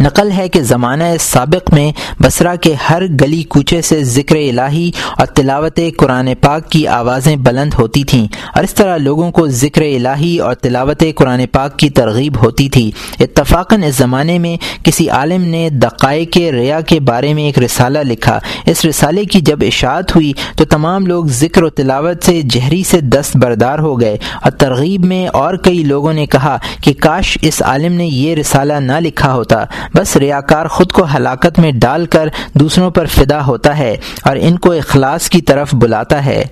نقل 0.00 0.30
ہے 0.30 0.48
کہ 0.48 0.60
زمانہ 0.62 1.04
سابق 1.20 1.74
میں 1.74 1.92
بسرا 2.22 2.54
کے 2.54 2.74
ہر 2.90 3.02
گلی 3.20 3.42
کوچے 3.42 3.82
سے 3.82 4.04
ذکر 4.04 4.36
الہی 4.36 4.90
اور 5.18 5.26
تلاوت 5.26 5.80
قرآن 5.98 6.28
پاک 6.40 6.70
کی 6.70 6.86
آوازیں 6.86 7.36
بلند 7.36 7.74
ہوتی 7.78 8.04
تھیں 8.04 8.26
اور 8.54 8.64
اس 8.64 8.74
طرح 8.74 8.96
لوگوں 8.96 9.30
کو 9.30 9.46
ذکر 9.46 9.82
الہی 9.82 10.38
اور 10.38 10.54
تلاوت 10.54 11.04
قرآن 11.14 11.46
پاک 11.52 11.78
کی 11.78 11.90
ترغیب 11.90 12.42
ہوتی 12.42 12.68
تھی۔ 12.68 12.90
اتفاقاً 13.20 13.82
اس 13.82 13.96
زمانے 13.96 14.38
میں 14.38 14.56
کسی 14.84 15.08
عالم 15.08 15.44
نے 15.44 15.70
دقائق 15.70 16.36
ریا 16.36 16.80
کے 16.80 17.00
بارے 17.00 17.34
میں 17.34 17.42
ایک 17.42 17.58
رسالہ 17.58 17.98
لکھا۔ 17.98 18.38
اس 18.66 18.84
رسالے 18.84 19.24
کی 19.24 19.40
جب 19.40 19.58
اشاعت 19.60 20.16
ہوئی 20.16 20.32
تو 20.56 20.64
تمام 20.64 21.06
لوگ 21.06 21.24
ذکر 21.26 21.62
و 21.62 21.70
تلاوت 21.70 22.24
سے 22.24 22.40
جہری 22.50 22.82
سے 22.82 23.00
دست 23.00 23.36
بردار 23.36 23.78
ہو 23.78 24.00
گئے 24.00 24.16
اور 24.42 24.50
ترغیب 24.50 25.04
میں 25.04 25.26
اور 25.26 25.54
کئی 25.54 25.84
لوگوں 25.84 26.12
نے 26.12 26.26
کہا 26.26 26.56
کہ 26.82 26.92
کاش 27.00 27.38
اس 27.42 27.62
عالم 27.62 27.92
نے 27.92 28.06
یہ 28.06 28.34
رسالہ 28.34 28.72
نہ 28.72 29.00
لکھا 29.00 29.34
ہوتا۔ 29.34 29.64
بس 29.94 30.16
ریاکار 30.16 30.66
خود 30.66 30.92
کو 30.92 31.04
ہلاکت 31.16 31.58
میں 31.58 31.72
ڈال 31.72 32.06
کر 32.06 32.28
دوسروں 32.54 32.90
پر 32.90 33.06
فدا 33.06 33.46
ہوتا 33.46 33.78
ہے 33.78 33.96
اور 34.24 34.36
ان 34.40 34.58
کو 34.58 34.72
اخلاص 34.72 35.28
کی 35.28 35.40
طرف 35.40 35.74
بلاتا 35.74 36.24
ہے۔ 36.24 36.44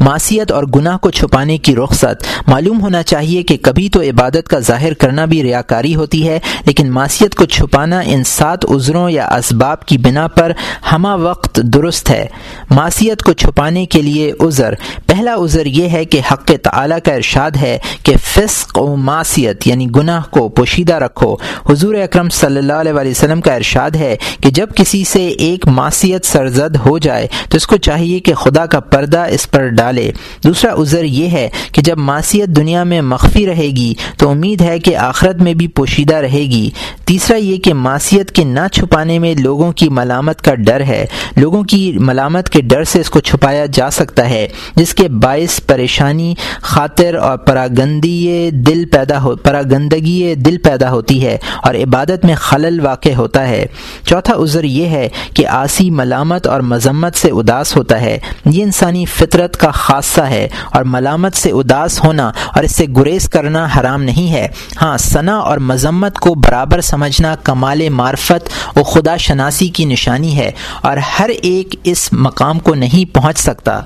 معصیت 0.00 0.52
اور 0.52 0.64
گناہ 0.76 0.96
کو 0.96 1.10
چھپانے 1.10 1.58
کی 1.58 1.76
رخصت، 1.76 2.48
معلوم 2.48 2.80
ہونا 2.80 3.02
چاہیے 3.02 3.42
کہ 3.42 3.56
کبھی 3.62 3.88
تو 3.88 4.00
عبادت 4.00 4.48
کا 4.48 4.58
ظاہر 4.58 4.94
کرنا 4.94 5.24
بھی 5.24 5.42
ریاکاری 5.42 5.94
ہوتی 5.94 6.28
ہے، 6.28 6.38
لیکن 6.66 6.90
معصیت 6.90 7.34
کو 7.34 7.44
چھپانا 7.44 8.00
ان 8.06 8.24
سات 8.24 8.64
عذروں 8.70 9.10
یا 9.10 9.26
اسباب 9.26 9.86
کی 9.86 9.98
بنا 9.98 10.26
پر 10.26 10.52
ہمہ 10.92 11.16
وقت 11.20 11.56
درست 11.56 12.10
ہے۔ 12.10 12.26
معصیت 12.70 13.22
کو 13.22 13.32
چھپانے 13.32 13.86
کے 13.86 14.02
لیے 14.02 14.32
عذر۔ 14.40 14.74
پہلا 15.06 15.34
عذر 15.34 15.66
یہ 15.66 15.88
ہے 15.88 16.04
کہ 16.04 16.20
حق 16.32 16.50
تعلیٰ 16.62 16.98
کا 17.04 17.12
ارشاد 17.12 17.50
ہے 17.60 17.78
کہ 18.02 18.16
فسق 18.22 18.78
و 18.78 18.96
معصیت 18.96 19.66
یعنی 19.66 19.86
گناہ 19.96 20.22
کو 20.30 20.48
پوشیدہ 20.48 20.94
رکھو۔ 20.94 21.36
حضور 21.70 21.94
اکرم 21.94 22.28
صلی 22.28 22.58
اللہ 22.58 22.72
علیہ 22.72 22.92
وسلم 22.92 23.40
کا 23.40 23.54
ارشاد 23.54 23.90
ہے 23.90 24.16
کہ 24.40 24.50
جب 24.50 24.66
کسی 24.76 25.04
سے 25.04 25.28
ایک 25.28 25.68
معصیت 25.68 26.24
سرزد 26.24 26.76
ہو 26.76 26.98
جائے 26.98 27.26
تو 27.48 27.56
اس 27.56 27.66
کو 27.66 27.76
چاہیے 27.76 28.20
کہ 28.20 28.34
خدا 28.34 28.66
کا 28.66 28.80
پردہ 28.80 29.24
اس 29.30 29.50
پر 29.52 29.68
ڈالے۔ 29.68 30.10
دوسرا 30.44 30.74
عذر 30.82 31.04
یہ 31.04 31.28
ہے 31.28 31.48
کہ 31.72 31.82
جب 31.82 31.98
معصیت 31.98 32.48
دنیا 32.48 32.84
میں 32.84 33.00
مخفی 33.02 33.46
رہے 33.46 33.66
گی، 33.66 33.94
تو 34.16 34.30
امید 34.30 34.62
ہے 34.62 34.78
کہ 34.78 34.96
آخرت 34.96 35.36
میں 35.36 35.54
بھی 35.54 35.68
پوشیدہ 35.68 36.14
رہے 36.14 36.40
گی۔ 36.40 36.70
تیسرا 37.04 37.36
یہ 37.36 37.56
کہ 37.56 37.74
معصیت 37.74 38.32
کے 38.32 38.44
نہ 38.44 38.68
چھپانے 38.72 39.18
میں 39.18 39.34
لوگوں 39.38 39.72
کی 39.72 39.88
ملامت 39.88 40.42
کا 40.42 40.54
ڈر 40.54 40.80
ہے۔ 40.80 41.06
لوگوں 41.36 41.62
کی 41.62 41.92
ملامت 42.00 42.50
کے 42.50 42.60
ڈر 42.60 42.84
سے 42.84 43.00
اس 43.00 43.10
کو 43.10 43.20
چھپایا 43.20 43.66
جا 43.72 43.90
سکتا 43.90 44.30
ہے، 44.30 44.48
جس 44.76 44.94
کے 44.94 45.08
باعث 45.08 45.60
پریشانی، 45.66 46.34
خاطر 46.62 47.14
اور 47.14 47.38
پراگندی 47.38 48.50
دل 48.52 48.84
پیدا 48.84 49.22
ہو 49.22 49.36
پراگندگی 49.36 50.34
دل 50.34 50.58
پیدا 50.58 50.90
ہوتی 50.90 51.26
ہے 51.26 51.38
اور 51.62 51.74
عبادت 51.74 52.24
میں 52.24 52.34
خلل 52.34 52.80
واقع 52.80 53.08
ہوتا 53.16 53.48
ہے۔ 53.48 53.66
چوتھا 54.06 54.34
عذر 54.42 54.64
یہ 54.64 54.86
ہے 54.86 55.08
کہ 55.34 55.46
آسی 55.46 55.90
ملامت 55.90 56.46
اور 56.46 56.60
مذمت 56.60 57.14
سے 57.14 57.30
اداس 57.30 57.76
ہوتا 57.76 58.00
ہے۔ 58.00 58.18
یہ 58.44 58.62
انسانی 58.62 59.04
فطرت 59.04 59.41
کا 59.48 59.70
خاصہ 59.70 60.20
ہے 60.20 60.48
اور 60.70 60.82
ملامت 60.84 61.36
سے 61.36 61.50
اداس 61.50 62.04
ہونا 62.04 62.28
اور 62.28 62.62
اس 62.62 62.76
سے 62.76 62.86
گریز 62.96 63.28
کرنا 63.28 63.68
حرام 63.76 64.02
نہیں 64.02 64.32
ہے۔ 64.32 64.48
ہاں 64.82 64.98
ثنا 64.98 65.36
اور 65.36 65.58
مذمت 65.58 66.18
کو 66.18 66.34
برابر 66.34 66.80
سمجھنا 66.80 67.34
کمال 67.42 67.88
معرفت 67.88 68.48
و 68.78 68.82
خدا 68.82 69.16
شناسی 69.16 69.68
کی 69.68 69.84
نشانی 69.84 70.36
ہے 70.36 70.50
اور 70.80 70.96
ہر 70.96 71.30
ایک 71.42 71.74
اس 71.84 72.12
مقام 72.12 72.58
کو 72.58 72.74
نہیں 72.74 73.14
پہنچ 73.14 73.38
سکتا۔ 73.38 73.80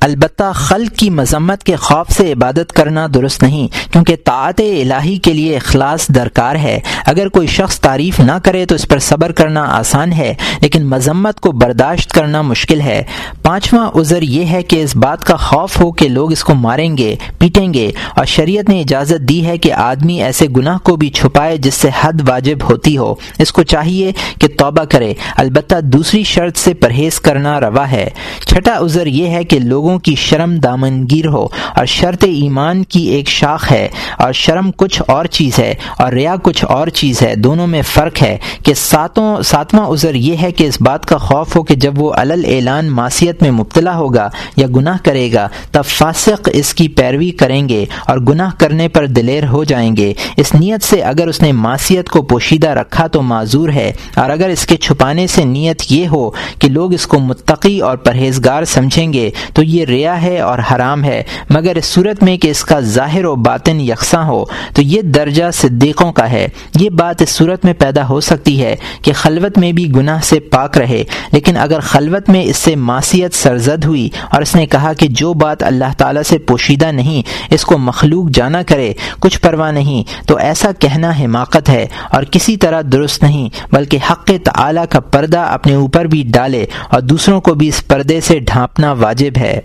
البتہ 0.00 0.52
خلق 0.54 0.98
کی 0.98 1.10
مذمت 1.10 1.62
کے 1.62 1.76
خوف 1.76 2.12
سے 2.16 2.32
عبادت 2.32 2.72
کرنا 2.72 3.06
درست 3.14 3.42
نہیں، 3.42 3.92
کیونکہ 3.92 4.16
طاعت 4.24 4.60
الہی 4.60 5.16
کے 5.16 5.32
لیے 5.32 5.56
اخلاص 5.56 6.08
درکار 6.08 6.56
ہے۔ 6.56 6.80
اگر 7.06 7.28
کوئی 7.28 7.46
شخص 7.46 7.80
تعریف 7.80 8.20
نہ 8.20 8.32
کرے 8.44 8.66
تو 8.66 8.74
اس 8.74 8.88
پر 8.88 8.98
صبر 8.98 9.32
کرنا 9.32 9.62
آسان 9.62 10.12
ہے، 10.12 10.34
لیکن 10.60 10.86
مذمت 10.86 11.40
کو 11.40 11.52
برداشت 11.52 12.10
کرنا 12.10 12.42
مشکل 12.42 12.80
ہے۔ 12.80 13.02
پانچواں 13.42 13.90
عذر 13.94 14.22
یہ 14.22 14.46
ہے 14.46 14.62
کہ 14.62 14.82
اس 14.82 14.96
بات 14.96 15.24
کا 15.24 15.36
خوف 15.36 15.80
ہو 15.80 15.92
کہ 15.92 16.08
لوگ 16.08 16.32
اس 16.32 16.44
کو 16.44 16.54
ماریں 16.54 16.96
گے، 16.96 17.16
پیٹیں 17.38 17.74
گے۔ 17.74 17.90
اور 18.16 18.24
شریعت 18.24 18.68
نے 18.68 18.80
اجازت 18.80 19.28
دی 19.28 19.46
ہے 19.46 19.58
کہ 19.58 19.72
آدمی 19.72 20.22
ایسے 20.22 20.46
گناہ 20.56 20.78
کو 20.82 20.96
بھی 20.96 21.10
چھپائے 21.10 21.56
جس 21.56 21.74
سے 21.74 21.88
حد 22.00 22.28
واجب 22.28 22.58
ہوتی 22.70 22.96
ہو۔ 22.96 23.14
اس 23.38 23.52
کو 23.52 23.62
چاہیے 23.62 24.12
کہ 24.40 24.48
توبہ 24.58 24.84
کرے، 24.84 25.14
البتہ 25.36 25.80
دوسری 25.82 26.22
شرط 26.22 26.58
سے 26.58 26.74
پرہیز 26.74 27.20
کرنا 27.20 27.60
روا 27.60 27.90
ہے۔ 27.90 28.08
چھٹا 28.46 28.78
عذر 28.80 29.06
یہ 29.06 29.26
ہے 29.26 29.44
کہ 29.44 29.58
لوگ 29.58 29.85
لوگوں 29.86 29.98
کی 29.98 30.14
شرم 30.18 30.54
دامنگیر 30.56 31.26
ہو 31.26 31.46
اور 31.76 31.86
شرط 31.86 32.24
ایمان 32.24 32.82
کی 32.84 33.00
ایک 33.08 33.28
شاخ 33.28 33.70
ہے 33.72 33.88
اور 34.18 34.32
شرم 34.32 34.70
کچھ 34.76 35.00
اور 35.08 35.24
چیز 35.26 35.58
ہے 35.58 35.72
اور 35.98 36.12
ریا 36.12 36.34
کچھ 36.42 36.64
اور 36.68 36.88
چیز 36.94 37.20
ہے، 37.22 37.34
دونوں 37.36 37.66
میں 37.66 37.82
فرق 37.92 38.22
ہے 38.22 38.36
کہ 38.64 38.74
ساتوں 38.74 39.42
ساتواں 39.44 39.86
عذر 39.86 40.14
یہ 40.14 40.36
ہے 40.42 40.50
کہ 40.52 40.64
اس 40.64 40.80
بات 40.80 41.06
کا 41.06 41.16
خوف 41.18 41.54
ہو 41.56 41.62
کہ 41.62 41.74
جب 41.74 41.98
وہ 41.98 42.12
علل 42.14 42.44
اعلان 42.48 42.90
معصیت 42.92 43.42
میں 43.42 43.50
مبتلا 43.50 43.96
ہوگا 43.96 44.28
یا 44.56 44.66
گناہ 44.76 44.96
کرے 45.04 45.28
گا، 45.32 45.46
تب 45.72 45.84
فاسق 45.88 46.48
اس 46.52 46.74
کی 46.74 46.88
پیروی 46.98 47.30
کریں 47.42 47.68
گے 47.68 47.84
اور 48.06 48.18
گناہ 48.28 48.50
کرنے 48.58 48.88
پر 48.88 49.06
دلیر 49.08 49.46
ہو 49.48 49.62
جائیں 49.64 49.96
گے۔ 49.96 50.12
اس 50.36 50.54
نیت 50.54 50.84
سے 50.84 51.00
اگر 51.04 51.28
اس 51.28 51.40
نے 51.42 51.52
معصیت 51.60 52.08
کو 52.08 52.22
پوشیدہ 52.32 52.70
رکھا 52.80 53.06
تو 53.06 53.22
معذور 53.22 53.68
ہے 53.68 53.92
اور 54.16 54.30
اگر 54.30 54.48
اس 54.48 54.66
کے 54.66 54.76
چھپانے 54.76 55.26
سے 55.26 55.44
نیت 55.44 55.90
یہ 55.90 56.06
ہو 56.08 56.30
کہ 56.58 56.68
لوگ 56.68 56.92
اس 56.94 57.06
کو 57.06 57.18
متقی 57.20 57.78
اور 57.80 57.96
پرہیزگار 58.06 58.64
سمجھیں 58.64 59.12
گے 59.12 59.30
تو 59.54 59.62
یہ 59.76 59.84
ریا 59.84 60.20
ہے 60.22 60.38
اور 60.40 60.58
حرام 60.70 61.04
ہے، 61.04 61.22
مگر 61.50 61.76
اس 61.76 61.84
صورت 61.84 62.22
میں 62.22 62.36
کہ 62.36 62.50
اس 62.50 62.64
کا 62.64 62.80
ظاہر 62.80 63.24
و 63.24 63.34
باطن 63.36 63.80
یکساں 63.80 64.24
ہو، 64.24 64.44
تو 64.74 64.82
یہ 64.82 65.02
درجہ 65.14 65.50
صدیقوں 65.54 66.12
کا 66.12 66.30
ہے۔ 66.30 66.46
یہ 66.80 66.90
بات 66.90 67.22
اس 67.22 67.30
صورت 67.30 67.64
میں 67.64 67.72
پیدا 67.78 68.08
ہو 68.08 68.20
سکتی 68.20 68.62
ہے 68.62 68.74
کہ 69.02 69.12
خلوت 69.12 69.58
میں 69.58 69.72
بھی 69.72 69.84
گناہ 69.96 70.20
سے 70.22 70.40
پاک 70.40 70.78
رہے، 70.78 71.02
لیکن 71.32 71.56
اگر 71.56 71.80
خلوت 71.80 72.28
میں 72.28 72.42
اس 72.42 72.56
سے 72.56 72.74
معصیت 72.76 73.34
سرزد 73.34 73.84
ہوئی 73.84 74.08
اور 74.30 74.42
اس 74.42 74.54
نے 74.56 74.66
کہا 74.66 74.92
کہ 74.92 75.08
جو 75.10 75.32
بات 75.34 75.62
اللہ 75.62 75.92
تعالیٰ 75.98 76.22
سے 76.22 76.38
پوشیدہ 76.38 76.90
نہیں، 76.92 77.22
اس 77.50 77.64
کو 77.64 77.78
مخلوق 77.78 78.30
جانا 78.30 78.62
کرے، 78.62 78.92
کچھ 79.20 79.40
پرواہ 79.40 79.72
نہیں، 79.72 80.02
تو 80.28 80.36
ایسا 80.36 80.70
کہنا 80.78 81.10
حماقت 81.20 81.68
ہے 81.68 81.86
اور 82.10 82.22
کسی 82.30 82.56
طرح 82.56 82.82
درست 82.92 83.22
نہیں، 83.22 83.48
بلکہ 83.72 83.98
حق 84.10 84.30
تعالی 84.44 84.80
کا 84.90 85.00
پردہ 85.00 85.40
اپنے 85.50 85.74
اوپر 85.74 86.04
بھی 86.04 86.22
ڈالے 86.28 86.64
اور 86.88 87.00
دوسروں 87.00 87.40
کو 87.40 87.54
بھی 87.54 87.68
اس 87.68 87.86
پردے 87.86 88.20
سے 88.20 88.38
ڈھانپنا 88.38 88.92
واجب 88.92 89.38
ہے۔ 89.38 89.58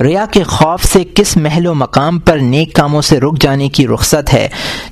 ریا 0.00 0.26
کے 0.30 0.42
خوف 0.42 0.84
سے 0.84 1.04
کس 1.14 1.36
محل 1.36 1.66
و 1.66 1.74
مقام 1.74 2.18
پر 2.18 2.38
نیک 2.38 2.72
کاموں 2.72 3.02
سے 3.02 3.20
رک 3.20 3.40
جانے 3.40 3.68
کی 3.68 3.86
رخصت 3.86 4.34
ہے؟ 4.34 4.48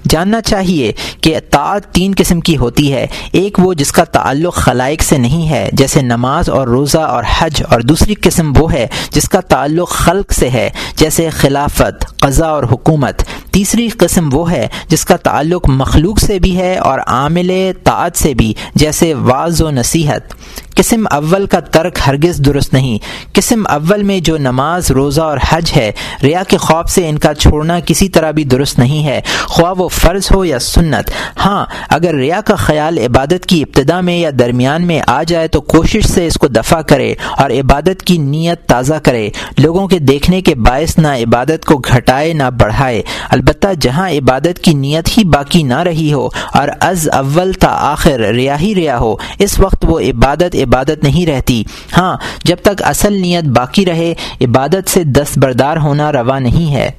جاننا 0.09 0.41
چاہیے 0.41 0.93
کہ 1.21 1.37
اطاعت 1.37 1.95
تین 1.95 2.15
قسم 2.17 2.41
کی 2.41 2.57
ہوتی 2.57 2.93
ہے۔ 2.93 3.07
ایک 3.33 3.59
وہ 3.59 3.75
جس 3.75 3.93
کا 3.93 4.05
تعلق 4.05 4.55
خلائق 4.55 5.03
سے 5.03 5.19
نہیں 5.19 5.49
ہے، 5.49 5.69
جیسے 5.73 6.03
نماز 6.03 6.51
اور 6.51 6.69
روزہ 6.69 6.99
اور 6.99 7.25
حج، 7.39 7.63
اور 7.71 7.81
دوسری 7.81 8.15
قسم 8.15 8.53
وہ 8.57 8.73
ہے 8.73 8.87
جس 9.11 9.29
کا 9.29 9.41
تعلق 9.41 9.89
خلق 9.89 10.33
سے 10.33 10.51
ہے، 10.51 10.71
جیسے 10.97 11.31
خلافت 11.31 12.21
قضا 12.21 12.47
اور 12.47 12.65
حکومت۔ 12.65 13.23
تیسری 13.51 13.89
قسم 13.89 14.29
وہ 14.33 14.51
ہے 14.51 14.69
جس 14.89 15.05
کا 15.05 15.17
تعلق 15.17 15.69
مخلوق 15.69 16.21
سے 16.21 16.39
بھی 16.39 16.57
ہے 16.59 16.79
اور 16.79 16.99
عامل 17.07 17.73
طاعت 17.85 18.17
سے 18.17 18.35
بھی، 18.35 18.55
جیسے 18.75 19.15
واض 19.15 19.63
و 19.63 19.71
نصیحت۔ 19.71 20.35
قسم 20.75 21.05
اول 21.11 21.47
کا 21.47 21.61
ترک 21.61 21.99
ہرگز 22.07 22.39
درست 22.39 22.73
نہیں۔ 22.73 22.99
قسم 23.33 23.63
اول 23.67 24.03
میں 24.03 24.21
جو 24.21 24.37
نماز 24.37 24.91
روزہ 24.93 25.21
اور 25.21 25.39
حج 25.49 25.73
ہے۔ 25.77 25.93
ریا 26.23 26.43
کے 26.49 26.57
خوف 26.57 26.91
سے 26.91 27.09
ان 27.09 27.19
کا 27.19 27.35
چھوڑنا 27.35 27.81
کسی 27.81 28.09
طرح 28.09 28.31
بھی 28.31 28.45
درست 28.45 28.79
نہیں 28.79 29.07
ہے۔ 29.07 29.21
خواہ 29.45 29.75
وہ 29.79 29.89
فرض 29.89 30.29
ہو 30.35 30.45
یا 30.45 30.59
سنت۔ 30.59 31.11
ہاں 31.45 31.67
اگر 31.89 32.15
ریا 32.15 32.41
کا 32.41 32.55
خیال 32.55 32.99
عبادت 32.99 33.47
کی 33.47 33.63
ابتدا 33.63 34.01
میں 34.01 34.19
یا 34.19 34.31
درمیان 34.39 34.87
میں 34.87 35.01
آ 35.07 35.23
جائے 35.23 35.49
تو 35.49 35.61
کوشش 35.61 36.07
سے 36.07 36.27
اس 36.27 36.35
کو 36.35 36.49
دفع 36.49 36.81
کرے 36.81 37.15
اور 37.39 37.51
عبادت 37.51 38.03
کی 38.03 38.19
نیت 38.19 38.67
تازہ 38.67 38.95
کرے۔ 38.95 39.31
لوگوں 39.59 39.89
کے 39.89 39.99
دیکھنے 39.99 40.41
کے 40.41 40.55
باعث 40.55 40.99
نہ 40.99 41.09
عبادت 41.09 41.65
کو 41.65 41.77
گھٹائے 41.79 42.33
نہ 42.33 42.51
بڑھائے۔ 42.61 43.03
البتہ 43.31 43.69
جہاں 43.81 44.11
عبادت 44.11 44.59
کی 44.59 44.75
نیت 44.75 45.19
ہی 45.19 45.25
باقی 45.25 45.63
نہ 45.63 45.79
رہی 45.79 46.13
ہو 46.13 46.29
اور 46.53 46.69
از 46.81 47.09
اول 47.13 47.53
تا 47.53 47.69
آخر 47.71 48.21
ریا 48.21 48.61
ہی 48.61 48.75
ریا 48.75 48.99
ہو، 48.99 49.17
اس 49.39 49.61
وقت 49.61 49.85
وہ 49.89 50.01
عبادت 50.01 50.55
عبادت 50.55 51.03
نہیں 51.03 51.27
رہتی۔ 51.27 51.65
ہاں 51.97 52.17
جب 52.45 52.57
تک 52.63 52.83
اصل 52.83 53.13
نیت 53.13 53.45
باقی 53.45 53.87
رہے، 53.87 54.15
عبادت 54.41 54.82
سے 54.89 55.05
دستبردار 55.05 55.77
ہونا 55.77 56.13
روا 56.13 56.39
نہیں 56.39 56.75
ہے۔ 56.75 56.91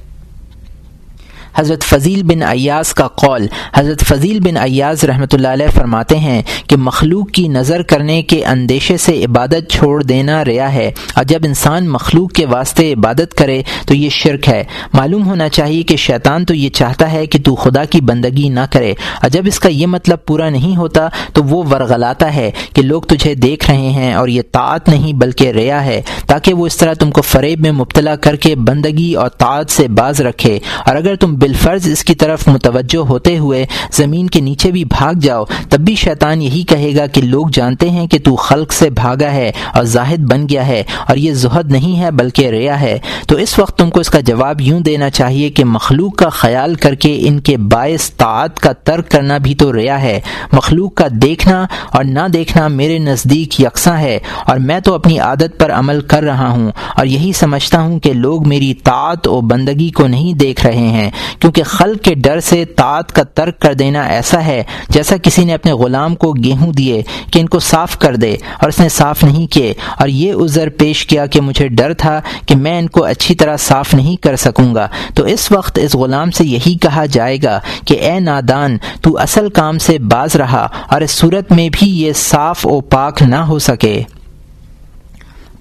حضرت 1.55 1.83
فضیل 1.83 2.23
بن 2.23 2.43
ایاز 2.43 2.93
کا 2.93 3.07
قول۔ 3.07 3.47
حضرت 3.75 4.03
فضیل 4.03 4.39
بن 4.39 4.57
ایاز 4.57 5.03
رحمۃ 5.03 5.33
اللہ 5.33 5.47
علیہ 5.47 5.67
فرماتے 5.67 6.17
ہیں 6.17 6.41
کہ 6.67 6.77
مخلوق 6.77 7.31
کی 7.31 7.47
نظر 7.47 7.81
کرنے 7.81 8.21
کے 8.21 8.45
اندیشے 8.45 8.97
سے 8.97 9.23
عبادت 9.23 9.71
چھوڑ 9.71 10.03
دینا 10.03 10.45
ریا 10.45 10.73
ہے۔ 10.73 10.91
اور 11.15 11.23
جب 11.23 11.39
انسان 11.45 11.89
مخلوق 11.89 12.31
کے 12.31 12.45
واسطے 12.45 12.93
عبادت 12.93 13.33
کرے 13.33 13.61
تو 13.87 13.93
یہ 13.93 14.09
شرک 14.09 14.49
ہے۔ 14.49 14.63
معلوم 14.93 15.27
ہونا 15.27 15.49
چاہیے 15.49 15.83
کہ 15.83 15.95
شیطان 15.95 16.45
تو 16.45 16.53
یہ 16.53 16.69
چاہتا 16.69 17.11
ہے 17.11 17.25
کہ 17.25 17.39
تو 17.45 17.55
خدا 17.55 17.85
کی 17.85 18.01
بندگی 18.01 18.49
نہ 18.49 18.59
کرے۔ 18.71 18.91
اور 18.91 19.29
جب 19.29 19.43
اس 19.45 19.59
کا 19.59 19.69
یہ 19.69 19.87
مطلب 19.87 20.17
پورا 20.25 20.49
نہیں 20.49 20.77
ہوتا 20.77 21.07
تو 21.33 21.43
وہ 21.43 21.63
ورغلاتا 21.63 22.35
ہے 22.35 22.51
کہ 22.73 22.81
لوگ 22.81 23.01
تجھے 23.01 23.35
دیکھ 23.35 23.71
رہے 23.71 23.89
ہیں 23.89 24.13
اور 24.13 24.27
یہ 24.27 24.41
طاعت 24.51 24.89
نہیں 24.89 25.13
بلکہ 25.13 25.51
ریا 25.51 25.85
ہے، 25.85 26.01
تاکہ 26.27 26.53
وہ 26.53 26.65
اس 26.65 26.77
طرح 26.77 26.93
تم 26.93 27.11
کو 27.11 27.21
فریب 27.21 27.61
میں 27.61 27.71
مبتلا 27.71 28.15
کر 28.15 28.35
کے 28.35 28.55
بندگی 28.55 29.13
اور 29.13 29.29
طاعت 29.29 29.71
سے 29.71 29.87
باز 29.87 30.21
رکھے۔ 30.21 30.59
اور 30.85 30.95
اگر 30.95 31.15
تم 31.15 31.35
بالفرض 31.43 31.87
اس 31.87 32.03
کی 32.03 32.15
طرف 32.15 32.47
متوجہ 32.47 32.97
ہوتے 32.97 33.37
ہوئے 33.37 33.65
زمین 33.91 34.27
کے 34.27 34.41
نیچے 34.41 34.71
بھی 34.71 34.85
بھاگ 34.85 35.13
جاؤ، 35.13 35.43
تب 35.69 35.79
بھی 35.79 35.95
شیطان 35.95 36.41
یہی 36.41 36.63
کہے 36.63 36.95
گا 36.95 37.05
کہ 37.05 37.21
لوگ 37.21 37.47
جانتے 37.53 37.89
ہیں 37.89 38.07
کہ 38.07 38.19
تو 38.19 38.35
خلق 38.35 38.73
سے 38.73 38.89
بھاگا 38.89 39.31
ہے 39.31 39.51
اور 39.73 39.83
زاہد 39.83 40.19
بن 40.19 40.49
گیا 40.49 40.67
ہے 40.67 40.83
اور 41.07 41.17
یہ 41.17 41.33
زہد 41.33 41.71
نہیں 41.71 41.99
ہے 41.99 42.11
بلکہ 42.11 42.47
ریا 42.47 42.81
ہے۔ 42.81 42.99
تو 43.27 43.35
اس 43.35 43.59
وقت 43.59 43.77
تم 43.77 43.89
کو 43.89 43.99
اس 43.99 44.09
کا 44.09 44.19
جواب 44.19 44.61
یوں 44.61 44.79
دینا 44.79 45.09
چاہیے 45.09 45.49
کہ 45.49 45.65
مخلوق 45.65 46.15
کا 46.15 46.29
خیال 46.29 46.75
کر 46.75 46.95
کے 46.95 47.19
ان 47.21 47.39
کے 47.39 47.57
باعث 47.57 48.11
طاعت 48.11 48.59
کا 48.59 48.71
ترک 48.71 49.11
کرنا 49.11 49.37
بھی 49.37 49.55
تو 49.55 49.73
ریا 49.73 50.01
ہے۔ 50.01 50.19
مخلوق 50.51 50.95
کا 50.95 51.07
دیکھنا 51.11 51.65
اور 51.91 52.03
نہ 52.03 52.27
دیکھنا 52.33 52.67
میرے 52.67 52.99
نزدیک 52.99 53.61
یکساں 53.61 53.97
ہے 53.97 54.19
اور 54.45 54.57
میں 54.57 54.79
تو 54.79 54.93
اپنی 54.93 55.19
عادت 55.19 55.59
پر 55.59 55.71
عمل 55.71 56.01
کر 56.01 56.23
رہا 56.23 56.49
ہوں 56.49 56.71
اور 56.97 57.05
یہی 57.05 57.31
سمجھتا 57.33 57.81
ہوں 57.81 57.99
کہ 57.99 58.13
لوگ 58.13 58.47
میری 58.47 58.73
طاعت 58.73 59.27
و 59.27 59.41
بندگی 59.41 59.89
کو 59.89 60.07
نہیں 60.07 60.33
دیکھ 60.33 60.65
رہے 60.65 60.87
ہیں۔ 60.87 61.11
کیونکہ 61.39 61.63
خلق 61.63 62.03
کے 62.03 62.13
ڈر 62.15 62.39
سے 62.39 62.65
طاعت 62.65 63.11
کا 63.11 63.23
ترک 63.23 63.59
کر 63.59 63.73
دینا 63.73 64.03
ایسا 64.03 64.45
ہے 64.45 64.63
جیسا 64.89 65.17
کسی 65.17 65.45
نے 65.45 65.53
اپنے 65.53 65.71
غلام 65.71 66.15
کو 66.15 66.33
گیہوں 66.33 66.73
دیے 66.73 67.01
کہ 67.31 67.39
ان 67.39 67.49
کو 67.49 67.59
صاف 67.59 67.97
کر 67.97 68.15
دے 68.15 68.35
اور 68.61 68.69
اس 68.69 68.79
نے 68.79 68.89
صاف 68.89 69.23
نہیں 69.23 69.47
کیے 69.47 69.73
اور 69.99 70.07
یہ 70.07 70.33
عذر 70.33 70.69
پیش 70.69 71.05
کیا 71.05 71.25
کہ 71.25 71.41
مجھے 71.41 71.67
ڈر 71.67 71.93
تھا 71.93 72.21
کہ 72.47 72.55
میں 72.55 72.79
ان 72.79 72.89
کو 72.89 73.03
اچھی 73.03 73.35
طرح 73.35 73.57
صاف 73.57 73.93
نہیں 73.93 74.15
کر 74.15 74.35
سکوں 74.35 74.75
گا۔ 74.75 74.87
تو 75.15 75.23
اس 75.23 75.51
وقت 75.51 75.79
اس 75.81 75.95
غلام 75.95 76.31
سے 76.31 76.45
یہی 76.45 76.77
کہا 76.77 77.05
جائے 77.05 77.37
گا 77.43 77.59
کہ 77.87 77.99
اے 77.99 78.19
نادان، 78.19 78.77
تو 79.01 79.17
اصل 79.17 79.49
کام 79.49 79.77
سے 79.77 79.97
باز 79.97 80.35
رہا 80.35 80.67
اور 80.87 81.01
اس 81.01 81.11
صورت 81.11 81.51
میں 81.51 81.69
بھی 81.71 82.01
یہ 82.01 82.13
صاف 82.15 82.65
و 82.65 82.81
پاک 82.81 83.21
نہ 83.21 83.35
ہو 83.35 83.59
سکے۔ 83.59 84.01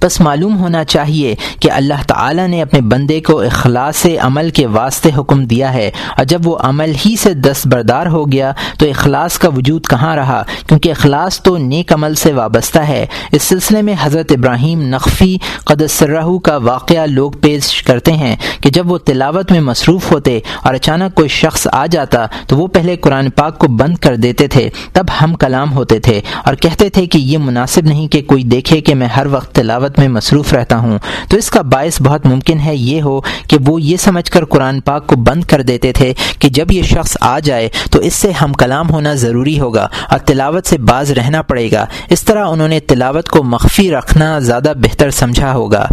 بس 0.03 0.21
معلوم 0.21 0.59
ہونا 0.59 0.85
چاہیے 0.85 1.35
کہ 1.61 1.71
اللہ 1.71 2.03
تعالی 2.07 2.47
نے 2.47 2.62
اپنے 2.62 2.81
بندے 2.81 3.21
کو 3.21 3.41
اخلاص 3.41 4.07
عمل 4.21 4.51
کے 4.51 4.67
واسطے 4.67 5.11
حکم 5.19 5.45
دیا 5.45 5.75
ہے۔ 5.75 5.91
اور 6.17 6.25
جب 6.25 6.41
وہ 6.45 6.57
عمل 6.57 6.93
ہی 7.07 7.17
سے 7.17 7.35
دستبردار 7.35 8.07
ہو 8.07 8.33
گیا، 8.33 8.53
تو 8.79 8.87
اخلاص 8.87 9.38
کا 9.38 9.49
وجود 9.49 9.87
کہاں 9.87 10.17
رہا؟ 10.17 10.43
کیونکہ 10.67 10.91
اخلاص 10.91 11.43
تو 11.43 11.57
نیک 11.57 11.93
عمل 11.93 12.15
سے 12.15 12.33
وابستہ 12.33 12.79
ہے۔ 12.79 13.07
اس 13.33 13.43
سلسلے 13.43 13.83
میں 13.83 13.95
حضرت 14.01 14.33
ابراہیم 14.33 14.83
نقفی 14.83 15.37
قدسرہ 15.65 16.38
کا 16.45 16.57
واقعہ 16.57 17.07
لوگ 17.07 17.33
پیش 17.33 17.83
کرتے 17.83 18.12
ہیں 18.12 18.37
کہ 18.61 18.71
جب 18.71 18.93
وہ 18.93 18.99
تلاوت 18.99 19.53
میں 19.53 19.61
مصروف 19.61 20.12
ہوتے 20.12 20.38
اور 20.62 20.75
اچانک 20.75 21.15
کوئی 21.15 21.29
شخص 21.29 21.69
آ 21.73 21.87
جاتا، 21.87 22.27
تو 22.47 22.57
وہ 22.57 22.67
پہلے 22.67 22.97
قرآن 22.97 23.31
پاک 23.31 23.59
کو 23.59 23.69
بند 23.69 23.97
کر 23.97 24.17
دیتے 24.17 24.47
تھے۔ 24.47 24.71
تب 24.93 25.07
ہم 25.23 25.35
کلام 25.35 25.73
ہوتے 25.73 25.99
تھے 25.99 26.21
اور 26.45 26.55
کہتے 26.55 26.88
تھے 26.88 27.07
کہ 27.07 27.19
یہ 27.19 27.38
مناسب 27.38 27.85
نہیں 27.85 28.09
کہ 28.09 28.23
کوئی 28.23 28.45
دیکھے 28.45 28.81
کہ 28.81 28.95
میں 28.95 29.07
ہر 29.07 29.27
وقت 29.27 29.55
تلاوت 29.55 29.92
تلاوت 29.93 29.99
میں 29.99 30.09
مصروف 30.09 30.53
رہتا 30.55 30.77
ہوں۔ 30.77 30.99
تو 31.29 31.37
اس 31.37 31.51
کا 31.51 31.63
باعث 31.63 32.03
بہت 32.03 32.27
ممکن 32.27 32.61
ہے 32.61 32.77
یہ 32.77 33.03
ہو 33.03 33.21
کہ 33.21 33.57
وہ 33.67 33.83
یہ 33.83 33.97
سمجھ 33.97 34.31
کر 34.31 34.45
قرآن 34.45 34.81
پاک 34.81 35.07
کو 35.07 35.17
بند 35.17 35.45
کر 35.45 35.63
دیتے 35.63 35.93
تھے 35.93 36.13
کہ 36.39 36.49
جب 36.49 36.73
یہ 36.73 36.83
شخص 36.83 37.17
آ 37.21 37.39
جائے 37.39 37.69
تو 37.91 37.99
اس 37.99 38.15
سے 38.15 38.31
ہم 38.31 38.53
کلام 38.53 38.91
ہونا 38.91 39.15
ضروری 39.15 39.59
ہوگا 39.61 39.89
اور 40.11 40.19
تلاوت 40.19 40.67
سے 40.67 40.79
باز 40.79 41.11
رہنا 41.11 41.43
پڑے 41.43 41.71
گا۔ 41.73 41.87
اس 42.09 42.23
طرح 42.23 42.47
انہوں 42.47 42.69
نے 42.69 42.81
تلاوت 42.81 43.29
کو 43.29 43.43
مخفی 43.43 43.91
رکھنا 43.91 44.39
زیادہ 44.39 44.73
بہتر 44.77 45.11
سمجھا 45.11 45.53
ہوگا۔ 45.53 45.87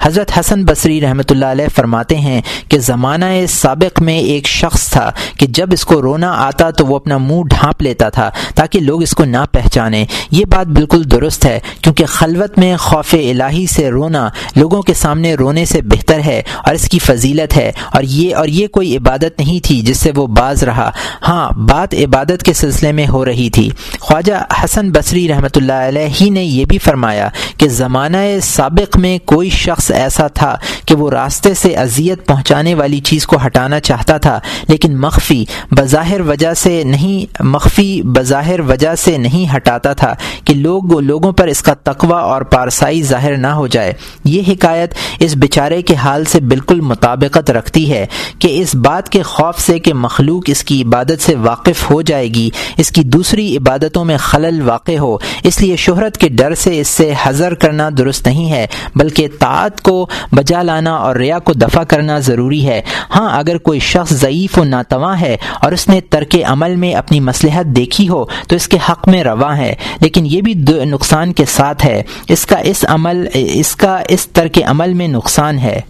حضرت 0.00 0.38
حسن 0.38 0.64
بصری 0.64 1.00
رحمۃ 1.00 1.30
اللہ 1.30 1.46
علیہ 1.46 1.68
فرماتے 1.76 2.16
ہیں 2.16 2.40
کہ 2.68 2.78
زمانہ 2.78 3.24
سابق 3.48 4.02
میں 4.02 4.18
ایک 4.18 4.46
شخص 4.46 4.90
تھا 4.90 5.10
کہ 5.38 5.46
جب 5.46 5.68
اس 5.72 5.84
کو 5.84 6.02
رونا 6.02 6.32
آتا 6.36 6.70
تو 6.70 6.86
وہ 6.86 6.96
اپنا 6.96 7.18
منہ 7.18 7.42
ڈھانپ 7.50 7.82
لیتا 7.82 8.08
تھا 8.08 8.30
تاکہ 8.54 8.80
لوگ 8.80 9.02
اس 9.02 9.10
کو 9.10 9.24
نہ 9.24 9.44
پہچانے 9.52 10.04
یہ 10.30 10.44
بات 10.44 10.66
بالکل 10.66 11.02
درست 11.10 11.46
ہے 11.46 11.58
کیونکہ 11.80 12.06
خلوت 12.06 12.58
میں 12.58 12.76
خوف 12.76 13.14
الہی 13.44 13.66
سے 13.66 13.90
رونا 13.90 14.28
لوگوں 14.56 14.82
کے 14.82 14.94
سامنے 14.94 15.34
رونے 15.34 15.64
سے 15.64 15.82
بہتر 15.82 16.20
ہے 16.26 16.42
اور 16.56 16.74
اس 16.74 16.88
کی 16.88 16.98
فضیلت 16.98 17.56
ہے 17.56 17.70
اور 17.92 18.02
یہ 18.02 18.36
اور 18.36 18.48
یہ 18.48 18.66
کوئی 18.66 18.96
عبادت 18.96 19.38
نہیں 19.38 19.64
تھی 19.64 19.80
جس 19.80 20.00
سے 20.00 20.10
وہ 20.16 20.26
باز 20.26 20.62
رہا۔ 20.62 20.90
ہاں 21.28 21.50
بات 21.50 21.94
عبادت 21.94 22.42
کے 22.42 22.52
سلسلے 22.52 22.92
میں 22.92 23.06
ہو 23.08 23.24
رہی 23.24 23.50
تھی۔ 23.50 23.68
خواجہ 24.00 24.42
حسن 24.64 24.90
بصری 24.90 25.28
رحمۃ 25.28 25.56
اللہ 25.56 25.88
علیہ 25.88 26.08
ہی 26.20 26.30
نے 26.30 26.44
یہ 26.44 26.64
بھی 26.64 26.78
فرمایا 26.78 27.28
کہ 27.58 27.68
زمانہ 27.68 28.16
سابق 28.42 28.96
میں 28.96 29.18
کوئی 29.24 29.50
شخص 29.50 29.90
ایسا 29.90 30.26
تھا 30.26 30.56
کہ 30.86 30.94
وہ 30.94 31.10
راستے 31.10 31.54
سے 31.54 31.74
اذیت 31.74 32.26
پہنچانے 32.26 32.74
والی 32.74 33.00
چیز 33.00 33.26
کو 33.26 33.36
ہٹانا 33.46 33.80
چاہتا 33.80 34.18
تھا، 34.18 34.38
لیکن 34.68 34.96
مخفی 35.00 35.44
بظاہر 35.70 36.20
وجہ 36.20 36.54
سے 36.54 36.82
نہیں، 36.84 37.42
مخفی 37.42 38.02
بظاہر 38.02 38.60
وجہ 38.60 38.94
سے 38.94 39.16
نہیں 39.18 39.56
ہٹاتا 39.56 39.92
تھا 39.92 40.14
کہ 40.44 40.54
لوگ، 40.54 41.00
لوگوں 41.00 41.32
پر 41.32 41.46
اس 41.46 41.62
کا 41.62 41.74
تقوی 41.74 42.12
اور 42.12 42.42
پارسائی 42.42 43.02
ظاہر 43.02 43.33
نہ 43.36 43.46
ہو 43.46 43.66
جائے۔ 43.66 43.92
یہ 44.24 44.42
حکایت 44.48 44.94
اس 45.18 45.36
بیچارے 45.36 45.82
کے 45.82 45.94
حال 45.94 46.24
سے 46.24 46.40
بالکل 46.40 46.80
مطابقت 46.80 47.50
رکھتی 47.50 47.92
ہے 47.92 48.06
کہ 48.38 48.62
اس 48.62 48.74
بات 48.74 49.08
کے 49.08 49.22
خوف 49.22 49.58
سے 49.58 49.78
کہ 49.78 49.94
مخلوق 49.94 50.42
اس 50.46 50.64
کی 50.64 50.82
عبادت 50.82 51.22
سے 51.22 51.34
واقف 51.34 51.90
ہو 51.90 52.02
جائے 52.02 52.28
گی، 52.28 52.50
اس 52.76 52.90
کی 52.90 53.02
دوسری 53.02 53.56
عبادتوں 53.56 54.04
میں 54.04 54.16
خلل 54.16 54.62
واقع 54.62 54.98
ہو۔ 54.98 55.16
اس 55.42 55.60
لیے 55.60 55.76
شہرت 55.76 56.18
کے 56.18 56.28
ڈر 56.28 56.54
سے 56.54 56.80
اس 56.80 56.88
سے 56.88 57.12
حضر 57.22 57.54
کرنا 57.54 57.90
درست 57.98 58.26
نہیں 58.26 58.50
ہے، 58.50 58.66
بلکہ 58.96 59.28
طاعت 59.38 59.80
کو 59.80 60.06
بجا 60.32 60.62
لانا 60.62 60.94
اور 60.94 61.16
ریا 61.16 61.38
کو 61.38 61.52
دفع 61.52 61.82
کرنا 61.82 62.18
ضروری 62.18 62.66
ہے۔ 62.66 62.82
ہاں 63.14 63.38
اگر 63.38 63.58
کوئی 63.58 63.80
شخص 63.80 64.12
ضعیف 64.12 64.58
و 64.58 64.64
ناتواں 64.64 65.20
ہے 65.20 65.36
اور 65.62 65.72
اس 65.72 65.88
نے 65.88 66.00
ترک 66.00 66.36
عمل 66.46 66.76
میں 66.76 66.94
اپنی 66.94 67.20
مصلحت 67.20 67.64
دیکھی 67.66 68.08
ہو، 68.08 68.24
تو 68.48 68.56
اس 68.56 68.68
کے 68.68 68.78
حق 68.88 69.08
میں 69.08 69.24
رواں 69.24 69.56
ہے۔ 69.56 69.74
لیکن 70.00 70.26
یہ 70.26 70.40
بھی 70.40 70.54
نقصان 70.84 71.32
کے 71.32 71.44
ساتھ 71.44 71.86
ہے۔ 71.86 72.02
اس 72.28 72.46
کا 72.46 72.56
اس 72.56 72.84
عمل 72.88 73.13
اس 73.34 73.76
کا 73.76 74.02
اس 74.08 74.26
ترک 74.26 74.60
عمل 74.66 74.94
میں 74.94 75.08
نقصان 75.08 75.58
ہے۔ 75.58 75.80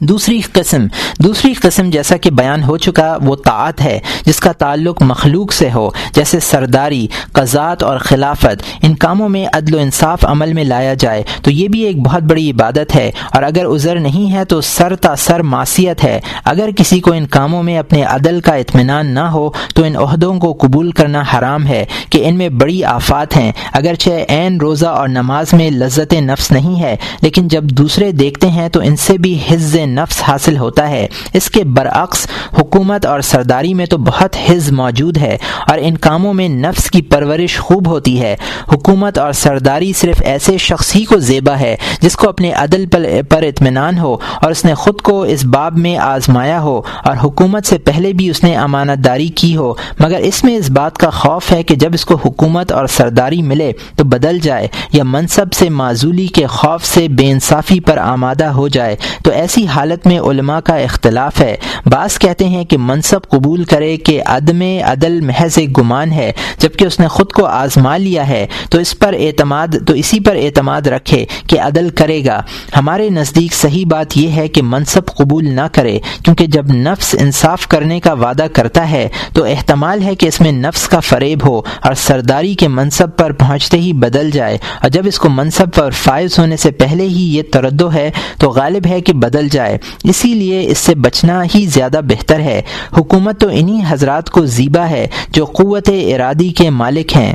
دوسری 0.00 0.40
قسم 0.52 0.86
دوسری 1.18 1.54
قسم 1.54 1.90
جیسا 1.90 2.16
کہ 2.16 2.30
بیان 2.30 2.62
ہو 2.62 2.76
چکا 2.76 3.18
وہ 3.22 3.36
طاعت 3.36 3.80
ہے، 3.80 4.00
جس 4.26 4.40
کا 4.40 4.52
تعلق 4.52 5.02
مخلوق 5.02 5.52
سے 5.52 5.68
ہو، 5.74 5.90
جیسے 6.14 6.40
سرداری 6.40 7.06
قزات 7.32 7.82
اور 7.82 7.98
خلافت۔ 7.98 8.62
ان 8.82 8.94
کاموں 8.94 9.28
میں 9.28 9.46
عدل 9.52 9.74
و 9.74 9.78
انصاف 9.78 10.24
عمل 10.24 10.52
میں 10.52 10.64
لایا 10.64 10.94
جائے، 10.94 11.22
تو 11.42 11.50
یہ 11.50 11.68
بھی 11.68 11.80
ایک 11.80 12.02
بہت 12.02 12.22
بڑی 12.22 12.50
عبادت 12.50 12.94
ہے۔ 12.94 13.10
اور 13.32 13.42
اگر 13.42 13.66
عذر 13.66 14.00
نہیں 14.00 14.32
ہے 14.32 14.44
تو 14.44 14.60
سر 14.60 14.96
تا 14.96 15.16
سر 15.16 15.42
معصیت 15.42 16.04
ہے۔ 16.04 16.20
اگر 16.44 16.70
کسی 16.76 17.00
کو 17.00 17.12
ان 17.12 17.26
کاموں 17.26 17.62
میں 17.62 17.78
اپنے 17.78 18.02
عدل 18.02 18.40
کا 18.40 18.54
اطمینان 18.54 19.06
نہ 19.06 19.20
ہو، 19.20 19.50
تو 19.74 19.84
ان 19.84 19.96
عہدوں 19.96 20.40
کو 20.40 20.52
قبول 20.52 20.90
کرنا 20.90 21.22
حرام 21.34 21.66
ہے 21.66 21.84
کہ 22.10 22.28
ان 22.28 22.38
میں 22.38 22.48
بڑی 22.48 22.84
آفات 22.84 23.36
ہیں۔ 23.36 23.52
اگرچہ 23.72 24.10
عین 24.28 24.56
روزہ 24.56 24.86
اور 24.86 25.08
نماز 25.08 25.52
میں 25.52 25.70
لذت 25.70 26.12
نفس 26.12 26.50
نہیں 26.50 26.82
ہے، 26.82 26.96
لیکن 27.22 27.48
جب 27.48 27.64
دوسرے 27.64 28.12
دیکھتے 28.12 28.48
ہیں 28.48 28.68
تو 28.68 28.80
ان 28.80 28.96
سے 28.96 29.18
بھی 29.18 29.38
حز 29.50 29.76
نفس 29.94 30.22
حاصل 30.22 30.56
ہوتا 30.56 30.88
ہے۔ 30.90 31.06
اس 31.32 31.50
کے 31.50 31.64
برعکس، 31.64 32.26
حکومت 32.58 33.06
اور 33.06 33.20
سرداری 33.20 33.74
میں 33.74 33.86
تو 33.86 33.98
بہت 33.98 34.36
حز 34.50 34.72
موجود 34.72 35.18
ہے 35.18 35.38
اور 35.68 35.78
ان 35.80 35.96
کاموں 35.96 36.34
میں 36.34 36.48
نفس 36.48 36.90
کی 36.90 37.02
پرورش 37.02 37.58
خوب 37.58 37.88
ہوتی 37.88 38.20
ہے۔ 38.20 38.36
حکومت 38.72 39.18
اور 39.18 39.32
سرداری 39.32 39.92
صرف 39.92 40.22
ایسے 40.24 40.58
شخص 40.58 40.96
ہی 40.96 41.04
کو 41.04 41.18
زیبا 41.18 41.58
ہے 41.60 41.76
جس 42.00 42.16
کو 42.16 42.28
اپنے 42.28 42.52
عدل 42.52 42.86
پر 43.28 43.42
اطمینان 43.42 43.98
ہو 43.98 44.16
اور 44.42 44.50
اس 44.50 44.64
نے 44.64 44.74
خود 44.74 45.00
کو 45.00 45.22
اس 45.22 45.44
باب 45.44 45.78
میں 45.78 45.96
آزمایا 45.96 46.60
ہو 46.60 46.80
اور 47.04 47.16
حکومت 47.24 47.66
سے 47.66 47.78
پہلے 47.78 48.12
بھی 48.12 48.30
اس 48.30 48.44
نے 48.44 48.56
امانت 48.56 49.04
داری 49.04 49.28
کی 49.28 49.56
ہو۔ 49.56 49.74
مگر 50.00 50.18
اس 50.18 50.44
میں 50.44 50.56
اس 50.56 50.70
بات 50.70 50.98
کا 50.98 51.10
خوف 51.10 51.52
ہے 51.52 51.62
کہ 51.62 51.74
جب 51.74 51.90
اس 51.94 52.04
کو 52.04 52.14
حکومت 52.14 52.72
اور 52.72 52.86
سرداری 52.86 53.42
ملے 53.42 53.72
تو 53.96 54.04
بدل 54.04 54.38
جائے 54.38 54.68
یا 54.92 55.04
منصب 55.04 55.52
سے 55.52 55.70
معذولی 55.70 56.26
کے 56.26 56.46
خوف 56.46 56.84
سے 56.84 57.08
بے 57.08 57.30
انصافی 57.30 57.80
پر 57.80 57.98
آمادہ 57.98 58.44
ہو 58.44 58.68
جائے۔ 58.68 58.96
تو 59.24 59.30
ایسی 59.30 59.66
حالت 59.66 59.79
حالت 59.80 60.06
میں 60.06 60.18
علماء 60.18 60.60
کا 60.60 60.74
اختلاف 60.74 61.40
ہے۔ 61.40 61.56
بعض 61.86 62.18
کہتے 62.18 62.48
ہیں 62.48 62.64
کہ 62.64 62.78
منصب 62.78 63.20
قبول 63.28 63.64
کرے 63.64 63.96
کہ 63.96 64.22
عدم 64.26 64.62
عدل 64.84 65.20
محض 65.20 65.58
ایک 65.58 65.78
گمان 65.78 66.12
ہے، 66.12 66.32
جبکہ 66.58 66.84
اس 66.84 67.00
نے 67.00 67.08
خود 67.08 67.32
کو 67.32 67.44
آزما 67.46 67.96
لیا 67.96 68.28
ہے۔ 68.28 68.46
تو 68.70 68.78
اس 68.78 68.98
پر 68.98 69.12
اعتماد، 69.12 69.68
تو 69.86 69.92
اسی 69.92 70.20
پر 70.20 70.36
اعتماد 70.36 70.80
رکھے 70.80 71.24
کہ 71.46 71.60
عدل 71.60 71.88
کرے 71.88 72.24
گا۔ 72.24 72.42
ہمارے 72.76 73.10
نزدیک 73.10 73.54
صحیح 73.54 73.84
بات 73.86 74.16
یہ 74.16 74.30
ہے 74.30 74.48
کہ 74.48 74.62
منصب 74.62 75.06
قبول 75.06 75.48
نہ 75.48 75.66
کرے، 75.72 75.98
کیونکہ 76.24 76.46
جب 76.46 76.66
نفس 76.70 77.16
انصاف 77.18 77.66
کرنے 77.66 78.00
کا 78.00 78.12
وعدہ 78.12 78.46
کرتا 78.52 78.90
ہے، 78.90 79.08
تو 79.32 79.44
احتمال 79.44 80.02
ہے 80.02 80.14
کہ 80.14 80.26
اس 80.26 80.40
میں 80.40 80.52
نفس 80.52 80.88
کا 80.88 81.00
فریب 81.00 81.48
ہو 81.48 81.60
اور 81.80 81.94
سرداری 81.94 82.54
کے 82.54 82.68
منصب 82.68 83.16
پر 83.16 83.32
پہنچتے 83.32 83.78
ہی 83.78 83.92
بدل 83.92 84.30
جائے۔ 84.30 84.58
اور 84.82 84.90
جب 84.90 85.02
اس 85.06 85.18
کو 85.18 85.28
منصب 85.28 85.66
پر 85.74 85.90
فائز 85.90 86.38
ہونے 86.38 86.56
سے 86.56 86.70
پہلے 86.70 87.02
ہی 87.02 87.36
یہ 87.36 87.42
تردو 87.52 87.92
ہے، 87.92 88.10
تو 88.38 88.50
غالب 88.50 88.86
ہے 88.86 89.00
کہ 89.00 89.12
بدل 89.12 89.48
جائے۔ 89.48 89.69
جائے 89.70 90.08
اسی 90.10 90.34
لیے 90.34 90.66
اس 90.70 90.78
سے 90.78 90.94
بچنا 90.94 91.42
ہی 91.54 91.66
زیادہ 91.66 92.00
بہتر 92.04 92.40
ہے۔ 92.40 92.62
حکومت 92.96 93.40
تو 93.40 93.48
انہی 93.52 93.80
حضرات 93.88 94.30
کو 94.30 94.46
زیبا 94.46 94.90
ہے 94.90 95.06
جو 95.30 95.44
قوت 95.44 95.88
ارادی 95.88 96.48
کے 96.48 96.70
مالک 96.70 97.16
ہیں۔ 97.16 97.32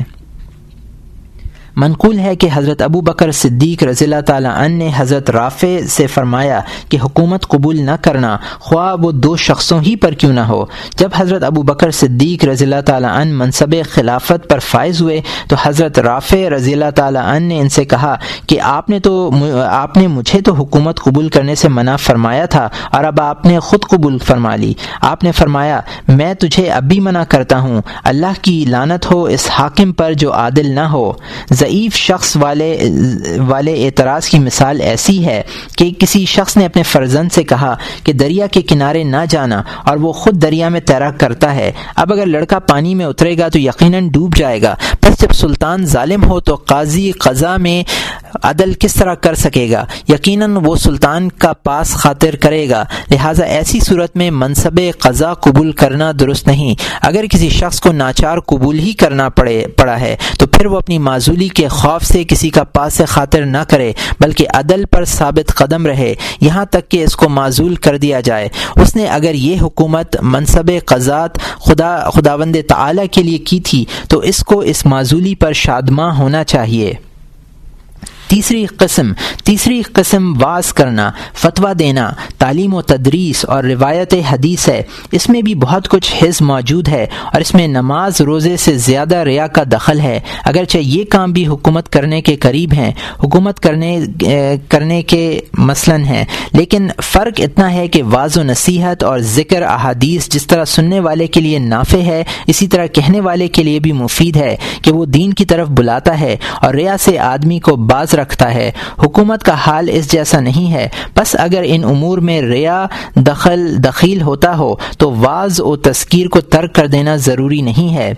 منقول 1.76 2.19
ہے 2.19 2.36
کہ 2.36 2.49
حضرت 2.53 2.82
ابو 2.82 3.01
بکر 3.01 3.32
صدیق 3.32 3.84
رضی 3.84 4.05
اللہ 4.05 4.21
تعالیٰ 4.26 4.51
عنہ 4.55 4.76
نے 4.76 4.91
حضرت 4.95 5.30
رافع 5.30 5.67
سے 5.89 6.07
فرمایا 6.07 6.61
کہ 6.89 6.97
حکومت 7.03 7.47
قبول 7.47 7.82
نہ 7.82 7.91
کرنا 8.01 8.38
خواہ 8.59 8.95
وہ 9.01 9.11
دو 9.11 9.36
شخصوں 9.36 9.80
ہی 9.82 9.95
پر 9.95 10.11
کیوں 10.11 10.34
نہ 10.34 10.39
ہو۔ 10.39 10.65
جب 10.97 11.09
حضرت 11.15 11.43
ابو 11.43 11.61
بکر 11.61 11.91
صدیق 11.91 12.45
رضی 12.45 12.65
اللہ 12.65 12.82
تعالیٰ 12.86 13.09
عنہ 13.09 13.34
منصب 13.34 13.76
خلافت 13.91 14.49
پر 14.49 14.59
فائز 14.59 15.01
ہوئے 15.01 15.21
تو 15.49 15.55
حضرت 15.63 15.99
رافع 15.99 16.49
رضی 16.55 16.73
اللہ 16.73 16.91
تعالیٰ 16.95 17.26
عنہ 17.26 17.45
نے 17.45 17.59
ان 17.59 17.69
سے 17.69 17.86
کہا 17.86 18.15
کہ 18.47 18.61
آپ 18.61 18.89
نے 18.89 18.99
تو 18.99 19.32
آپ 19.69 19.97
نے 19.97 20.07
مجھے 20.07 20.41
تو 20.41 20.53
حکومت 20.53 20.99
قبول 20.99 21.30
کرنے 21.30 21.55
سے 21.55 21.69
منع 21.69 21.95
فرمایا 21.95 22.45
تھا 22.45 22.69
اور 22.91 23.03
اب 23.03 23.21
آپ 23.21 23.45
نے 23.45 23.59
خود 23.59 23.82
قبول 23.82 24.17
فرما 24.17 24.55
لی۔ 24.55 24.73
آپ 25.01 25.23
نے 25.23 25.32
فرمایا، 25.32 25.80
میں 26.07 26.34
تجھے 26.34 26.71
اب 26.71 26.84
بھی 26.84 26.99
منع 26.99 27.23
کرتا 27.23 27.59
ہوں۔ 27.59 27.82
اللہ 28.03 28.34
کی 28.41 28.65
لانت 28.67 29.11
ہو 29.11 29.23
اس 29.23 29.49
حاکم 29.51 29.91
پر 29.91 30.13
جو 30.13 30.34
عادل 30.34 30.76
نہ 30.76 30.80
ہو۔ 30.80 31.11
ضعیف 31.66 31.95
شخص 31.95 32.38
والے 32.41 32.89
والے 33.47 33.86
اعتراض 33.86 34.28
کی 34.28 34.39
مثال 34.39 34.82
ایسی 34.82 35.26
ہے 35.26 35.41
کہ 35.78 35.91
کسی 35.99 36.26
شخص 36.26 36.57
نے 36.57 36.66
اپنے 36.66 36.84
فرزند 36.84 37.30
سے 37.32 37.43
کہا 37.43 37.76
کہ 38.03 38.13
دریا 38.13 38.47
کے 38.47 38.61
کنارے 38.61 39.03
نہ 39.03 39.18
جانا 39.30 39.61
اور 39.84 39.97
وہ 39.97 40.11
خود 40.11 40.41
دریا 40.41 40.70
میں 40.70 40.80
تیراک 40.80 41.20
کرتا 41.20 41.55
ہے۔ 41.55 41.72
اب 41.95 42.13
اگر 42.13 42.26
لڑکا 42.26 42.59
پانی 42.59 42.95
میں 42.95 43.05
اترے 43.05 43.38
گا 43.38 43.47
تو 43.47 43.59
یقیناً 43.59 44.09
ڈوب 44.09 44.36
جائے 44.36 44.61
گا۔ 44.61 44.76
بس 45.03 45.22
جب 45.22 45.34
سلطان 45.34 45.86
ظالم 45.86 46.24
ہو 46.24 46.39
تو 46.39 46.55
قاضی 46.55 47.11
قضا 47.11 47.57
میں 47.57 47.84
عدل 48.43 48.74
کس 48.80 48.93
طرح 48.93 49.13
کر 49.13 49.34
سکے 49.34 49.72
گا؟ 49.72 49.86
یقیناً 50.09 50.57
وہ 50.63 50.76
سلطان 50.76 51.30
کا 51.30 51.53
پاس 51.53 51.93
خاطر 51.93 52.36
کرے 52.36 52.70
گا۔ 52.70 52.84
لہٰذا 53.11 53.45
ایسی 53.45 53.80
صورت 53.80 54.16
میں 54.16 54.32
منصب 54.32 54.80
قضا 54.99 55.34
قبول 55.34 55.72
کرنا 55.72 56.11
درست 56.20 56.47
نہیں۔ 56.47 56.76
اگر 57.01 57.26
کسی 57.26 57.49
شخص 57.49 57.80
کو 57.80 57.91
ناچار 57.91 58.39
قبول 58.39 58.80
ہی 58.80 58.93
کرنا 58.93 59.30
پڑے، 59.30 59.66
پڑا 59.78 59.99
ہے 59.99 60.16
تو 60.39 60.47
پھر 60.47 60.66
وہ 60.66 60.78
اپنی 60.78 60.97
معذولی 60.97 61.47
کے 61.56 61.68
خوف 61.68 62.03
سے 62.03 62.24
کسی 62.24 62.49
کا 62.49 62.64
پاس 62.64 63.01
خاطر 63.08 63.45
نہ 63.45 63.58
کرے، 63.58 63.91
بلکہ 64.20 64.47
عدل 64.53 64.86
پر 64.86 65.06
ثابت 65.06 65.53
قدم 65.56 65.86
رہے، 65.86 66.14
یہاں 66.41 66.66
تک 66.66 66.89
کہ 66.89 67.03
اس 67.03 67.16
کو 67.16 67.30
معذول 67.30 67.76
کر 67.76 67.97
دیا 67.97 68.20
جائے۔ 68.20 68.49
اس 68.76 68.95
نے 68.95 69.06
اگر 69.06 69.34
یہ 69.34 69.62
حکومت 69.62 70.16
منصب 70.22 70.72
قزات 70.86 71.38
خدا، 71.38 72.10
خداوند 72.14 72.56
تعالی 72.68 73.08
کے 73.08 73.24
لیے 73.24 73.38
کی 73.38 73.60
تھی، 73.60 73.86
تو 74.10 74.20
اس 74.20 74.43
کو 74.43 74.60
اس 74.60 74.86
معذولی 74.86 75.36
پر 75.36 75.53
شادماں 75.53 76.16
ہونا 76.18 76.43
چاہیے۔ 76.43 76.93
تیسری 78.36 78.65
قسم 78.65 79.11
تیسری 79.43 79.81
قسم 79.81 80.41
واز 80.41 80.73
کرنا، 80.73 81.11
فتویٰ 81.33 81.73
دینا، 81.79 82.09
تعلیم 82.38 82.73
و 82.73 82.81
تدریس 82.81 83.45
اور 83.45 83.63
روایت 83.63 84.13
حدیث 84.29 84.67
ہے۔ 84.69 84.83
اس 85.11 85.29
میں 85.29 85.41
بھی 85.41 85.55
بہت 85.55 85.89
کچھ 85.89 86.23
حص 86.23 86.41
موجود 86.41 86.88
ہے 86.88 87.05
اور 87.33 87.41
اس 87.41 87.53
میں 87.53 87.67
نماز 87.67 88.21
روزے 88.21 88.57
سے 88.57 88.77
زیادہ 88.77 89.15
ریا 89.15 89.47
کا 89.47 89.63
دخل 89.71 89.99
ہے۔ 89.99 90.19
اگرچہ 90.45 90.77
یہ 90.77 91.03
کام 91.09 91.31
بھی 91.31 91.47
حکومت 91.47 91.89
کرنے 91.89 92.21
کے 92.21 92.36
قریب 92.36 92.73
ہیں، 92.73 92.91
حکومت 93.23 93.59
کرنے 93.59 93.99
کرنے 94.69 95.01
کے 95.01 95.39
مثلاً 95.53 96.03
ہیں، 96.03 96.25
لیکن 96.53 96.88
فرق 97.03 97.39
اتنا 97.39 97.73
ہے 97.73 97.88
کہ 97.88 98.03
واض 98.03 98.38
و 98.38 98.43
نصیحت 98.43 99.03
اور 99.03 99.19
ذکر 99.19 99.61
احادیث 99.61 100.29
جس 100.29 100.47
طرح 100.47 100.65
سننے 100.65 100.99
والے 100.99 101.27
کے 101.27 101.41
لیے 101.41 101.59
نافع 101.59 102.01
ہے، 102.01 102.23
اسی 102.47 102.67
طرح 102.67 102.86
کہنے 102.86 103.19
والے 103.19 103.47
کے 103.47 103.63
لیے 103.63 103.79
بھی 103.79 103.91
مفید 103.91 104.38
ہے 104.38 104.55
کہ 104.81 104.91
وہ 104.91 105.05
دین 105.05 105.33
کی 105.33 105.45
طرف 105.45 105.67
بلاتا 105.67 106.19
ہے 106.19 106.36
اور 106.61 106.73
ریا 106.73 106.97
سے 106.99 107.19
آدمی 107.19 107.59
کو 107.59 107.75
بعض 107.75 108.13
رکھتا 108.26 108.53
ہے۔ 108.53 108.71
حکومت 108.99 109.43
کا 109.43 109.53
حال 109.53 109.89
اس 109.91 110.11
جیسا 110.11 110.39
نہیں 110.39 110.73
ہے۔ 110.73 110.88
بس 111.17 111.36
اگر 111.39 111.61
ان 111.65 111.84
امور 111.84 112.17
میں 112.17 112.41
ریا 112.41 112.86
دخل، 113.15 113.84
دخیل 113.84 114.21
ہوتا 114.21 114.57
ہو، 114.57 114.76
تو 114.97 115.13
واز 115.15 115.61
و 115.61 115.76
تذکیر 115.76 116.28
کو 116.28 116.41
ترک 116.41 116.76
کر 116.76 116.88
دینا 116.88 117.15
ضروری 117.15 117.61
نہیں 117.61 117.95
ہے۔ 117.95 118.13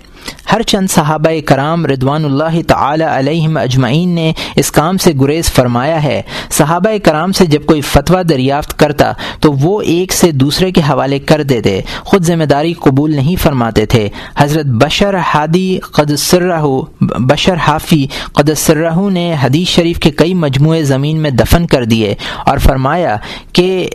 ہر 0.52 0.62
چند 0.62 0.88
صحابہ 0.90 1.30
کرام 1.46 1.86
ردوان 1.86 2.26
اللہ 2.26 2.62
تعالی 2.68 3.04
علیہم 3.04 3.58
اجمعین 3.58 4.10
نے 4.10 4.34
اس 4.56 4.72
کام 4.72 4.98
سے 4.98 5.12
گریز 5.22 5.52
فرمایا 5.52 6.04
ہے۔ 6.04 6.22
صحابہ 6.50 6.90
کرام 7.04 7.32
سے 7.32 7.46
جب 7.46 7.66
کوئی 7.66 7.82
فتویٰ 7.82 8.22
دریافت 8.30 8.80
کرتا 8.80 9.12
تو 9.40 9.52
وہ 9.54 9.82
ایک 9.82 10.14
سے 10.14 10.32
دوسرے 10.32 10.72
کے 10.72 10.82
حوالے 10.90 11.20
کر 11.20 11.44
دیتے، 11.44 11.82
خود 12.00 12.24
ذمہ 12.24 12.44
داری 12.44 12.74
قبول 12.74 13.16
نہیں 13.16 13.36
فرماتے 13.36 13.86
تھے۔ 13.86 14.10
حضرت 14.38 14.66
بشر 14.66 15.16
ہادی 15.34 15.80
قدسرہ 15.80 16.62
بشر 17.02 17.56
حافی 17.56 18.08
قدسرہ 18.34 19.10
نے 19.10 19.36
حدیث 19.44 19.68
شریف 19.68 20.00
کے 20.00 20.12
کئی 20.12 20.34
مجموعے 20.34 20.84
زمین 20.84 21.18
میں 21.18 21.32
دفن 21.32 21.68
کر 21.68 21.84
دیے 21.84 22.16
اور 22.46 22.58
فرمایا 22.58 23.18
کہ 23.54 23.90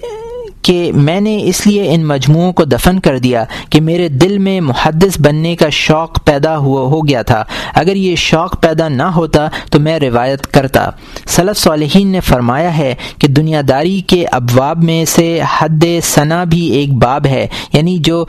کہ 0.62 0.92
میں 0.94 1.20
نے 1.20 1.40
اس 1.44 1.66
لیے 1.66 1.94
ان 1.94 2.04
مجموعوں 2.04 2.52
کو 2.52 2.64
دفن 2.64 3.00
کر 3.00 3.18
دیا 3.18 3.44
کہ 3.70 3.80
میرے 3.80 4.08
دل 4.08 4.38
میں 4.38 4.60
محدث 4.60 5.20
بننے 5.20 5.56
کا 5.56 5.68
شوق 5.68 6.24
پیدا 6.24 6.56
ہوا 6.56 6.80
ہو 6.80 7.08
گیا 7.08 7.22
تھا۔ 7.22 7.44
اگر 7.74 7.96
یہ 7.96 8.16
شوق 8.16 8.62
پیدا 8.62 8.88
نہ 8.88 9.02
ہوتا 9.02 9.48
تو 9.70 9.80
میں 9.80 9.98
روایت 9.98 10.46
کرتا۔ 10.46 10.90
صلف 11.26 11.58
صالحین 11.58 12.08
نے 12.08 12.20
فرمایا 12.20 12.78
ہے 12.78 12.94
کہ 13.18 13.28
دنیا 13.28 13.62
داری 13.68 14.00
کے 14.00 14.24
ابواب 14.32 14.84
میں 14.84 15.04
سے 15.04 15.40
حد 15.58 15.84
ثنا 16.04 16.44
بھی 16.44 16.60
ایک 16.60 16.92
باب 16.92 17.26
ہے 17.26 17.46
یعنی 17.72 17.98
جو 17.98 18.24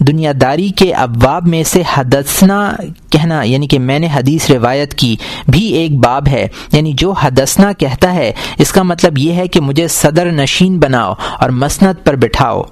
دنیا 0.00 0.32
داری 0.40 0.68
کے 0.68 0.94
ابواب 0.94 1.46
میں 1.46 1.62
سے 1.62 1.82
حدثنا 1.94 2.72
کہنا 3.10 3.42
یعنی 3.42 3.66
کہ 3.66 3.78
میں 3.78 3.98
نے 3.98 4.08
حدیث 4.14 4.50
روایت 4.50 4.94
کی 4.94 5.16
بھی 5.48 5.60
ایک 5.60 5.98
باب 5.98 6.28
ہے 6.28 6.48
یعنی 6.72 6.92
جو 6.92 7.12
حدثنا 7.12 7.72
کہتا 7.72 8.14
ہے، 8.14 8.32
اس 8.58 8.72
کا 8.72 8.82
مطلب 8.82 9.18
یہ 9.18 9.32
ہے 9.32 9.48
کہ 9.48 9.60
مجھے 9.60 9.88
صدر 9.88 10.32
نشین 10.32 10.78
بناؤ 10.78 11.14
اور 11.38 11.50
مسند 11.50 12.04
پر 12.04 12.16
بٹھاؤ۔ 12.16 12.62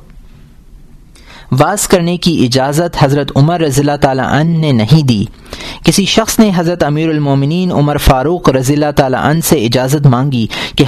واز 1.52 1.88
کرنے 1.88 2.16
کی 2.16 2.44
اجازت 2.44 2.96
حضرت 3.00 3.32
عمر 3.36 3.60
رضی 3.60 3.80
اللہ 3.80 3.96
تعالیٰ 4.00 4.26
عنہ 4.26 4.58
نے 4.58 4.72
نہیں 4.72 5.06
دی۔ 5.06 5.24
کسی 5.84 6.04
شخص 6.04 6.38
نے 6.38 6.50
حضرت 6.56 6.82
امیر 6.82 7.08
المومنین 7.08 7.72
عمر 7.72 7.96
فاروق 7.96 8.48
رضی 8.48 8.74
اللہ 8.74 8.90
تعالیٰ 8.96 9.20
عنہ 9.22 9.40
سے 9.40 9.64
اجازت 9.64 10.06
مانگی 10.06 10.46
کہ 10.76 10.84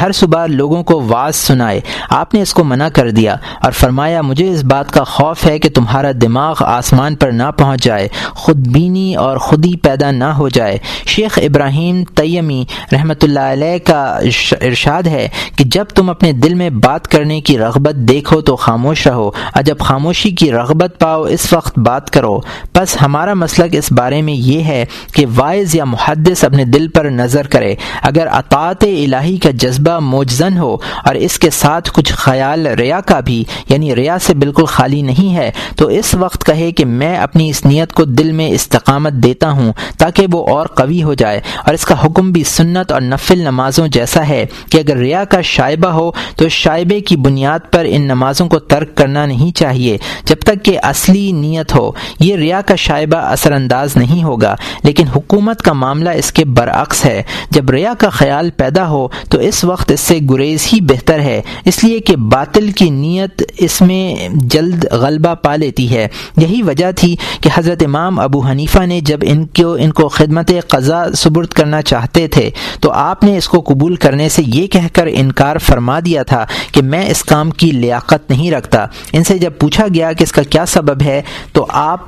ہر 0.00 0.12
صبح 0.12 0.46
لوگوں 0.46 0.82
کو 0.82 1.02
واز 1.08 1.36
سنائے۔ 1.36 1.80
آپ 2.10 2.34
نے 2.34 2.42
اس 2.42 2.54
کو 2.54 2.64
منع 2.64 2.88
کر 2.88 3.10
دیا 3.10 3.36
اور 3.62 3.72
فرمایا، 3.72 4.22
مجھے 4.22 4.52
اس 4.52 4.64
بات 4.64 4.92
کا 4.92 5.04
خوف 5.04 5.46
ہے 5.46 5.58
کہ 5.58 5.68
تمہارا 5.74 6.10
دماغ 6.22 6.54
آسمان 6.60 7.14
پر 7.14 7.30
نہ 7.30 7.50
پہنچ 7.58 7.82
جائے، 7.82 8.08
خود 8.30 8.56
بینی 8.56 9.14
اور 9.14 9.36
خودی 9.36 9.76
پیدا 9.76 10.10
نہ 10.10 10.24
ہو 10.24 10.48
جائے۔ 10.48 10.78
شیخ 11.06 11.38
ابراہیم 11.42 12.04
تیمی 12.04 12.64
رحمۃ 12.92 13.22
اللہ 13.22 13.40
علیہ 13.40 13.78
کا 13.86 14.18
ارشاد 14.60 15.02
ہے 15.02 15.28
کہ 15.56 15.64
جب 15.64 15.84
تم 15.84 16.10
اپنے 16.10 16.32
دل 16.32 16.54
میں 16.54 16.70
بات 16.70 17.08
کرنے 17.08 17.40
کی 17.40 17.58
رغبت 17.58 17.94
دیکھو 17.94 18.40
تو 18.40 18.56
خاموش 18.56 19.06
رہو۔ 19.06 19.28
اور 19.28 19.62
جب 19.62 19.76
خاموشی 19.96 20.30
کی 20.30 20.52
رغبت 20.52 20.94
پاؤ، 21.00 21.22
اس 21.22 21.52
وقت 21.52 21.78
بات 21.78 22.10
کرو۔ 22.10 22.40
بس 22.74 23.02
ہمارا 23.02 23.34
مسلک 23.34 23.74
اس 23.76 23.92
بارے 23.92 24.22
میں 24.22 24.34
یہ 24.34 24.64
ہے 24.64 24.84
کہ 25.12 25.26
وائز 25.36 25.74
یا 25.74 25.84
محدث 25.84 26.44
اپنے 26.44 26.64
دل 26.64 26.88
پر 26.88 27.04
نظر 27.04 27.46
کرے۔ 27.46 27.74
اگر 28.02 28.26
اطاعت 28.32 28.84
الہی 28.84 29.36
کا 29.38 29.50
جذبہ 29.50 29.98
موجزن 29.98 30.58
ہو 30.58 30.76
اور 31.04 31.14
اس 31.14 31.38
کے 31.38 31.50
ساتھ 31.50 31.90
کچھ 31.92 32.12
خیال 32.12 32.66
ریا 32.66 33.00
کا 33.00 33.20
بھی 33.20 33.44
یعنی 33.68 33.94
ریا 33.94 34.18
سے 34.18 34.34
بالکل 34.34 34.64
خالی 34.64 35.02
نہیں 35.02 35.36
ہے، 35.36 35.50
تو 35.76 35.86
اس 35.86 36.14
وقت 36.14 36.46
کہے 36.46 36.72
کہ 36.72 36.84
میں 36.84 37.16
اپنی 37.16 37.50
اس 37.50 37.64
نیت 37.64 37.92
کو 37.92 38.04
دل 38.04 38.32
میں 38.32 38.48
استقامت 38.48 39.12
دیتا 39.12 39.50
ہوں 39.50 39.72
تاکہ 39.98 40.26
وہ 40.32 40.46
اور 40.48 40.66
قوی 40.66 41.02
ہو 41.02 41.14
جائے۔ 41.14 41.40
اور 41.66 41.74
اس 41.74 41.84
کا 41.84 42.06
حکم 42.06 42.32
بھی 42.32 42.44
سنت 42.44 42.92
اور 42.92 43.00
نفل 43.00 43.38
نمازوں 43.38 43.88
جیسا 43.88 44.28
ہے 44.28 44.44
کہ 44.70 44.78
اگر 44.78 44.96
ریا 44.96 45.24
کا 45.24 45.40
شائبہ 45.40 45.88
ہو 45.88 46.10
تو 46.36 46.48
شائبے 46.48 47.00
کی 47.00 47.16
بنیاد 47.16 47.58
پر 47.70 47.84
ان 47.88 48.02
نمازوں 48.02 48.48
کو 48.48 48.58
ترک 48.58 48.94
کرنا 48.94 49.26
نہیں 49.26 49.56
چاہیے۔ 49.56 49.85
چاہیے۔ 49.86 49.98
جب 50.24 50.36
تک 50.38 50.64
کہ 50.64 50.78
اصلی 50.82 51.32
نیت 51.32 51.74
ہو، 51.74 51.92
یہ 52.20 52.36
ریا 52.36 52.60
کا 52.60 52.74
شائبہ 52.74 53.16
اثر 53.16 53.52
انداز 53.52 53.96
نہیں 53.96 54.22
ہوگا، 54.22 54.56
لیکن 54.82 55.06
حکومت 55.06 55.62
کا 55.62 55.72
معاملہ 55.72 56.10
اس 56.10 56.32
کے 56.32 56.44
برعکس 56.44 57.04
ہے۔ 57.04 57.22
جب 57.50 57.70
ریا 57.70 57.92
کا 57.98 58.08
خیال 58.08 58.50
پیدا 58.50 58.88
ہو، 58.88 59.08
تو 59.30 59.38
اس 59.38 59.64
وقت 59.64 59.92
اس 59.92 60.00
سے 60.00 60.18
گریز 60.30 60.68
ہی 60.72 60.80
بہتر 60.80 61.20
ہے۔ 61.20 61.42
اس 61.64 61.84
لیے 61.84 62.00
کہ 62.00 62.16
باطل 62.16 62.70
کی 62.70 62.90
نیت 62.90 63.42
اس 63.58 63.80
میں 63.80 64.28
جلد 64.32 64.84
غلبہ 64.92 65.34
پا 65.34 65.56
لیتی 65.56 65.94
ہے۔ 65.96 66.08
یہی 66.36 66.62
وجہ 66.62 66.92
تھی 66.92 67.16
کہ 67.40 67.50
حضرت 67.54 67.82
امام 67.82 68.18
ابو 68.20 68.40
حنیفہ 68.40 68.86
نے 68.86 69.00
جب 69.00 69.18
ان 69.22 69.46
کو 69.46 69.72
ان 69.72 69.92
کو 69.92 70.08
خدمت 70.08 70.52
قضا 70.68 71.04
سبرد 71.14 71.48
کرنا 71.48 71.82
چاہتے 71.82 72.28
تھے، 72.28 72.50
تو 72.80 72.90
آپ 72.90 73.24
نے 73.24 73.36
اس 73.36 73.48
کو 73.48 73.60
قبول 73.60 73.96
کرنے 73.96 74.28
سے 74.28 74.42
یہ 74.46 74.66
کہہ 74.66 74.88
کر 74.92 75.06
انکار 75.12 75.56
فرما 75.56 75.98
دیا 76.04 76.22
تھا 76.22 76.46
کہ 76.72 76.82
میں 76.82 77.10
اس 77.10 77.24
کام 77.24 77.50
کی 77.50 77.70
لیاقت 77.70 78.30
نہیں 78.30 78.50
رکھتا۔ 78.50 78.86
ان 79.12 79.24
سے 79.24 79.38
جب 79.38 79.52
پوچھا 79.58 79.75
گیا 79.94 80.12
کہ 80.12 80.22
اس 80.22 80.32
کا 80.32 80.42
کیا 80.42 80.66
سبب 80.66 81.02
ہے، 81.02 81.22
تو 81.52 81.66
آپ 81.68 82.00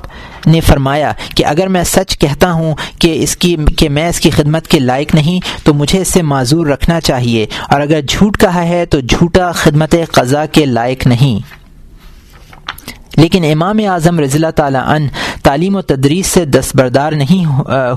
نے 0.47 0.59
فرمایا 0.59 1.11
کہ 1.35 1.45
اگر 1.45 1.67
میں 1.67 1.83
سچ 1.83 2.17
کہتا 2.17 2.51
ہوں 2.51 2.75
کہ 2.99 3.23
اس 3.23 3.37
کی، 3.37 3.55
کہ 3.77 3.89
میں 3.89 4.09
اس 4.09 4.19
کی 4.19 4.29
خدمت 4.29 4.67
کے 4.67 4.79
لائق 4.79 5.15
نہیں، 5.15 5.65
تو 5.65 5.73
مجھے 5.73 6.01
اس 6.01 6.07
سے 6.07 6.21
معذور 6.21 6.67
رکھنا 6.67 7.01
چاہیے۔ 7.01 7.45
اور 7.69 7.81
اگر 7.81 8.01
جھوٹ 8.01 8.37
کہا 8.37 8.63
ہے، 8.63 8.85
تو 8.85 8.99
جھوٹا 8.99 9.51
خدمت 9.51 9.95
قضا 10.11 10.45
کے 10.45 10.65
لائق 10.65 11.07
نہیں۔ 11.07 11.59
لیکن 13.17 13.43
امام 13.43 13.79
اعظم 13.89 14.19
رضی 14.19 14.37
اللہ 14.37 14.51
تعالیٰ 14.51 14.83
عنہ 14.85 15.07
تعلیم 15.49 15.75
و 15.75 15.81
تدریس 15.81 16.27
سے 16.27 16.45
دستبردار 16.45 17.13
نہیں 17.13 17.45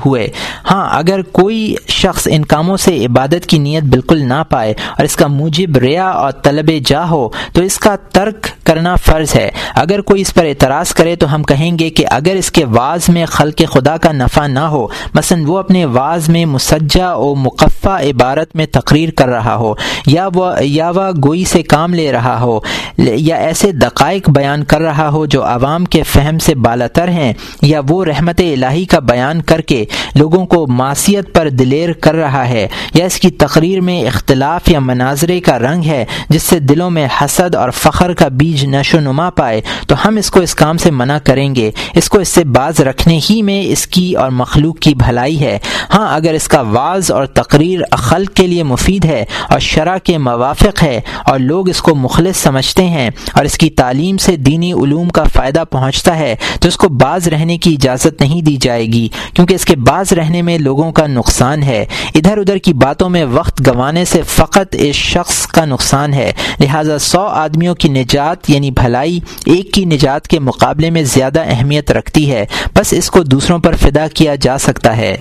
ہوئے۔ 0.05 0.28
ہاں 0.70 0.86
اگر 0.98 1.22
کوئی 1.32 1.74
شخص 1.90 2.28
ان 2.30 2.44
کاموں 2.44 2.76
سے 2.76 3.05
عبادت 3.07 3.46
کی 3.46 3.59
نیت 3.59 3.84
بالکل 3.84 4.22
نہ 4.28 4.42
پائے 4.50 4.74
اور 4.90 5.05
اس 5.05 5.16
کا 5.16 5.26
موجب 5.26 5.76
ریا 5.76 6.09
اور 6.09 6.32
طلب 6.42 6.70
جا 6.86 7.09
ہو، 7.11 7.28
تو 7.53 7.62
اس 7.62 7.78
کا 7.78 7.96
ترک 8.12 8.48
کرنا 8.66 8.94
فرض 8.96 9.34
ہے۔ 9.34 9.50
اگر 9.74 10.00
کوئی 10.00 10.20
اس 10.22 10.32
پر 10.34 10.44
اعتراض 10.44 10.92
کرے 10.92 11.14
تو 11.16 11.34
ہم 11.34 11.42
کہیں 11.42 11.70
گے 11.78 11.90
کہ 11.90 12.05
اگر 12.11 12.34
اس 12.34 12.50
کے 12.50 12.64
واز 12.64 13.09
میں 13.09 13.24
خلق 13.26 13.62
خدا 13.72 13.96
کا 13.96 14.12
نفع 14.12 14.46
نہ 14.46 14.66
ہو، 14.66 14.86
مثلا 15.14 15.38
وہ 15.46 15.59
اپنے 15.59 15.84
واز 15.84 16.28
میں 16.28 16.44
مسجہ 16.46 17.14
و 17.16 17.34
مقفع 17.34 17.98
عبارت 18.00 18.57
میں 18.57 18.66
تقریر 18.72 19.11
کر 19.11 19.28
رہا 19.28 19.55
ہو، 19.57 19.74
یا 20.07 20.28
وہ 20.34 20.53
یا 20.61 20.90
وہ 20.90 21.11
گوئی 21.24 21.44
سے 21.44 21.62
کام 21.62 21.94
لے 21.94 22.11
رہا 22.12 22.40
ہو، 22.40 22.59
یا 22.98 23.36
ایسے 23.36 23.72
دقائق 23.72 24.30
بیان 24.30 24.64
کر 24.64 24.80
رہا 24.80 25.09
ہو 25.09 25.24
جو 25.26 25.44
عوام 25.44 25.84
کے 25.84 26.03
فہم 26.03 26.38
سے 26.38 26.55
بالاتر 26.55 27.09
ہیں۔ 27.09 27.32
یا 27.62 27.80
وہ 27.88 28.05
رحمت 28.05 28.40
الہی 28.40 28.84
کا 28.84 28.99
بیان 28.99 29.43
کر 29.43 29.61
کے 29.61 29.84
لوگوں 30.14 30.45
کو 30.47 30.66
معاشیت 30.66 31.34
پر 31.34 31.49
دلیر 31.49 31.93
کر 31.93 32.14
رہا 32.14 32.49
ہے 32.49 32.66
یا 32.95 33.05
اس 33.05 33.18
کی 33.20 33.30
تقریر 33.30 33.80
میں 33.80 34.01
اختلاف 34.07 34.68
یا 34.68 34.78
مناظرے 34.78 35.40
کا 35.40 35.59
رنگ 35.59 35.84
ہے 35.84 36.05
جس 36.28 36.43
سے 36.43 36.59
دلوں 36.59 36.90
میں 36.90 37.07
حسد 37.20 37.55
اور 37.55 37.70
فخر 37.70 38.12
کا 38.12 38.28
بیج 38.28 38.64
نشو 38.66 39.01
نما 39.01 39.28
پائے، 39.30 39.61
تو 39.86 39.95
ہم 40.05 40.16
اس 40.16 40.30
کو 40.30 40.40
اس 40.40 40.55
کام 40.55 40.78
سے 40.78 40.90
منع 40.90 41.18
کریں 41.24 41.55
گے۔ 41.55 41.70
اس 41.95 42.09
کو 42.09 42.18
اس 42.18 42.28
سے 42.28 42.45
باز 42.45 42.80
رکھنے 42.80 43.18
ہی 43.30 43.40
میں 43.43 43.62
اس 43.66 43.86
کی 43.86 44.12
اور 44.12 44.30
مخلوق 44.30 44.78
کی 44.78 44.95
بھلائی 44.95 45.40
ہے۔ 45.40 45.59
ہاں 45.95 46.14
اگر 46.14 46.34
اس 46.34 46.49
کا 46.49 46.61
واز 46.61 47.11
اور 47.11 47.26
تقریر 47.26 47.80
خلق 47.99 48.36
کے 48.36 48.47
لیے 48.47 48.62
مفید 48.62 49.05
ہے 49.05 49.24
اور 49.51 49.59
شرح 49.61 49.97
کے 49.99 50.18
موافق 50.18 50.82
ہے 50.82 51.01
اور 51.26 51.38
لوگ 51.38 51.68
اس 51.68 51.82
کو 51.82 51.95
مخلص 51.95 52.36
سمجھتے 52.36 52.84
ہیں 52.84 53.11
اور 53.32 53.45
اس 53.45 53.59
کی 53.59 53.70
تعلیم 53.70 54.18
سے 54.18 54.36
دینی 54.36 54.72
علوم 54.72 55.09
کا 55.09 55.22
فائدہ 55.32 55.64
پہنچتا 55.70 56.18
ہے، 56.18 56.34
تو 56.61 56.68
اس 56.68 56.76
کو 56.76 56.88
بعض 56.88 57.28
رہنے 57.33 57.59
کی 57.59 57.72
اجازت 57.72 58.20
نہیں 58.20 58.43
دی 58.43 58.57
جائے 58.61 58.87
گی، 58.87 59.09
کیونکہ 59.35 59.55
اس 59.55 59.64
کے 59.64 59.76
بعض 59.76 60.12
رہنے 60.12 60.43
میں 60.43 60.59
لوگوں 60.59 60.93
کا 60.93 61.07
نقصان 61.07 61.62
ہے۔ 61.62 61.85
ادھر 62.14 62.39
ادھر 62.39 62.57
کی 62.57 62.72
باتوں 62.72 63.09
میں 63.09 63.24
وقت 63.24 63.62
گنوانے 63.66 64.05
سے 64.05 64.22
فقط 64.26 64.76
اس 64.78 64.97
شخص 64.97 65.47
کا 65.47 65.64
نقصان 65.64 66.14
ہے۔ 66.14 66.33
لہٰذا 66.61 66.99
سو 66.99 67.20
آدمیوں 67.20 67.74
کی 67.74 67.89
نجات 67.89 68.51
یعنی 68.51 68.70
بھلائی 68.70 69.20
ایک 69.47 69.72
کی 69.72 69.85
نجات 69.85 70.28
کے 70.28 70.41
مقابلے 70.41 70.91
میں 70.91 71.03
زیادہ 71.03 71.43
اہمیت 71.47 71.91
رکھتی 71.91 72.30
ہے۔ 72.30 72.47
بس 72.74 72.93
اس 72.93 73.11
کو 73.11 73.22
دوسروں 73.22 73.59
پر 73.59 73.76
فدا 73.76 74.07
کیا 74.14 74.35
جا 74.35 74.59
سکتا 74.59 74.97
ہے۔ 74.97 75.16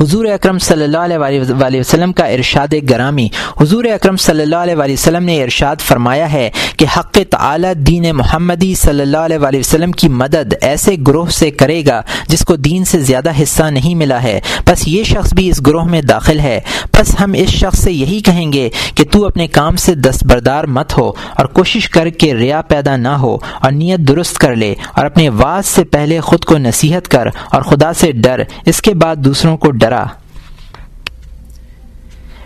حضور 0.00 0.24
اکرم 0.24 0.58
صلی 0.58 0.84
اللہ 0.84 0.98
علیہ 0.98 1.18
وآلہ 1.18 1.80
وسلم 1.80 2.12
کا 2.12 2.24
ارشاد 2.24 2.74
گرامی۔ 2.90 3.28
حضور 3.60 3.84
اکرم 3.84 4.16
صلی 4.16 4.42
اللہ 4.42 4.56
علیہ 4.56 4.74
وآلہ 4.74 4.92
وسلم 4.92 5.24
نے 5.24 5.42
ارشاد 5.42 5.76
فرمایا 5.80 6.32
ہے 6.32 6.50
کہ 6.76 6.86
حق 6.96 7.18
تعالی 7.30 7.68
دین 7.74 8.06
محمدی 8.12 8.74
صلی 8.74 9.02
اللہ 9.02 9.18
علیہ 9.18 9.38
وآلہ 9.38 9.58
وسلم 9.58 9.92
کی 9.92 10.08
مدد 10.08 10.54
ایسے 10.60 10.96
گروہ 11.06 11.26
سے 11.28 11.50
کرے 11.50 11.82
گا 11.86 12.02
جس 12.28 12.44
کو 12.44 12.56
دین 12.56 12.84
سے 12.84 12.98
زیادہ 12.98 13.30
حصہ 13.42 13.62
نہیں 13.62 13.94
ملا 13.94 14.22
ہے۔ 14.22 14.40
بس 14.66 14.88
یہ 14.88 15.04
شخص 15.04 15.34
بھی 15.34 15.48
اس 15.48 15.66
گروہ 15.66 15.84
میں 15.84 16.02
داخل 16.02 16.40
ہے۔ 16.40 16.60
بس 16.98 17.20
ہم 17.20 17.32
اس 17.36 17.48
شخص 17.48 17.78
سے 17.78 17.92
یہی 17.92 18.20
کہیں 18.20 18.52
گے 18.52 18.68
کہ 18.94 19.04
تو 19.10 19.26
اپنے 19.26 19.46
کام 19.46 19.76
سے 19.76 19.94
دستبردار 19.94 20.64
مت 20.64 20.98
ہو 20.98 21.12
اور 21.36 21.46
کوشش 21.46 21.88
کر 21.88 22.08
کے 22.08 22.34
ریا 22.34 22.60
پیدا 22.62 22.96
نہ 22.96 23.08
ہو 23.08 23.38
اور 23.60 23.72
نیت 23.72 24.00
درست 24.00 24.38
کر 24.38 24.56
لے 24.56 24.74
اور 24.96 25.04
اپنے 25.04 25.28
واز 25.28 25.66
سے 25.66 25.84
پہلے 25.84 26.20
خود 26.20 26.44
کو 26.44 26.58
نصیحت 26.58 27.08
کر 27.08 27.26
اور 27.50 27.62
خدا 27.62 27.92
سے 27.92 28.12
ڈر۔ 28.12 28.42
اس 28.66 28.82
کے 28.82 28.94
بعد 28.94 29.16
دوسروں 29.16 29.56
کو 29.56 29.70
ڈرا 29.82 30.02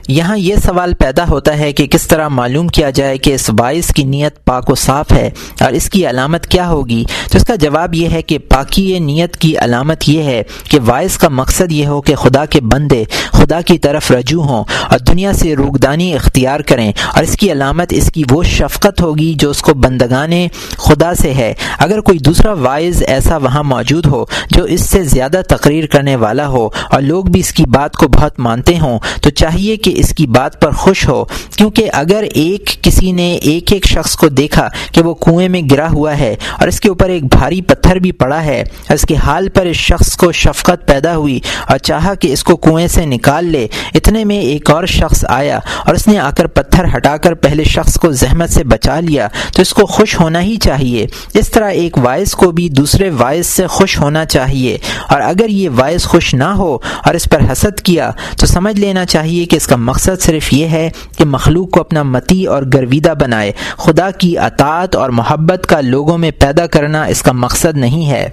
یہاں 0.09 0.39
یہ 0.39 0.57
سوال 0.57 0.95
پیدا 0.95 1.25
ہوتا 1.29 1.59
ہے 1.59 1.73
کہ 1.73 1.87
کس 1.87 2.07
طرح 2.07 2.29
معلوم 2.29 2.69
کیا 2.69 2.91
جائے 2.91 3.19
کہ 3.19 3.35
اس 3.35 3.51
باعث 3.51 3.93
کی 3.95 4.05
نیت 4.05 4.45
پاک 4.45 4.71
و 4.71 4.75
صاف 4.75 5.13
ہے 5.13 5.31
اور 5.61 5.73
اس 5.73 5.91
کی 5.91 6.09
علامت 6.11 6.47
کیا 6.47 6.69
ہوگی؟ 6.69 7.05
تو 7.31 7.39
اس 7.39 7.45
کا 7.45 7.55
جواب 7.55 7.95
یہ 7.95 8.09
ہے 8.09 8.23
کہ 8.23 8.39
پاکی 8.39 8.99
نیت 8.99 9.37
کی 9.37 9.59
علامت 9.59 10.09
یہ 10.09 10.23
ہے 10.23 10.43
کہ 10.71 10.81
باعث 10.81 11.19
کا 11.19 11.29
مقصد 11.29 11.73
یہ 11.73 11.87
ہو 11.87 12.01
کہ 12.01 12.15
خدا 12.15 12.45
کے 12.45 12.61
بندے 12.61 13.05
خدا 13.33 13.61
کی 13.61 13.79
طرف 13.79 14.11
رجوع 14.11 14.43
ہوں 14.43 14.65
اور 14.91 14.99
دنیا 14.99 15.33
سے 15.33 15.57
روگدانی 15.57 16.15
اختیار 16.15 16.61
کریں 16.61 16.93
اور 17.15 17.23
اس 17.23 17.37
کی 17.37 17.53
علامت 17.53 17.87
اس 17.91 18.11
کی 18.15 18.23
وہ 18.31 18.43
شفقت 18.43 19.01
ہوگی 19.01 19.35
جو 19.39 19.51
اس 19.51 19.63
کو 19.63 19.75
بندگان 19.75 20.33
خدا 20.71 21.15
سے 21.15 21.35
ہے۔ 21.35 21.55
اگر 21.79 22.01
کوئی 22.01 22.19
دوسرا 22.19 22.53
وائز 22.53 23.03
ایسا 23.07 23.37
وہاں 23.37 23.63
موجود 23.63 24.07
ہو 24.07 24.25
جو 24.51 24.65
اس 24.65 24.81
سے 24.81 25.03
زیادہ 25.03 25.41
تقریر 25.49 25.87
کرنے 25.87 26.17
والا 26.17 26.49
ہو 26.49 26.69
اور 26.91 27.03
لوگ 27.03 27.25
بھی 27.25 27.41
اس 27.41 27.53
کی 27.53 27.65
بات 27.67 27.95
کو 27.95 28.09
بہت 28.09 28.39
مانتے 28.39 28.79
ہوں، 28.79 28.99
تو 29.23 29.31
چاہیے 29.31 29.77
کہ 29.77 29.93
اس 29.97 30.15
کی 30.15 30.27
بات 30.27 30.61
پر 30.61 30.71
خوش 30.71 31.09
ہو، 31.09 31.25
کیونکہ 31.57 31.91
اگر 31.93 32.25
ایک 32.35 32.83
کسی 32.83 33.13
نے 33.13 33.35
ایک 33.35 33.73
ایک 33.73 33.87
شخص 33.87 34.17
کو 34.17 34.29
دیکھا 34.29 34.69
کہ 34.93 35.03
وہ 35.03 35.15
کنویں 35.15 35.49
میں 35.49 35.63
گرا 35.71 35.91
ہوا 35.93 36.19
ہے 36.19 36.37
اور 36.61 36.69
اس 36.69 36.81
کے 36.81 36.89
اوپر 36.89 37.09
ایک 37.09 37.25
بھاری 37.25 37.63
پتھر 37.63 37.97
بھی 37.97 38.13
پڑا 38.13 38.45
ہے 38.45 38.65
اس 38.91 39.03
کے 39.03 39.17
حال 39.17 39.49
پر 39.49 39.67
اس 39.67 39.77
شخص 39.77 40.17
کو 40.17 40.33
شفقت 40.33 40.89
پیدا 40.89 41.17
ہوئی 41.17 41.41
اور 41.69 41.79
چاہا 41.79 42.15
کہ 42.15 42.33
اس 42.33 42.45
کو 42.45 42.57
کنویں 42.57 42.87
سے 42.87 43.07
نکال 43.07 43.45
لے، 43.45 43.67
اتنے 43.95 44.25
میں 44.25 44.41
ایک 44.41 44.71
اور 44.71 44.87
شخص 44.87 45.25
آیا 45.29 45.59
اور 45.87 45.95
اس 45.95 46.09
نے 46.09 46.19
آ 46.19 46.31
کر 46.31 46.47
پتھر 46.47 46.97
ہٹا 46.97 47.17
کر 47.17 47.35
پہلے 47.35 47.65
شخص 47.65 47.99
کو 47.99 48.13
زحمت 48.13 48.51
سے 48.51 48.65
بچا 48.65 49.01
لیا۔ 49.01 49.29
تو 49.53 49.63
اس 49.63 49.75
کو 49.75 49.87
خوش 49.87 50.21
ہونا 50.21 50.43
ہی 50.43 50.57
چاہیے۔ 50.57 51.07
اس 51.35 51.51
طرح 51.51 51.71
ایک 51.71 51.99
وائس 51.99 52.33
کو 52.33 52.51
بھی 52.51 52.69
دوسرے 52.69 53.11
وائس 53.11 53.47
سے 53.47 53.67
خوش 53.67 53.99
ہونا 53.99 54.25
چاہیے۔ 54.25 54.79
اور 55.09 55.21
اگر 55.21 55.49
یہ 55.49 55.69
وائس 55.69 56.05
خوش 56.05 56.35
نہ 56.35 56.45
ہو 56.45 56.79
اور 57.05 57.15
اس 57.15 57.25
پر 57.25 57.53
حسد 57.53 57.81
کیا، 57.81 58.11
تو 58.39 58.47
سمجھ 58.47 58.81
لینا 58.81 59.07
چاہیے 59.07 59.45
کہ 59.45 59.57
اس 59.57 59.67
کا 59.67 59.77
مقصد 59.87 60.21
صرف 60.21 60.53
یہ 60.53 60.67
ہے 60.67 60.91
کہ 61.19 61.25
مخلوق 61.25 61.71
کو 61.71 61.81
اپنا 61.81 62.03
متی 62.03 62.45
اور 62.45 62.63
گرویدہ 62.75 63.15
بنائے۔ 63.21 63.53
خدا 63.77 64.11
کی 64.11 64.39
اطاعت 64.39 64.97
اور 64.97 65.11
محبت 65.11 65.67
کا 65.67 65.81
لوگوں 65.81 66.19
میں 66.19 66.31
پیدا 66.31 66.67
کرنا 66.67 67.05
اس 67.05 67.23
کا 67.23 67.33
مقصد 67.33 67.77
نہیں 67.77 68.11
ہے۔ 68.11 68.29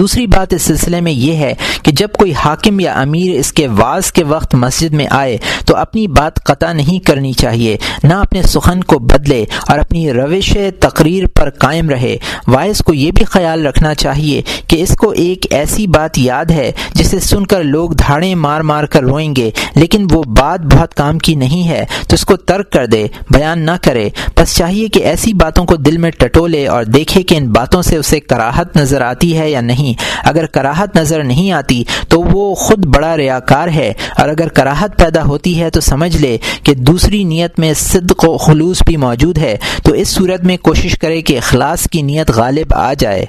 دوسری 0.00 0.26
بات 0.26 0.52
اس 0.52 0.62
سلسلے 0.62 1.00
میں 1.00 1.12
یہ 1.12 1.36
ہے 1.36 1.52
کہ 1.82 1.92
جب 1.92 2.08
کوئی 2.18 2.32
حاکم 2.32 2.80
یا 2.80 2.92
امیر 3.00 3.34
اس 3.38 3.52
کے 3.52 3.66
واز 3.68 4.12
کے 4.12 4.24
وقت 4.24 4.54
مسجد 4.54 4.94
میں 4.94 5.06
آئے 5.10 5.36
تو 5.66 5.76
اپنی 5.76 6.06
بات 6.08 6.44
قطع 6.44 6.72
نہیں 6.72 6.98
کرنی 7.06 7.32
چاہیے، 7.32 7.76
نہ 8.04 8.14
اپنے 8.14 8.42
سخن 8.42 8.84
کو 8.84 8.98
بدلے 8.98 9.44
اور 9.68 9.78
اپنی 9.78 10.12
روش 10.12 10.56
تقریر 10.80 11.26
پر 11.26 11.50
قائم 11.50 11.90
رہے۔ 11.90 12.16
وائز 12.48 12.78
کو 12.78 12.94
یہ 12.94 13.10
بھی 13.10 13.24
خیال 13.24 13.66
رکھنا 13.66 13.94
چاہیے 13.94 14.40
کہ 14.66 14.82
اس 14.82 14.96
کو 14.96 15.10
ایک 15.10 15.46
ایسی 15.50 15.86
بات 15.86 16.18
یاد 16.18 16.50
ہے 16.50 16.70
جسے 16.94 17.20
سن 17.20 17.46
کر 17.46 17.62
لوگ 17.64 17.90
دھاڑیں 17.90 18.34
مار 18.34 18.60
مار 18.60 18.84
کر 18.84 19.02
روئیں 19.02 19.36
گے، 19.36 19.50
لیکن 19.74 20.06
وہ 20.10 20.22
بات 20.38 20.60
بہت 20.74 20.94
کام 20.94 21.18
کی 21.18 21.34
نہیں 21.34 21.68
ہے، 21.68 21.84
تو 22.08 22.14
اس 22.14 22.24
کو 22.24 22.36
ترک 22.36 22.70
کر 22.70 22.86
دے، 22.86 23.06
بیان 23.30 23.58
نہ 23.58 23.76
کرے۔ 23.82 24.08
بس 24.36 24.56
چاہیے 24.56 24.88
کہ 24.88 25.02
ایسی 25.02 25.32
باتوں 25.34 25.64
کو 25.64 25.76
دل 25.76 25.98
میں 25.98 26.10
ٹٹولے 26.10 26.66
اور 26.66 26.84
دیکھے 26.84 27.22
کہ 27.22 27.34
ان 27.34 27.48
باتوں 27.52 27.82
سے 27.82 27.96
اسے 27.96 28.20
کراہت 28.20 28.76
نظر 28.76 29.00
آتی 29.00 29.38
ہے 29.38 29.50
یا 29.50 29.60
نہیں۔ 29.60 29.89
نہیں 29.90 30.28
اگر 30.28 30.46
کراہت 30.46 30.96
نظر 30.96 31.24
نہیں 31.24 31.52
آتی 31.52 31.84
تو 32.08 32.22
وہ 32.22 32.54
خود 32.54 32.86
بڑا 32.86 33.16
ریاکار 33.16 33.68
ہے 33.68 33.92
اور 34.18 34.28
اگر 34.28 34.48
کراہت 34.48 34.98
پیدا 34.98 35.22
ہوتی 35.22 35.60
ہے 35.60 35.70
تو 35.70 35.80
سمجھ 35.80 36.16
لے 36.16 36.38
کہ 36.62 36.74
دوسری 36.74 37.24
نیت 37.24 37.58
میں 37.58 37.74
صدق 37.74 38.28
و 38.28 38.36
خلوص 38.36 38.82
بھی 38.86 38.96
موجود 38.96 39.38
ہے 39.38 39.56
تو 39.82 39.92
اس 39.92 40.08
صورت 40.08 40.44
میں 40.44 40.56
کوشش 40.56 40.98
کرے 40.98 41.22
کہ 41.22 41.38
اخلاص 41.38 41.88
کی 41.92 42.02
نیت 42.02 42.30
غالب 42.30 42.74
آ 42.74 42.92
جائے۔ 42.94 43.24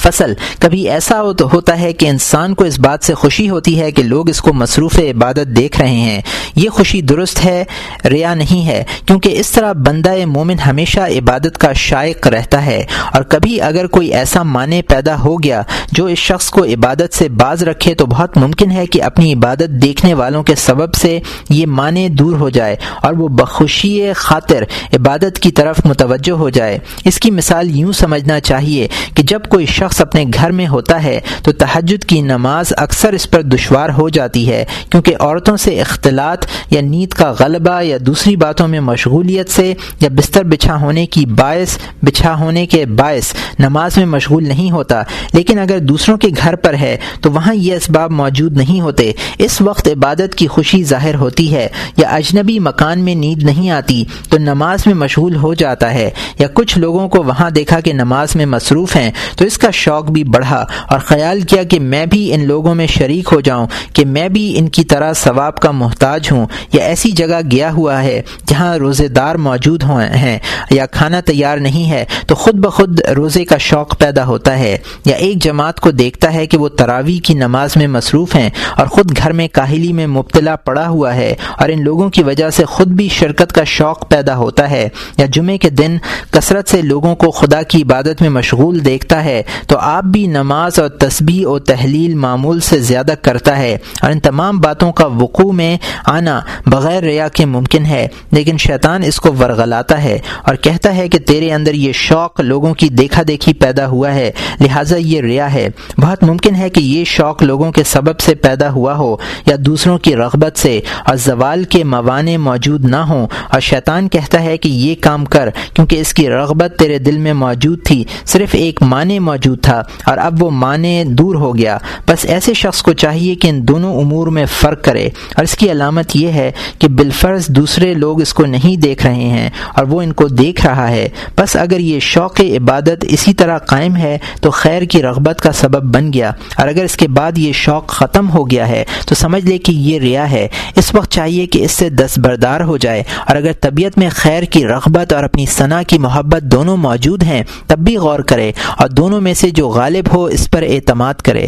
فصل۔ 0.00 0.32
کبھی 0.58 0.90
ایسا 0.90 1.22
ہوتا 1.52 1.80
ہے 1.80 1.92
کہ 1.92 2.06
انسان 2.06 2.54
کو 2.54 2.64
اس 2.64 2.80
بات 2.80 3.04
سے 3.04 3.14
خوشی 3.14 3.50
ہوتی 3.50 3.80
ہے 3.80 3.90
کہ 3.90 4.02
لوگ 4.02 4.28
اس 4.28 4.40
کو 4.40 4.52
مصروف 4.52 4.98
عبادت 4.98 5.56
دیکھ 5.56 5.80
رہے 5.80 5.90
ہیں۔ 5.90 6.20
یہ 6.56 6.68
خوشی 6.68 7.02
درست 7.02 7.44
ہے، 7.44 7.64
ریا 8.04 8.34
نہیں 8.34 8.66
ہے، 8.66 8.84
کیونکہ 9.06 9.40
اس 9.40 9.50
طرح 9.50 9.72
بندہ 9.72 10.12
مومن 10.26 10.58
ہمیشہ 10.58 11.00
عبادت 11.00 11.58
کا 11.58 11.72
شائق 11.72 12.26
رہتا 12.26 12.66
ہے۔ 12.66 12.84
اور 13.12 13.22
کبھی 13.22 13.60
اگر 13.60 13.86
کوئی 13.86 14.14
ایسا 14.14 14.42
معنی 14.42 14.82
پیدا 14.82 15.18
ہو 15.18 15.42
گیا 15.42 15.62
جو 15.92 16.06
اس 16.06 16.18
شخص 16.18 16.50
کو 16.50 16.64
عبادت 16.64 17.14
سے 17.14 17.28
باز 17.28 17.62
رکھے 17.62 17.94
تو 17.94 18.06
بہت 18.06 18.36
ممکن 18.36 18.70
ہے 18.70 18.86
کہ 18.86 19.02
اپنی 19.02 19.32
عبادت 19.32 19.68
دیکھنے 19.68 20.14
والوں 20.14 20.42
کے 20.42 20.54
سبب 20.54 20.94
سے 20.94 21.20
یہ 21.50 21.66
معنی 21.66 22.08
دور 22.08 22.36
ہو 22.36 22.48
جائے 22.48 22.76
اور 23.02 23.12
وہ 23.12 23.28
بخوشی 23.28 24.12
خاطر 24.12 24.64
عبادت 24.92 25.38
کی 25.38 25.50
طرف 25.50 25.76
متوجہ 25.84 26.32
ہو 26.32 26.50
جائے۔ 26.50 26.78
اس 27.04 27.18
کی 27.18 27.30
مثال 27.30 27.76
یوں 27.76 27.92
سمجھنا 27.92 28.40
چاہیے 28.40 28.88
کہ 29.14 29.22
جب 29.22 29.40
کوئی 29.48 29.66
شخص 29.66 29.89
شخص 29.90 30.00
اپنے 30.00 30.24
گھر 30.34 30.50
میں 30.50 30.66
ہوتا 30.68 31.02
ہے 31.02 31.20
تو 31.42 31.52
تحجد 31.52 32.04
کی 32.04 32.20
نماز 32.20 32.72
اکثر 32.76 33.12
اس 33.12 33.30
پر 33.30 33.42
دشوار 33.42 33.88
ہو 33.88 34.08
جاتی 34.08 34.50
ہے، 34.50 34.64
کیونکہ 34.90 35.14
عورتوں 35.20 35.56
سے 35.56 35.80
اختلاط 35.80 36.46
یا 36.70 36.80
نیند 36.80 37.12
کا 37.12 37.34
غلبہ 37.40 37.82
یا 37.82 37.98
دوسری 38.00 38.36
باتوں 38.36 38.68
میں 38.68 38.80
مشغولیت 38.80 39.50
سے 39.50 39.74
یا 40.00 40.08
بستر 40.12 40.44
بچھا 40.44 40.80
ہونے 40.80 41.06
کی 41.06 41.26
باعث، 41.26 41.78
بچھا 42.02 42.34
ہونے 42.34 42.66
کے 42.66 42.86
باعث 42.86 43.32
نماز 43.58 43.96
میں 43.96 44.06
مشغول 44.06 44.48
نہیں 44.48 44.70
ہوتا۔ 44.70 45.02
لیکن 45.32 45.58
اگر 45.58 45.78
دوسروں 45.78 46.16
کے 46.16 46.28
گھر 46.42 46.56
پر 46.56 46.74
ہے 46.74 46.96
تو 47.20 47.32
وہاں 47.32 47.54
یہ 47.54 47.74
اسباب 47.74 48.10
موجود 48.10 48.56
نہیں 48.56 48.80
ہوتے۔ 48.80 49.12
اس 49.38 49.60
وقت 49.60 49.88
عبادت 49.88 50.34
کی 50.34 50.46
خوشی 50.46 50.84
ظاہر 50.84 51.14
ہوتی 51.14 51.54
ہے 51.54 51.68
یا 51.96 52.08
اجنبی 52.08 52.58
مکان 52.58 53.00
میں 53.00 53.14
نیند 53.14 53.42
نہیں 53.42 53.70
آتی 53.70 54.04
تو 54.28 54.38
نماز 54.38 54.86
میں 54.86 54.94
مشغول 54.94 55.36
ہو 55.36 55.54
جاتا 55.54 55.94
ہے۔ 55.94 56.10
یا 56.38 56.46
کچھ 56.54 56.78
لوگوں 56.78 57.08
کو 57.08 57.22
وہاں 57.22 57.50
دیکھا 57.50 57.80
کہ 57.80 57.92
نماز 57.92 58.36
میں 58.36 58.46
مصروف 58.46 58.96
ہیں 58.96 59.10
تو 59.36 59.44
اس 59.44 59.58
کا 59.58 59.70
شوق 59.80 60.04
بھی 60.04 60.24
بڑھا 60.24 60.64
اور 60.88 60.98
خیال 60.98 61.40
کیا 61.40 61.62
کہ 61.62 61.80
میں 61.80 62.06
بھی 62.06 62.34
ان 62.34 62.46
لوگوں 62.46 62.74
میں 62.74 62.86
شریک 62.86 63.28
ہو 63.32 63.40
جاؤں، 63.40 63.66
کہ 63.92 64.04
میں 64.04 64.28
بھی 64.28 64.54
ان 64.58 64.68
کی 64.68 64.84
طرح 64.84 65.12
ثواب 65.12 65.56
کا 65.56 65.70
محتاج 65.70 66.28
ہوں۔ 66.32 66.46
یا 66.72 66.84
ایسی 66.84 67.10
جگہ 67.10 67.40
گیا 67.52 67.72
ہوا 67.72 68.02
ہے 68.02 68.22
جہاں 68.46 68.76
روزے 68.76 69.08
دار 69.08 69.34
موجود 69.34 69.84
ہیں 70.14 70.38
یا 70.70 70.86
کھانا 70.86 71.20
تیار 71.20 71.58
نہیں 71.58 71.90
ہے 71.90 72.04
تو 72.26 72.34
خود 72.34 72.54
بخود 72.54 73.00
روزے 73.00 73.44
کا 73.44 73.56
شوق 73.58 73.98
پیدا 73.98 74.26
ہوتا 74.26 74.58
ہے۔ 74.58 74.76
یا 75.04 75.16
ایک 75.16 75.42
جماعت 75.42 75.80
کو 75.80 75.90
دیکھتا 75.90 76.34
ہے 76.34 76.46
کہ 76.46 76.58
وہ 76.58 76.68
تراوی 76.68 77.18
کی 77.18 77.34
نماز 77.34 77.76
میں 77.76 77.86
مصروف 77.86 78.34
ہیں 78.34 78.50
اور 78.76 78.86
خود 78.86 79.18
گھر 79.18 79.32
میں 79.32 79.48
کاہلی 79.52 79.92
میں 79.92 80.06
مبتلا 80.06 80.56
پڑا 80.56 80.88
ہوا 80.88 81.14
ہے 81.14 81.34
اور 81.58 81.68
ان 81.68 81.84
لوگوں 81.84 82.08
کی 82.10 82.22
وجہ 82.22 82.50
سے 82.50 82.64
خود 82.64 82.88
بھی 82.88 83.08
شرکت 83.08 83.52
کا 83.52 83.64
شوق 83.64 84.08
پیدا 84.08 84.36
ہوتا 84.36 84.70
ہے۔ 84.70 84.88
یا 85.16 85.26
جمعے 85.32 85.58
کے 85.58 85.70
دن 85.70 85.96
کثرت 86.30 86.68
سے 86.68 86.82
لوگوں 86.82 87.14
کو 87.16 87.30
خدا 87.30 87.62
کی 87.62 87.82
عبادت 87.82 88.20
میں 88.20 88.30
مشغول 88.30 88.84
دیکھتا 88.84 89.24
ہے 89.24 89.42
تو 89.70 89.78
آپ 89.78 90.04
بھی 90.04 90.26
نماز 90.26 90.78
اور 90.78 90.88
تسبیح 90.88 91.46
و 91.46 91.58
تحلیل 91.58 92.14
معمول 92.14 92.60
سے 92.60 92.80
زیادہ 92.80 93.12
کرتا 93.22 93.58
ہے۔ 93.58 93.78
اور 94.02 94.10
ان 94.10 94.20
تمام 94.20 94.58
باتوں 94.58 94.92
کا 94.92 95.06
وقوع 95.06 95.52
میں 95.52 95.78
آنا 96.04 96.40
بغیر 96.66 97.02
ریا 97.02 97.28
کے 97.28 97.44
ممکن 97.44 97.84
ہے، 97.84 98.08
لیکن 98.30 98.56
شیطان 98.58 99.02
اس 99.02 99.20
کو 99.20 99.32
ورغلاتا 99.32 100.02
ہے 100.02 100.18
اور 100.44 100.54
کہتا 100.54 100.96
ہے 100.96 101.08
کہ 101.08 101.18
تیرے 101.18 101.52
اندر 101.52 101.74
یہ 101.74 101.92
شوق 101.92 102.40
لوگوں 102.40 102.74
کی 102.74 102.88
دیکھا 102.88 103.22
دیکھی 103.28 103.54
پیدا 103.54 103.86
ہوا 103.86 104.14
ہے، 104.14 104.30
لہٰذا 104.60 104.96
یہ 104.96 105.20
ریا 105.20 105.52
ہے۔ 105.52 105.68
بہت 105.98 106.24
ممکن 106.24 106.54
ہے 106.54 106.70
کہ 106.70 106.80
یہ 106.80 107.04
شوق 107.04 107.42
لوگوں 107.42 107.72
کے 107.72 107.84
سبب 107.84 108.20
سے 108.20 108.34
پیدا 108.34 108.70
ہوا 108.70 108.96
ہو 108.96 109.16
یا 109.46 109.56
دوسروں 109.58 109.98
کی 109.98 110.16
رغبت 110.16 110.58
سے 110.58 110.80
اور 111.04 111.16
زوال 111.16 111.64
کے 111.64 111.84
موانع 111.84 112.36
موجود 112.36 112.84
نہ 112.84 112.96
ہوں۔ 112.96 113.26
اور 113.50 113.60
شیطان 113.60 114.08
کہتا 114.08 114.42
ہے 114.42 114.56
کہ 114.56 114.68
یہ 114.68 114.94
کام 115.00 115.24
کر، 115.24 115.48
کیونکہ 115.74 115.96
اس 115.96 116.14
کی 116.14 116.28
رغبت 116.28 116.78
تیرے 116.78 116.98
دل 116.98 117.18
میں 117.18 117.32
موجود 117.32 117.84
تھی، 117.84 118.04
صرف 118.24 118.48
ایک 118.52 118.82
معنی 118.82 119.18
موجود 119.18 119.59
تھا 119.62 119.82
اور 120.04 120.18
اب 120.18 120.42
وہ 120.42 120.50
معنی 120.50 121.04
دور 121.04 121.34
ہو 121.34 121.56
گیا۔ 121.56 121.78
بس 122.08 122.24
ایسے 122.24 122.54
شخص 122.54 122.82
کو 122.82 122.92
چاہیے 122.92 123.34
کہ 123.34 123.48
ان 123.48 123.68
دونوں 123.68 124.00
امور 124.00 124.26
میں 124.26 124.46
فرق 124.60 124.84
کرے۔ 124.84 125.06
اور 125.06 125.42
اس 125.42 125.56
کی 125.56 125.70
علامت 125.70 126.16
یہ 126.16 126.28
ہے 126.28 126.52
کہ 126.78 126.88
بالفرض 126.88 127.48
دوسرے 127.48 127.94
لوگ 127.94 128.20
اس 128.20 128.34
کو 128.34 128.46
نہیں 128.46 128.80
دیکھ 128.80 129.06
رہے 129.06 129.14
ہیں 129.14 129.50
اور 129.74 129.84
وہ 129.84 130.02
ان 130.02 130.12
کو 130.12 130.28
دیکھ 130.28 130.66
رہا 130.66 130.90
ہے۔ 130.90 131.08
بس 131.38 131.56
اگر 131.56 131.78
یہ 131.78 132.00
شوق 132.00 132.40
عبادت 132.40 133.04
اسی 133.08 133.34
طرح 133.34 133.58
قائم 133.58 133.96
ہے 133.96 134.18
تو 134.40 134.50
خیر 134.50 134.82
کی 134.82 135.02
رغبت 135.02 135.40
کا 135.40 135.52
سبب 135.52 135.94
بن 135.94 136.12
گیا۔ 136.12 136.30
اور 136.56 136.68
اگر 136.68 136.84
اس 136.84 136.96
کے 136.96 137.08
بعد 137.08 137.38
یہ 137.38 137.52
شوق 137.52 137.86
ختم 137.86 138.30
ہو 138.30 138.50
گیا 138.50 138.68
ہے 138.68 138.84
تو 139.06 139.14
سمجھ 139.14 139.46
لے 139.46 139.58
کہ 139.58 139.72
یہ 139.72 139.98
ریا 139.98 140.30
ہے۔ 140.30 140.48
اس 140.76 140.94
وقت 140.94 141.10
چاہیے 141.10 141.46
کہ 141.46 141.64
اس 141.64 141.72
سے 141.72 141.88
دستبردار 141.88 142.60
ہو 142.60 142.76
جائے۔ 142.76 143.02
اور 143.26 143.36
اگر 143.36 143.52
طبیعت 143.60 143.98
میں 143.98 144.08
خیر 144.12 144.42
کی 144.42 144.66
رغبت 144.66 145.12
اور 145.12 145.24
اپنی 145.24 145.46
ثنا 145.46 145.82
کی 145.82 145.98
محبت 145.98 146.42
دونوں 146.42 146.76
موجود 146.76 147.22
ہیں، 147.22 147.42
تب 147.66 147.78
بھی 147.78 147.96
غور 147.96 148.20
کرے۔ 148.20 148.52
اور 148.78 148.88
دونوں 148.88 149.20
میں 149.20 149.34
سے 149.34 149.49
جو 149.50 149.68
غالب 149.68 150.14
ہو 150.14 150.24
اس 150.24 150.50
پر 150.50 150.62
اعتماد 150.62 151.14
کرے۔ 151.14 151.46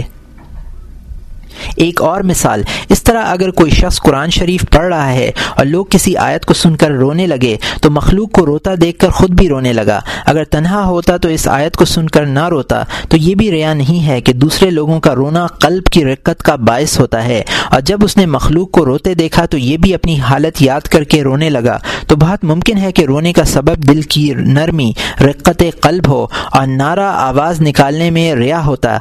ایک 1.77 2.03
اور 2.03 2.21
مثال، 2.21 2.63
اس 2.89 3.03
طرح 3.03 3.23
اگر 3.25 3.51
کوئی 3.51 3.71
شخص 3.71 4.01
قرآن 4.01 4.31
شریف 4.31 4.65
پڑھ 4.71 4.87
رہا 4.87 5.13
ہے 5.13 5.31
اور 5.57 5.67
لوگ 5.67 5.85
کسی 5.91 6.17
آیت 6.17 6.45
کو 6.45 6.55
سن 6.55 6.77
کر 6.77 6.91
رونے 6.91 7.27
لگے، 7.27 7.57
تو 7.83 7.91
مخلوق 7.91 8.33
کو 8.33 8.47
روتا 8.47 8.71
دیکھ 8.81 8.99
کر 8.99 9.09
خود 9.09 9.31
بھی 9.31 9.49
رونے 9.49 9.73
لگا۔ 9.73 10.01
اگر 10.27 10.45
تنہا 10.45 10.85
ہوتا 10.85 11.17
تو 11.17 11.29
اس 11.29 11.49
آیت 11.49 11.77
کو 11.77 11.85
سن 11.85 12.07
کر 12.07 12.27
نہ 12.27 12.49
روتا، 12.49 12.83
تو 13.09 13.17
یہ 13.17 13.35
بھی 13.35 13.51
ریا 13.51 13.75
نہیں 13.75 14.07
ہے 14.07 14.21
کہ 14.21 14.33
دوسرے 14.33 14.71
لوگوں 14.71 15.01
کا 15.01 15.15
رونا 15.15 15.47
قلب 15.47 15.85
کی 15.85 16.05
رقت 16.05 16.43
کا 16.43 16.57
باعث 16.57 17.01
ہوتا 17.01 17.25
ہے۔ 17.25 17.43
اور 17.71 17.81
جب 17.81 17.99
اس 18.05 18.17
نے 18.17 18.27
مخلوق 18.27 18.71
کو 18.71 18.85
روتے 18.85 19.15
دیکھا 19.15 19.47
تو 19.47 19.59
یہ 19.59 19.77
بھی 19.77 19.95
اپنی 19.95 20.21
حالت 20.21 20.63
یاد 20.63 20.81
کر 20.81 21.05
کے 21.05 21.23
رونے 21.23 21.51
لگا۔ 21.51 21.79
تو 22.07 22.17
بہت 22.17 22.45
ممکن 22.45 22.79
ہے 22.79 22.93
کہ 22.93 23.05
رونے 23.05 23.33
کا 23.33 23.45
سبب 23.45 23.77
دل 23.77 24.03
کی 24.03 24.35
نرمی، 24.37 24.93
رقت 25.21 25.63
قلب 25.81 26.09
ہو 26.09 26.27
اور 26.53 26.67
نعرہ 26.67 27.13
آواز 27.15 27.61
نکالنے 27.61 28.11
میں 28.11 28.35
ریا 28.35 28.65
ہوتا 28.65 28.99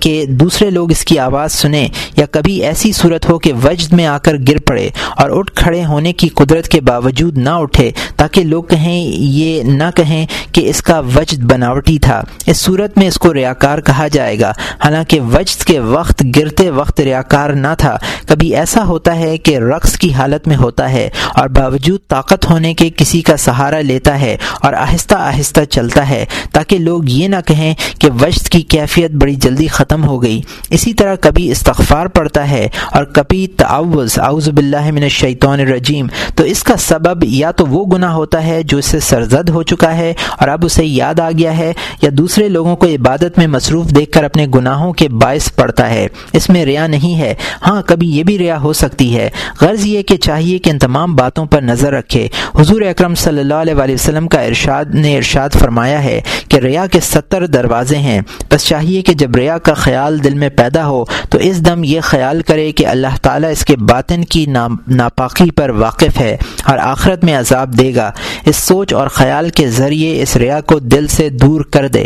کہ 0.00 0.24
دوسرے 0.28 0.70
لوگ 0.70 0.90
اس 0.90 1.04
کی 1.04 1.18
آواز 1.18 1.52
سنیں۔ 1.52 1.85
میں 1.86 2.10
یا 2.16 2.26
کبھی 2.30 2.62
ایسی 2.62 2.92
صورت 2.92 3.30
ہو 3.30 3.38
کہ 3.38 3.52
وجد 3.64 3.92
میں 3.92 4.06
آ 4.06 4.18
کر 4.18 4.36
گر 4.48 4.58
پڑے 4.58 4.88
اور 5.16 5.30
اٹھ 5.30 5.52
کھڑے 5.54 5.84
ہونے 5.84 6.12
کی 6.12 6.28
قدرت 6.28 6.68
کے 6.68 6.80
باوجود 6.80 7.38
نہ 7.38 7.50
اٹھے 7.50 7.90
تاکہ 8.16 8.44
لوگ 8.44 8.64
کہیں 8.64 9.02
یہ 9.16 9.62
نہ 9.62 9.84
کہیں 9.96 10.26
کہ 10.52 10.70
اس 10.70 10.82
کا 10.82 10.98
وجد 10.98 11.42
بناوٹی 11.42 11.98
تھا۔ 11.98 12.22
اس 12.46 12.56
صورت 12.56 12.98
میں 12.98 13.08
اس 13.08 13.14
کو 13.14 13.34
ریاکار 13.34 13.78
کہا 13.78 14.08
جائے 14.08 14.40
گا۔ 14.40 14.52
حالانکہ 14.84 15.20
وجد 15.20 15.64
کے 15.64 15.78
وقت 15.78 16.24
گرتے 16.36 16.70
وقت 16.70 17.00
ریاکار 17.00 17.50
نہ 17.50 17.74
تھا۔ 17.78 17.96
کبھی 18.28 18.56
ایسا 18.56 18.84
ہوتا 18.84 19.16
ہے 19.16 19.38
کہ 19.38 19.58
رقص 19.58 19.98
کی 19.98 20.12
حالت 20.12 20.48
میں 20.48 20.56
ہوتا 20.56 20.92
ہے 20.92 21.08
اور 21.34 21.48
باوجود 21.48 22.00
طاقت 22.08 22.50
ہونے 22.50 22.74
کے 22.74 22.90
کسی 22.96 23.20
کا 23.20 23.36
سہارا 23.36 23.80
لیتا 23.80 24.20
ہے 24.20 24.36
اور 24.62 24.72
آہستہ 24.72 25.14
آہستہ 25.14 25.60
چلتا 25.70 26.08
ہے 26.08 26.24
تاکہ 26.52 26.78
لوگ 26.78 27.02
یہ 27.08 27.28
نہ 27.28 27.36
کہیں 27.46 27.74
کہ 27.98 28.08
وجد 28.20 28.48
کی 28.48 28.60
کیفیت 28.60 29.10
بڑی 29.10 29.34
جلدی 29.34 29.66
ختم 29.66 30.04
ہو 30.04 30.22
گئی۔ 30.22 30.40
اسی 30.70 30.94
طرح 30.94 31.14
کبھی 31.14 31.50
استغفار 31.66 32.06
پڑتا 32.06 32.50
ہے 32.50 32.68
اور 32.92 33.04
کبھی 33.04 33.46
تعوض 33.46 34.18
اعوذ 34.18 34.48
باللہ 34.48 34.90
من 34.90 35.02
الشیطان 35.02 35.60
الرجیم، 35.60 36.06
تو 36.34 36.44
اس 36.44 36.62
کا 36.64 36.76
سبب 36.76 37.24
یا 37.24 37.50
تو 37.50 37.66
وہ 37.66 37.84
گناہ 37.86 38.12
ہوتا 38.12 38.46
ہے 38.46 38.62
جو 38.62 38.78
اس 38.78 38.86
سے 38.86 39.00
سرزد 39.00 39.48
ہو 39.50 39.62
چکا 39.62 39.96
ہے 39.96 40.12
اور 40.38 40.48
اب 40.48 40.64
اسے 40.64 40.84
یاد 40.84 41.20
آ 41.20 41.30
گیا 41.30 41.56
ہے، 41.58 41.72
یا 42.02 42.10
دوسرے 42.18 42.48
لوگوں 42.48 42.76
کو 42.76 42.86
عبادت 42.86 43.38
میں 43.38 43.46
مصروف 43.46 43.86
دیکھ 43.86 44.10
کر 44.12 44.24
اپنے 44.24 44.46
گناہوں 44.54 44.92
کے 44.92 45.08
باعث 45.08 45.54
پڑتا 45.54 45.90
ہے۔ 45.90 46.06
اس 46.32 46.48
میں 46.48 46.64
ریا 46.64 46.86
نہیں 46.86 47.18
ہے۔ 47.18 47.34
ہاں 47.66 47.82
کبھی 47.82 48.10
یہ 48.10 48.22
بھی 48.22 48.38
ریا 48.38 48.60
ہو 48.60 48.72
سکتی 48.72 49.16
ہے۔ 49.16 49.28
غرض 49.60 49.86
یہ 49.86 50.02
کہ 50.02 50.16
چاہیے 50.16 50.58
کہ 50.58 50.70
ان 50.70 50.78
تمام 50.78 51.14
باتوں 51.16 51.46
پر 51.46 51.62
نظر 51.62 51.92
رکھے۔ 51.92 52.28
حضور 52.54 52.82
اکرم 52.82 53.14
صلی 53.14 53.40
اللہ 53.40 53.54
علیہ 53.54 53.94
وسلم 53.94 54.28
کا 54.28 54.40
ارشاد، 54.40 54.84
نے 54.94 55.16
ارشاد 55.16 55.48
فرمایا 55.60 56.04
ہے 56.04 56.20
کہ 56.48 56.56
ریا 56.56 56.86
کے 56.86 57.00
ستر 57.00 57.46
دروازے 57.46 57.98
ہیں۔ 57.98 58.20
بس 58.50 58.64
چاہیے 58.64 59.02
کہ 59.02 59.12
جب 59.14 59.36
ریا 59.36 59.58
کا 59.58 59.74
خیال 59.74 60.24
دل 60.24 60.34
میں 60.34 60.48
پیدا 60.48 60.86
ہو، 60.86 61.04
تو 61.30 61.38
اس 61.38 61.55
دم 61.58 61.84
یہ 61.84 62.00
خیال 62.00 62.42
کرے 62.42 62.72
کہ 62.72 62.86
اللہ 62.86 63.16
تعالیٰ 63.22 63.50
اس 63.50 63.64
کے 63.64 63.76
باطن 63.76 64.24
کی 64.24 64.46
ناپاکی 64.86 65.50
پر 65.50 65.70
واقف 65.70 66.20
ہے 66.20 66.36
اور 66.64 66.78
آخرت 66.78 67.24
میں 67.24 67.36
عذاب 67.36 67.78
دے 67.78 67.94
گا۔ 67.94 68.10
اس 68.44 68.56
سوچ 68.56 68.92
اور 68.92 69.08
خیال 69.08 69.50
کے 69.50 69.68
ذریعے 69.68 70.22
اس 70.22 70.36
ریا 70.36 70.60
کو 70.60 70.78
دل 70.78 71.06
سے 71.06 71.28
دور 71.28 71.60
کر 71.60 71.88
دے۔ 71.88 72.04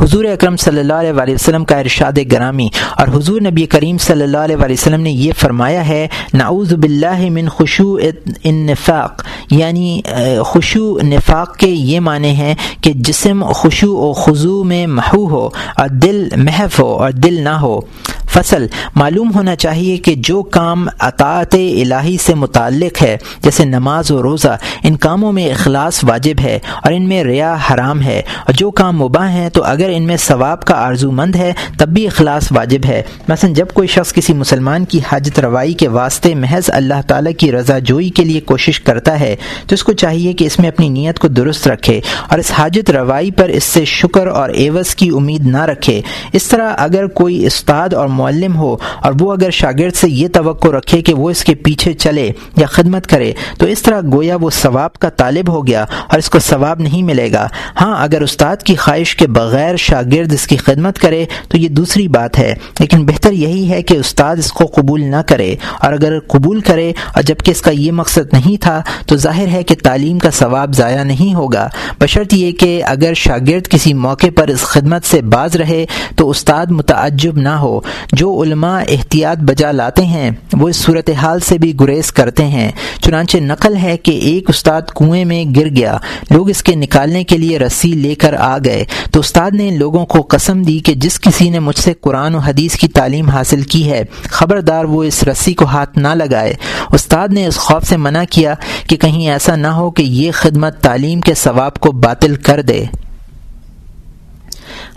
حضور 0.00 0.24
اکرم 0.24 0.56
صلی 0.56 0.80
اللہ 0.80 0.92
علیہ 0.92 1.34
وسلم 1.34 1.64
کا 1.64 1.78
ارشاد 1.78 2.18
گرامی 2.32 2.68
اور 2.96 3.08
حضور 3.14 3.40
نبی 3.40 3.64
کریم 3.66 3.98
صلی 3.98 4.22
اللہ 4.22 4.44
علیہ 4.44 4.56
وسلم 4.56 5.00
نے 5.00 5.10
یہ 5.10 5.32
فرمایا 5.38 5.86
ہے، 5.88 6.06
نعوذ 6.34 6.72
باللہ 6.74 7.28
من 7.30 7.48
خشوع 7.48 7.98
النفاق 8.44 9.24
یعنی 9.50 10.00
خوشو 10.46 10.98
نفاق 11.02 11.56
کے 11.56 11.66
یہ 11.66 12.00
معنی 12.00 12.34
ہیں 12.34 12.54
کہ 12.82 12.92
جسم 13.08 13.44
خوشو 13.52 13.94
و 13.96 14.12
خضو 14.12 14.62
میں 14.64 14.86
محو 14.86 15.24
ہو 15.30 15.48
اور 15.76 15.88
دل 16.02 16.28
محف 16.36 16.80
ہو 16.80 16.92
اور 16.94 17.12
دل 17.12 17.42
نہ 17.44 17.56
ہو۔ 17.62 17.80
فصل۔ 18.28 18.66
معلوم 18.94 19.30
ہونا 19.34 19.56
چاہیے 19.56 19.96
کہ 19.96 20.14
جو 20.14 20.42
کام 20.42 20.88
اطاعت 21.00 21.54
الہی 21.54 22.16
سے 22.26 22.34
متعلق 22.34 23.02
ہے، 23.02 23.16
جیسے 23.42 23.64
نماز 23.64 24.10
و 24.10 24.22
روزہ، 24.22 24.56
ان 24.82 24.96
کاموں 24.96 25.32
میں 25.32 25.50
اخلاص 25.50 26.04
واجب 26.04 26.40
ہے 26.40 26.58
اور 26.82 26.92
ان 26.92 27.08
میں 27.08 27.24
ریا 27.24 27.56
حرام 27.70 28.02
ہے۔ 28.02 28.18
اور 28.18 28.52
جو 28.52 28.70
کام 28.70 28.98
مباح 28.98 29.28
ہیں، 29.28 29.50
تو 29.50 29.64
اگر 29.64 29.88
ان 29.92 30.02
میں 30.02 30.16
ثواب 30.16 30.64
کا 30.64 30.74
آرزو 30.74 31.10
مند 31.10 31.36
ہے، 31.36 31.52
تب 31.78 31.88
بھی 31.88 32.06
اخلاص 32.06 32.52
واجب 32.52 32.80
ہے۔ 32.88 33.02
مثلا 33.28 33.50
جب 33.54 33.66
کوئی 33.74 33.88
شخص 33.88 34.12
کسی 34.12 34.32
مسلمان 34.32 34.84
کی 34.84 35.00
حاجت 35.12 35.40
روائی 35.40 35.72
کے 35.72 35.88
واسطے 35.88 36.34
محض 36.34 36.64
اللہ 36.68 37.00
تعالیٰ 37.08 37.32
کی 37.38 37.52
رضا 37.52 37.78
جوئی 37.78 38.08
کے 38.08 38.24
لیے 38.24 38.40
کوشش 38.40 38.80
کرتا 38.80 39.20
ہے، 39.20 39.36
تو 39.66 39.74
اس 39.74 39.84
کو 39.84 39.92
چاہیے 39.92 40.32
کہ 40.32 40.44
اس 40.44 40.58
میں 40.58 40.68
اپنی 40.68 40.88
نیت 40.88 41.18
کو 41.18 41.28
درست 41.28 41.68
رکھے 41.68 42.00
اور 42.28 42.38
اس 42.38 42.52
حاجت 42.58 42.90
روائی 42.90 43.30
پر 43.30 43.48
اس 43.48 43.64
سے 43.64 43.84
شکر 43.84 44.26
اور 44.26 44.48
ایوز 44.48 44.94
کی 44.94 45.08
امید 45.08 45.46
نہ 45.46 45.62
رکھے۔ 45.62 46.00
اس 46.32 46.44
طرح 46.44 46.74
اگر 46.78 47.06
کوئی 47.06 47.46
استاد 47.46 47.88
اور 47.88 48.06
معلم 48.18 48.56
ہو 48.56 48.76
اور 49.02 49.12
وہ 49.20 49.32
اگر 49.32 49.50
شاگرد 49.50 49.94
سے 49.94 50.10
یہ 50.10 50.28
توقع 50.28 50.68
رکھے 50.68 51.02
کہ 51.02 51.14
وہ 51.14 51.30
اس 51.30 51.44
کے 51.44 51.54
پیچھے 51.54 51.92
چلے 51.94 52.30
یا 52.56 52.66
خدمت 52.66 53.06
کرے 53.06 53.32
تو 53.58 53.66
اس 53.66 53.82
طرح 53.82 54.00
گویا 54.12 54.36
وہ 54.40 54.50
ثواب 54.50 54.92
کا 54.92 55.08
طالب 55.08 55.50
ہو 55.50 55.66
گیا 55.66 55.82
اور 55.82 56.18
اس 56.18 56.30
کو 56.30 56.38
ثواب 56.38 56.80
نہیں 56.80 57.02
ملے 57.02 57.32
گا۔ 57.32 57.46
ہاں 57.80 57.94
اگر 58.02 58.22
استاد 58.22 58.56
کی 58.56 58.74
خواہش 58.74 59.16
کے 59.16 59.26
بغیر 59.26 59.76
شاگرد 59.76 60.32
اس 60.32 60.46
کی 60.46 60.56
خدمت 60.56 60.98
کرے 60.98 61.24
تو 61.48 61.56
یہ 61.56 61.68
دوسری 61.68 62.08
بات 62.08 62.38
ہے، 62.38 62.54
لیکن 62.80 63.06
بہتر 63.06 63.32
یہی 63.32 63.70
ہے 63.70 63.82
کہ 63.82 63.94
استاد 63.94 64.36
اس 64.36 64.52
کو 64.52 64.64
قبول 64.66 65.02
نہ 65.04 65.22
کرے۔ 65.26 65.54
اور 65.80 65.92
اگر 65.92 66.18
قبول 66.20 66.60
کرے 66.60 66.92
اور 67.14 67.22
جبکہ 67.22 67.50
اس 67.50 67.62
کا 67.62 67.70
یہ 67.70 67.92
مقصد 67.92 68.32
نہیں 68.32 68.56
تھا 68.62 68.82
تو 69.06 69.16
ظاہر 69.16 69.46
ہے 69.46 69.62
کہ 69.62 69.74
تعلیم 69.82 70.18
کا 70.18 70.30
ثواب 70.30 70.74
ضائع 70.74 71.02
نہیں 71.04 71.34
ہوگا۔ 71.34 71.68
بشرط 72.00 72.34
یہ 72.34 72.52
کہ 72.52 72.82
اگر 72.84 73.14
شاگرد 73.14 73.68
کسی 73.68 73.94
موقع 73.94 74.30
پر 74.36 74.48
اس 74.48 74.62
خدمت 74.62 75.04
سے 75.04 75.22
باز 75.22 75.56
رہے 75.56 75.84
تو 76.16 76.30
استاد 76.30 76.66
متعجب 76.70 77.38
نہ 77.38 77.54
ہو۔ 77.62 77.80
جو 78.12 78.42
علماء 78.42 78.80
احتیاط 78.88 79.36
بجا 79.36 79.72
لاتے 79.72 80.04
ہیں، 80.04 80.30
وہ 80.52 80.68
اس 80.68 80.76
صورتحال 80.76 81.40
سے 81.40 81.58
بھی 81.58 81.72
گریز 81.80 82.12
کرتے 82.12 82.44
ہیں۔ 82.44 82.70
چنانچہ 83.02 83.36
نقل 83.36 83.76
ہے 83.76 83.96
کہ 83.96 84.10
ایک 84.10 84.44
استاد 84.48 84.82
کنویں 84.96 85.24
میں 85.24 85.44
گر 85.56 85.68
گیا۔ 85.76 85.96
لوگ 86.30 86.50
اس 86.50 86.62
کے 86.62 86.74
نکالنے 86.74 87.24
کے 87.24 87.38
لیے 87.38 87.58
رسی 87.58 87.92
لے 87.92 88.14
کر 88.14 88.34
آ 88.38 88.58
گئے۔ 88.64 88.84
تو 89.12 89.20
استاد 89.20 89.50
نے 89.50 89.70
لوگوں 89.70 90.06
کو 90.06 90.22
قسم 90.28 90.62
دی 90.62 90.78
کہ 90.78 90.94
جس 90.94 91.20
کسی 91.20 91.50
نے 91.50 91.58
مجھ 91.58 91.78
سے 91.78 91.92
قرآن 92.00 92.34
و 92.34 92.38
حدیث 92.38 92.76
کی 92.76 92.88
تعلیم 92.88 93.28
حاصل 93.28 93.62
کی 93.62 93.90
ہے، 93.90 94.04
خبردار 94.22 94.84
وہ 94.84 95.04
اس 95.04 95.22
رسی 95.22 95.54
کو 95.54 95.64
ہاتھ 95.64 95.98
نہ 95.98 96.08
لگائے۔ 96.08 96.54
استاد 96.92 97.28
نے 97.28 97.46
اس 97.46 97.56
خوف 97.56 97.88
سے 97.88 97.96
منع 97.96 98.22
کیا 98.30 98.54
کہ 98.86 98.96
کہیں 98.96 99.30
ایسا 99.30 99.56
نہ 99.56 99.66
ہو 99.66 99.90
کہ 99.90 100.02
یہ 100.02 100.30
خدمت 100.32 100.80
تعلیم 100.80 101.20
کے 101.20 101.34
ثواب 101.34 101.74
کو 101.74 101.92
باطل 101.92 102.34
کر 102.34 102.62
دے۔ 102.62 102.84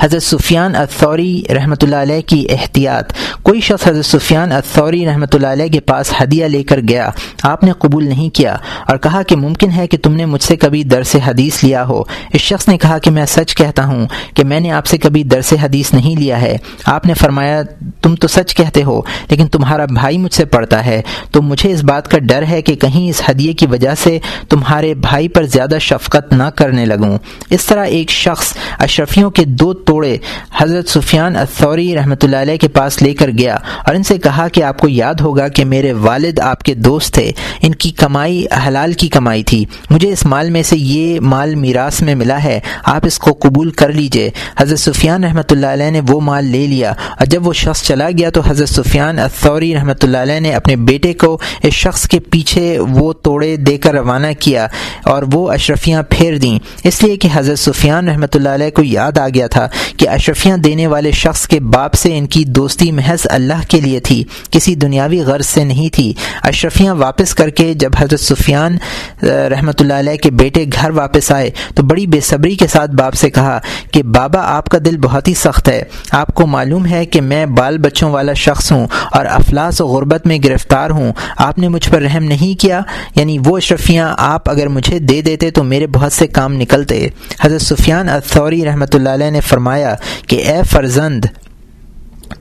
حضرت 0.01 0.23
سفیان 0.23 0.75
الثوری 0.75 1.43
رحمۃ 1.55 1.81
اللہ 1.81 1.95
علیہ 1.95 2.21
کی 2.21 2.45
احتیاط۔ 2.49 3.13
کوئی 3.43 3.61
شخص 3.61 3.87
حضرت 3.87 4.05
سفیان 4.05 4.51
الثوری 4.51 5.05
رحمۃ 5.05 5.33
اللہ 5.33 5.47
علیہ 5.47 5.67
کے 5.67 5.79
پاس 5.79 6.13
ہدیہ 6.21 6.45
لے 6.45 6.63
کر 6.63 6.79
گیا، 6.89 7.09
آپ 7.43 7.63
نے 7.63 7.71
قبول 7.71 8.07
نہیں 8.07 8.29
کیا 8.29 8.55
اور 8.87 8.97
کہا 8.97 9.21
کہ 9.21 9.35
ممکن 9.35 9.71
ہے 9.71 9.87
کہ 9.87 9.97
تم 9.97 10.15
نے 10.15 10.25
مجھ 10.25 10.43
سے 10.43 10.55
کبھی 10.55 10.83
درس 10.83 11.15
حدیث 11.27 11.63
لیا 11.63 11.85
ہو۔ 11.87 12.03
اس 12.33 12.41
شخص 12.41 12.67
نے 12.67 12.77
کہا 12.77 12.97
کہ 12.97 13.11
میں 13.11 13.25
سچ 13.25 13.55
کہتا 13.55 13.85
ہوں 13.85 14.07
کہ 14.33 14.43
میں 14.43 14.59
نے 14.59 14.71
آپ 14.71 14.85
سے 14.85 14.97
کبھی 14.97 15.23
درس 15.23 15.53
حدیث 15.63 15.93
نہیں 15.93 16.15
لیا 16.15 16.41
ہے۔ 16.41 16.57
آپ 16.85 17.05
نے 17.05 17.13
فرمایا، 17.13 17.61
تم 18.01 18.15
تو 18.15 18.27
سچ 18.27 18.55
کہتے 18.55 18.83
ہو، 18.83 19.01
لیکن 19.29 19.47
تمہارا 19.47 19.85
بھائی 19.85 20.17
مجھ 20.17 20.33
سے 20.33 20.45
پڑھتا 20.45 20.85
ہے۔ 20.85 21.01
تو 21.31 21.41
مجھے 21.41 21.71
اس 21.71 21.83
بات 21.83 22.07
کا 22.07 22.17
ڈر 22.19 22.43
ہے 22.49 22.61
کہ 22.61 22.75
کہیں 22.75 23.09
اس 23.09 23.21
ہدیے 23.29 23.53
کی 23.53 23.67
وجہ 23.67 23.95
سے 24.03 24.17
تمہارے 24.49 24.93
بھائی 24.93 25.27
پر 25.27 25.45
زیادہ 25.45 25.77
شفقت 25.79 26.33
نہ 26.33 26.43
کرنے 26.43 26.85
لگوں۔ 26.85 27.17
اس 27.49 27.65
طرح 27.65 27.85
ایک 27.85 28.09
شخص 28.09 28.53
اشرفیوں 28.79 29.29
کے 29.29 29.45
دو 29.61 29.73
توڑے 29.73 30.17
حضرت 30.57 30.89
سفیان 30.89 31.35
الثوری 31.35 31.95
رحمۃ 31.95 32.15
اللہ 32.23 32.37
علیہ 32.37 32.57
کے 32.57 32.67
پاس 32.67 33.01
لے 33.01 33.13
کر 33.13 33.29
گیا 33.37 33.55
اور 33.85 33.95
ان 33.95 34.03
سے 34.03 34.17
کہا 34.17 34.47
کہ 34.47 34.63
آپ 34.63 34.77
کو 34.77 34.87
یاد 34.87 35.13
ہوگا 35.13 35.47
کہ 35.47 35.65
میرے 35.65 35.93
والد 35.93 36.39
آپ 36.39 36.63
کے 36.63 36.73
دوست 36.73 37.13
تھے۔ 37.13 37.31
ان 37.61 37.75
کی 37.75 37.91
کمائی، 37.91 38.45
حلال 38.67 38.93
کی 38.93 39.07
کمائی 39.07 39.43
تھی۔ 39.43 39.65
مجھے 39.89 40.09
اس 40.09 40.25
مال 40.25 40.49
میں 40.49 40.63
سے 40.63 40.77
یہ 40.77 41.19
مال 41.19 41.55
میراث 41.55 42.01
میں 42.01 42.15
ملا 42.15 42.43
ہے۔ 42.43 42.59
آپ 42.83 43.05
اس 43.05 43.19
کو 43.19 43.33
قبول 43.33 43.71
کر 43.71 43.93
لیجیے۔ 43.93 44.29
حضرت 44.57 44.79
سفیان 44.79 45.23
رحمۃ 45.23 45.51
اللہ 45.51 45.67
علیہ 45.67 45.91
نے 45.91 46.01
وہ 46.07 46.21
مال 46.21 46.45
لے 46.45 46.67
لیا۔ 46.67 46.91
اور 46.91 47.25
جب 47.25 47.47
وہ 47.47 47.53
شخص 47.53 47.83
چلا 47.83 48.09
گیا 48.17 48.29
تو 48.29 48.41
حضرت 48.41 48.69
سفیان 48.69 49.19
الثوری 49.19 49.75
رحمۃ 49.75 50.01
اللہ 50.01 50.17
علیہ 50.17 50.39
نے 50.39 50.53
اپنے 50.53 50.75
بیٹے 50.75 51.13
کو 51.13 51.37
اس 51.63 51.73
شخص 51.73 52.07
کے 52.07 52.19
پیچھے 52.19 52.79
وہ 52.79 53.13
توڑے 53.13 53.55
دے 53.55 53.77
کر 53.77 53.93
روانہ 53.93 54.27
کیا 54.39 54.67
اور 55.05 55.23
وہ 55.33 55.51
اشرفیاں 55.51 56.03
پھیر 56.09 56.37
دیں۔ 56.37 56.59
اس 56.83 57.03
لیے 57.03 57.17
کہ 57.17 57.29
حضرت 57.33 57.59
سفیان 57.59 58.09
رحمۃ 58.09 58.33
اللہ 58.33 58.49
علیہ 58.49 58.69
کو 58.69 58.83
یاد 58.83 59.17
آ 59.17 59.27
گیا 59.27 59.47
تھا 59.51 59.67
کہ 59.97 60.09
اشرفیاں 60.09 60.57
دینے 60.57 60.87
والے 60.87 61.11
شخص 61.15 61.47
کے 61.47 61.59
باپ 61.75 61.93
سے 61.93 62.17
ان 62.17 62.27
کی 62.27 62.43
دوستی 62.45 62.91
محض 62.91 63.25
اللہ 63.29 63.61
کے 63.67 63.79
لیے 63.81 63.99
تھی، 63.99 64.23
کسی 64.51 64.75
دنیاوی 64.75 65.19
غرض 65.21 65.45
سے 65.45 65.63
نہیں 65.63 65.89
تھی۔ 65.93 66.11
اشرفیاں 66.43 66.95
واپس 66.95 67.33
کر 67.35 67.49
کے 67.49 67.73
جب 67.73 67.91
حضرت 67.99 68.19
سفیان 68.19 68.77
رحمۃ 69.23 69.79
اللہ 69.79 69.93
علیہ 69.93 70.15
کے 70.15 70.31
بیٹے 70.31 70.65
گھر 70.73 70.89
واپس 70.91 71.31
آئے، 71.31 71.49
تو 71.75 71.83
بڑی 71.83 72.05
بے 72.07 72.19
صبری 72.21 72.55
کے 72.55 72.67
ساتھ 72.67 72.91
باپ 72.91 73.13
سے 73.13 73.29
کہا 73.29 73.59
کہ 73.93 74.03
بابا، 74.15 74.41
آپ 74.47 74.69
کا 74.69 74.77
دل 74.85 74.97
بہت 75.01 75.27
ہی 75.27 75.33
سخت 75.33 75.69
ہے۔ 75.69 75.81
آپ 76.11 76.33
کو 76.35 76.45
معلوم 76.47 76.85
ہے 76.85 77.05
کہ 77.05 77.21
میں 77.21 77.45
بال 77.57 77.77
بچوں 77.77 78.11
والا 78.11 78.33
شخص 78.37 78.71
ہوں 78.71 78.85
اور 79.11 79.25
افلاس 79.27 79.81
و 79.81 79.87
غربت 79.87 80.27
میں 80.27 80.37
گرفتار 80.43 80.89
ہوں۔ 80.89 81.11
آپ 81.37 81.59
نے 81.59 81.67
مجھ 81.67 81.89
پر 81.89 82.01
رحم 82.01 82.23
نہیں 82.23 82.59
کیا 82.61 82.81
یعنی 83.15 83.37
وہ 83.45 83.57
اشرفیاں 83.57 84.13
آپ 84.17 84.49
اگر 84.49 84.67
مجھے 84.67 84.99
دے 84.99 85.21
دیتے 85.21 85.49
تو 85.51 85.63
میرے 85.63 85.87
بہت 85.89 86.13
سے 86.13 86.27
کام 86.29 86.53
نکلتے۔ 86.53 87.07
حضرت 87.41 87.61
سفیان 87.61 88.09
الثوری 88.09 88.63
رحمۃ 88.65 88.93
اللہ 88.93 89.09
علیہ 89.09 89.29
نے 89.29 89.40
فرمایا 89.41 89.95
کہ 90.27 90.35
اے 90.35 90.61
فرزند 90.63 91.25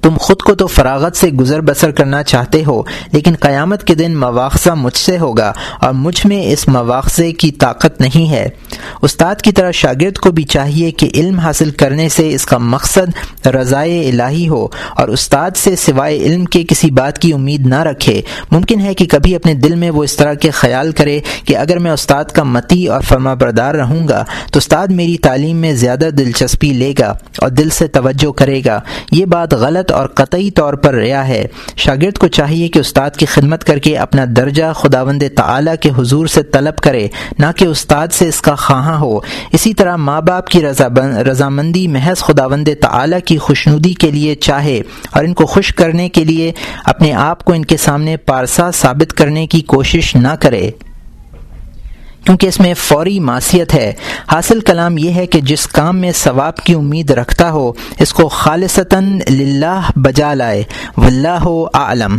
تم 0.01 0.17
خود 0.21 0.43
کو 0.43 0.55
تو 0.55 0.67
فراغت 0.67 1.17
سے 1.17 1.29
گزر 1.29 1.61
بسر 1.61 1.91
کرنا 1.91 2.23
چاہتے 2.23 2.63
ہو، 2.67 2.83
لیکن 3.13 3.35
قیامت 3.41 3.85
کے 3.85 3.95
دن 3.95 4.17
مواخذہ 4.17 4.71
مجھ 4.71 4.97
سے 4.97 5.19
ہوگا 5.19 5.53
اور 5.81 5.93
مجھ 5.93 6.27
میں 6.27 6.53
اس 6.53 6.69
مواخذے 6.69 7.33
کی 7.33 7.51
طاقت 7.51 8.01
نہیں 8.01 8.31
ہے۔ 8.31 8.49
استاد 9.03 9.35
کی 9.35 9.53
طرح 9.53 9.71
شاگرد 9.71 10.19
کو 10.19 10.31
بھی 10.31 10.43
چاہیے 10.43 10.91
کہ 10.91 11.11
علم 11.15 11.39
حاصل 11.39 11.71
کرنے 11.71 12.09
سے 12.09 12.35
اس 12.35 12.47
کا 12.47 12.59
مقصد 12.59 13.47
رضائے 13.47 14.09
الہی 14.09 14.49
ہو 14.49 14.67
اور 14.97 15.09
استاد 15.09 15.51
سے 15.57 15.77
سوائے 15.77 16.19
علم 16.19 16.45
کے 16.45 16.65
کسی 16.69 16.91
بات 16.91 17.19
کی 17.19 17.33
امید 17.33 17.67
نہ 17.67 17.83
رکھے۔ 17.83 18.23
ممکن 18.51 18.81
ہے 18.81 18.95
کہ 18.95 19.07
کبھی 19.07 19.35
اپنے 19.35 19.55
دل 19.55 19.75
میں 19.75 19.91
وہ 19.91 20.05
اس 20.05 20.17
طرح 20.17 20.35
کے 20.35 20.51
خیال 20.51 20.93
کرے 20.93 21.21
کہ 21.45 21.57
اگر 21.57 21.79
میں 21.79 21.91
استاد 21.91 22.25
کا 22.25 22.43
متی 22.43 22.87
اور 22.87 23.01
فرما 23.01 23.35
بردار 23.35 23.75
رہوں 23.75 24.09
گا 24.09 24.25
تو 24.53 24.59
استاد 24.59 24.89
میری 24.89 25.17
تعلیم 25.19 25.57
میں 25.57 25.73
زیادہ 25.73 26.09
دلچسپی 26.19 26.73
لے 26.73 26.93
گا 26.99 27.15
اور 27.39 27.49
دل 27.49 27.71
سے 27.71 27.87
توجہ 27.87 28.33
کرے 28.33 28.61
گا۔ 28.67 28.81
یہ 29.13 29.25
بات 29.25 29.55
غلط 29.55 29.80
اور 29.89 30.09
قطعی 30.09 30.51
طور 30.51 30.75
پر 30.75 30.95
ریا 30.95 31.29
ہے۔ 31.29 31.47
شاگرد 31.77 32.19
کو 32.19 32.29
چاہیے 32.29 32.69
کہ 32.69 32.79
استاد 32.79 33.11
کی 33.11 33.27
خدمت 33.27 33.65
کر 33.65 33.79
کے 33.79 33.97
اپنا 33.99 34.25
درجہ 34.37 34.73
خداوند 34.75 35.23
تعالی 35.37 35.71
کے 35.81 35.91
حضور 35.99 36.27
سے 36.27 36.43
طلب 36.43 36.77
کرے، 36.77 37.09
نہ 37.39 37.47
کہ 37.57 37.65
استاد 37.65 38.09
سے 38.13 38.29
اس 38.29 38.41
کا 38.41 38.55
خواہاں 38.55 38.99
ہو۔ 38.99 39.19
اسی 39.53 39.75
طرح 39.75 39.97
ماں 39.97 40.21
باپ 40.21 40.47
کی 40.47 40.61
رضامندی 41.31 41.89
محض 41.89 42.19
خداوند 42.19 42.69
تعالی 42.81 43.17
کی 43.25 43.39
خوشنودی 43.39 43.93
کے 43.93 44.11
لیے 44.11 44.35
چاہے 44.35 44.81
اور 45.11 45.25
ان 45.25 45.35
کو 45.35 45.47
خوش 45.47 45.75
کرنے 45.75 46.09
کے 46.09 46.25
لیے 46.25 46.53
اپنے 46.85 47.13
آپ 47.13 47.45
کو 47.45 47.53
ان 47.53 47.65
کے 47.65 47.77
سامنے 47.77 48.17
پارسا 48.17 48.71
ثابت 48.71 49.13
کرنے 49.13 49.47
کی 49.47 49.61
کوشش 49.61 50.17
نہ 50.17 50.35
کرے۔ 50.41 50.71
کیونکہ 52.25 52.47
اس 52.47 52.61
میں 52.61 52.75
فوری 52.75 53.21
معصیت 53.21 53.75
ہے۔ 53.75 53.93
حاصل 54.33 54.61
کلام 54.61 54.99
یہ 54.99 55.13
ہے 55.13 55.27
کہ 55.27 55.41
جس 55.41 55.67
کام 55.67 55.99
میں 55.99 56.13
ثواب 56.15 56.57
کی 56.57 56.75
امید 56.75 57.11
رکھتا 57.11 57.51
ہو، 57.51 57.73
اس 57.99 58.13
کو 58.13 58.29
خالصتاً 58.29 59.19
للہ 59.31 59.81
بجا 59.97 60.35
لائے۔ 60.35 60.63
واللہ 60.97 61.67
عالم 61.75 62.19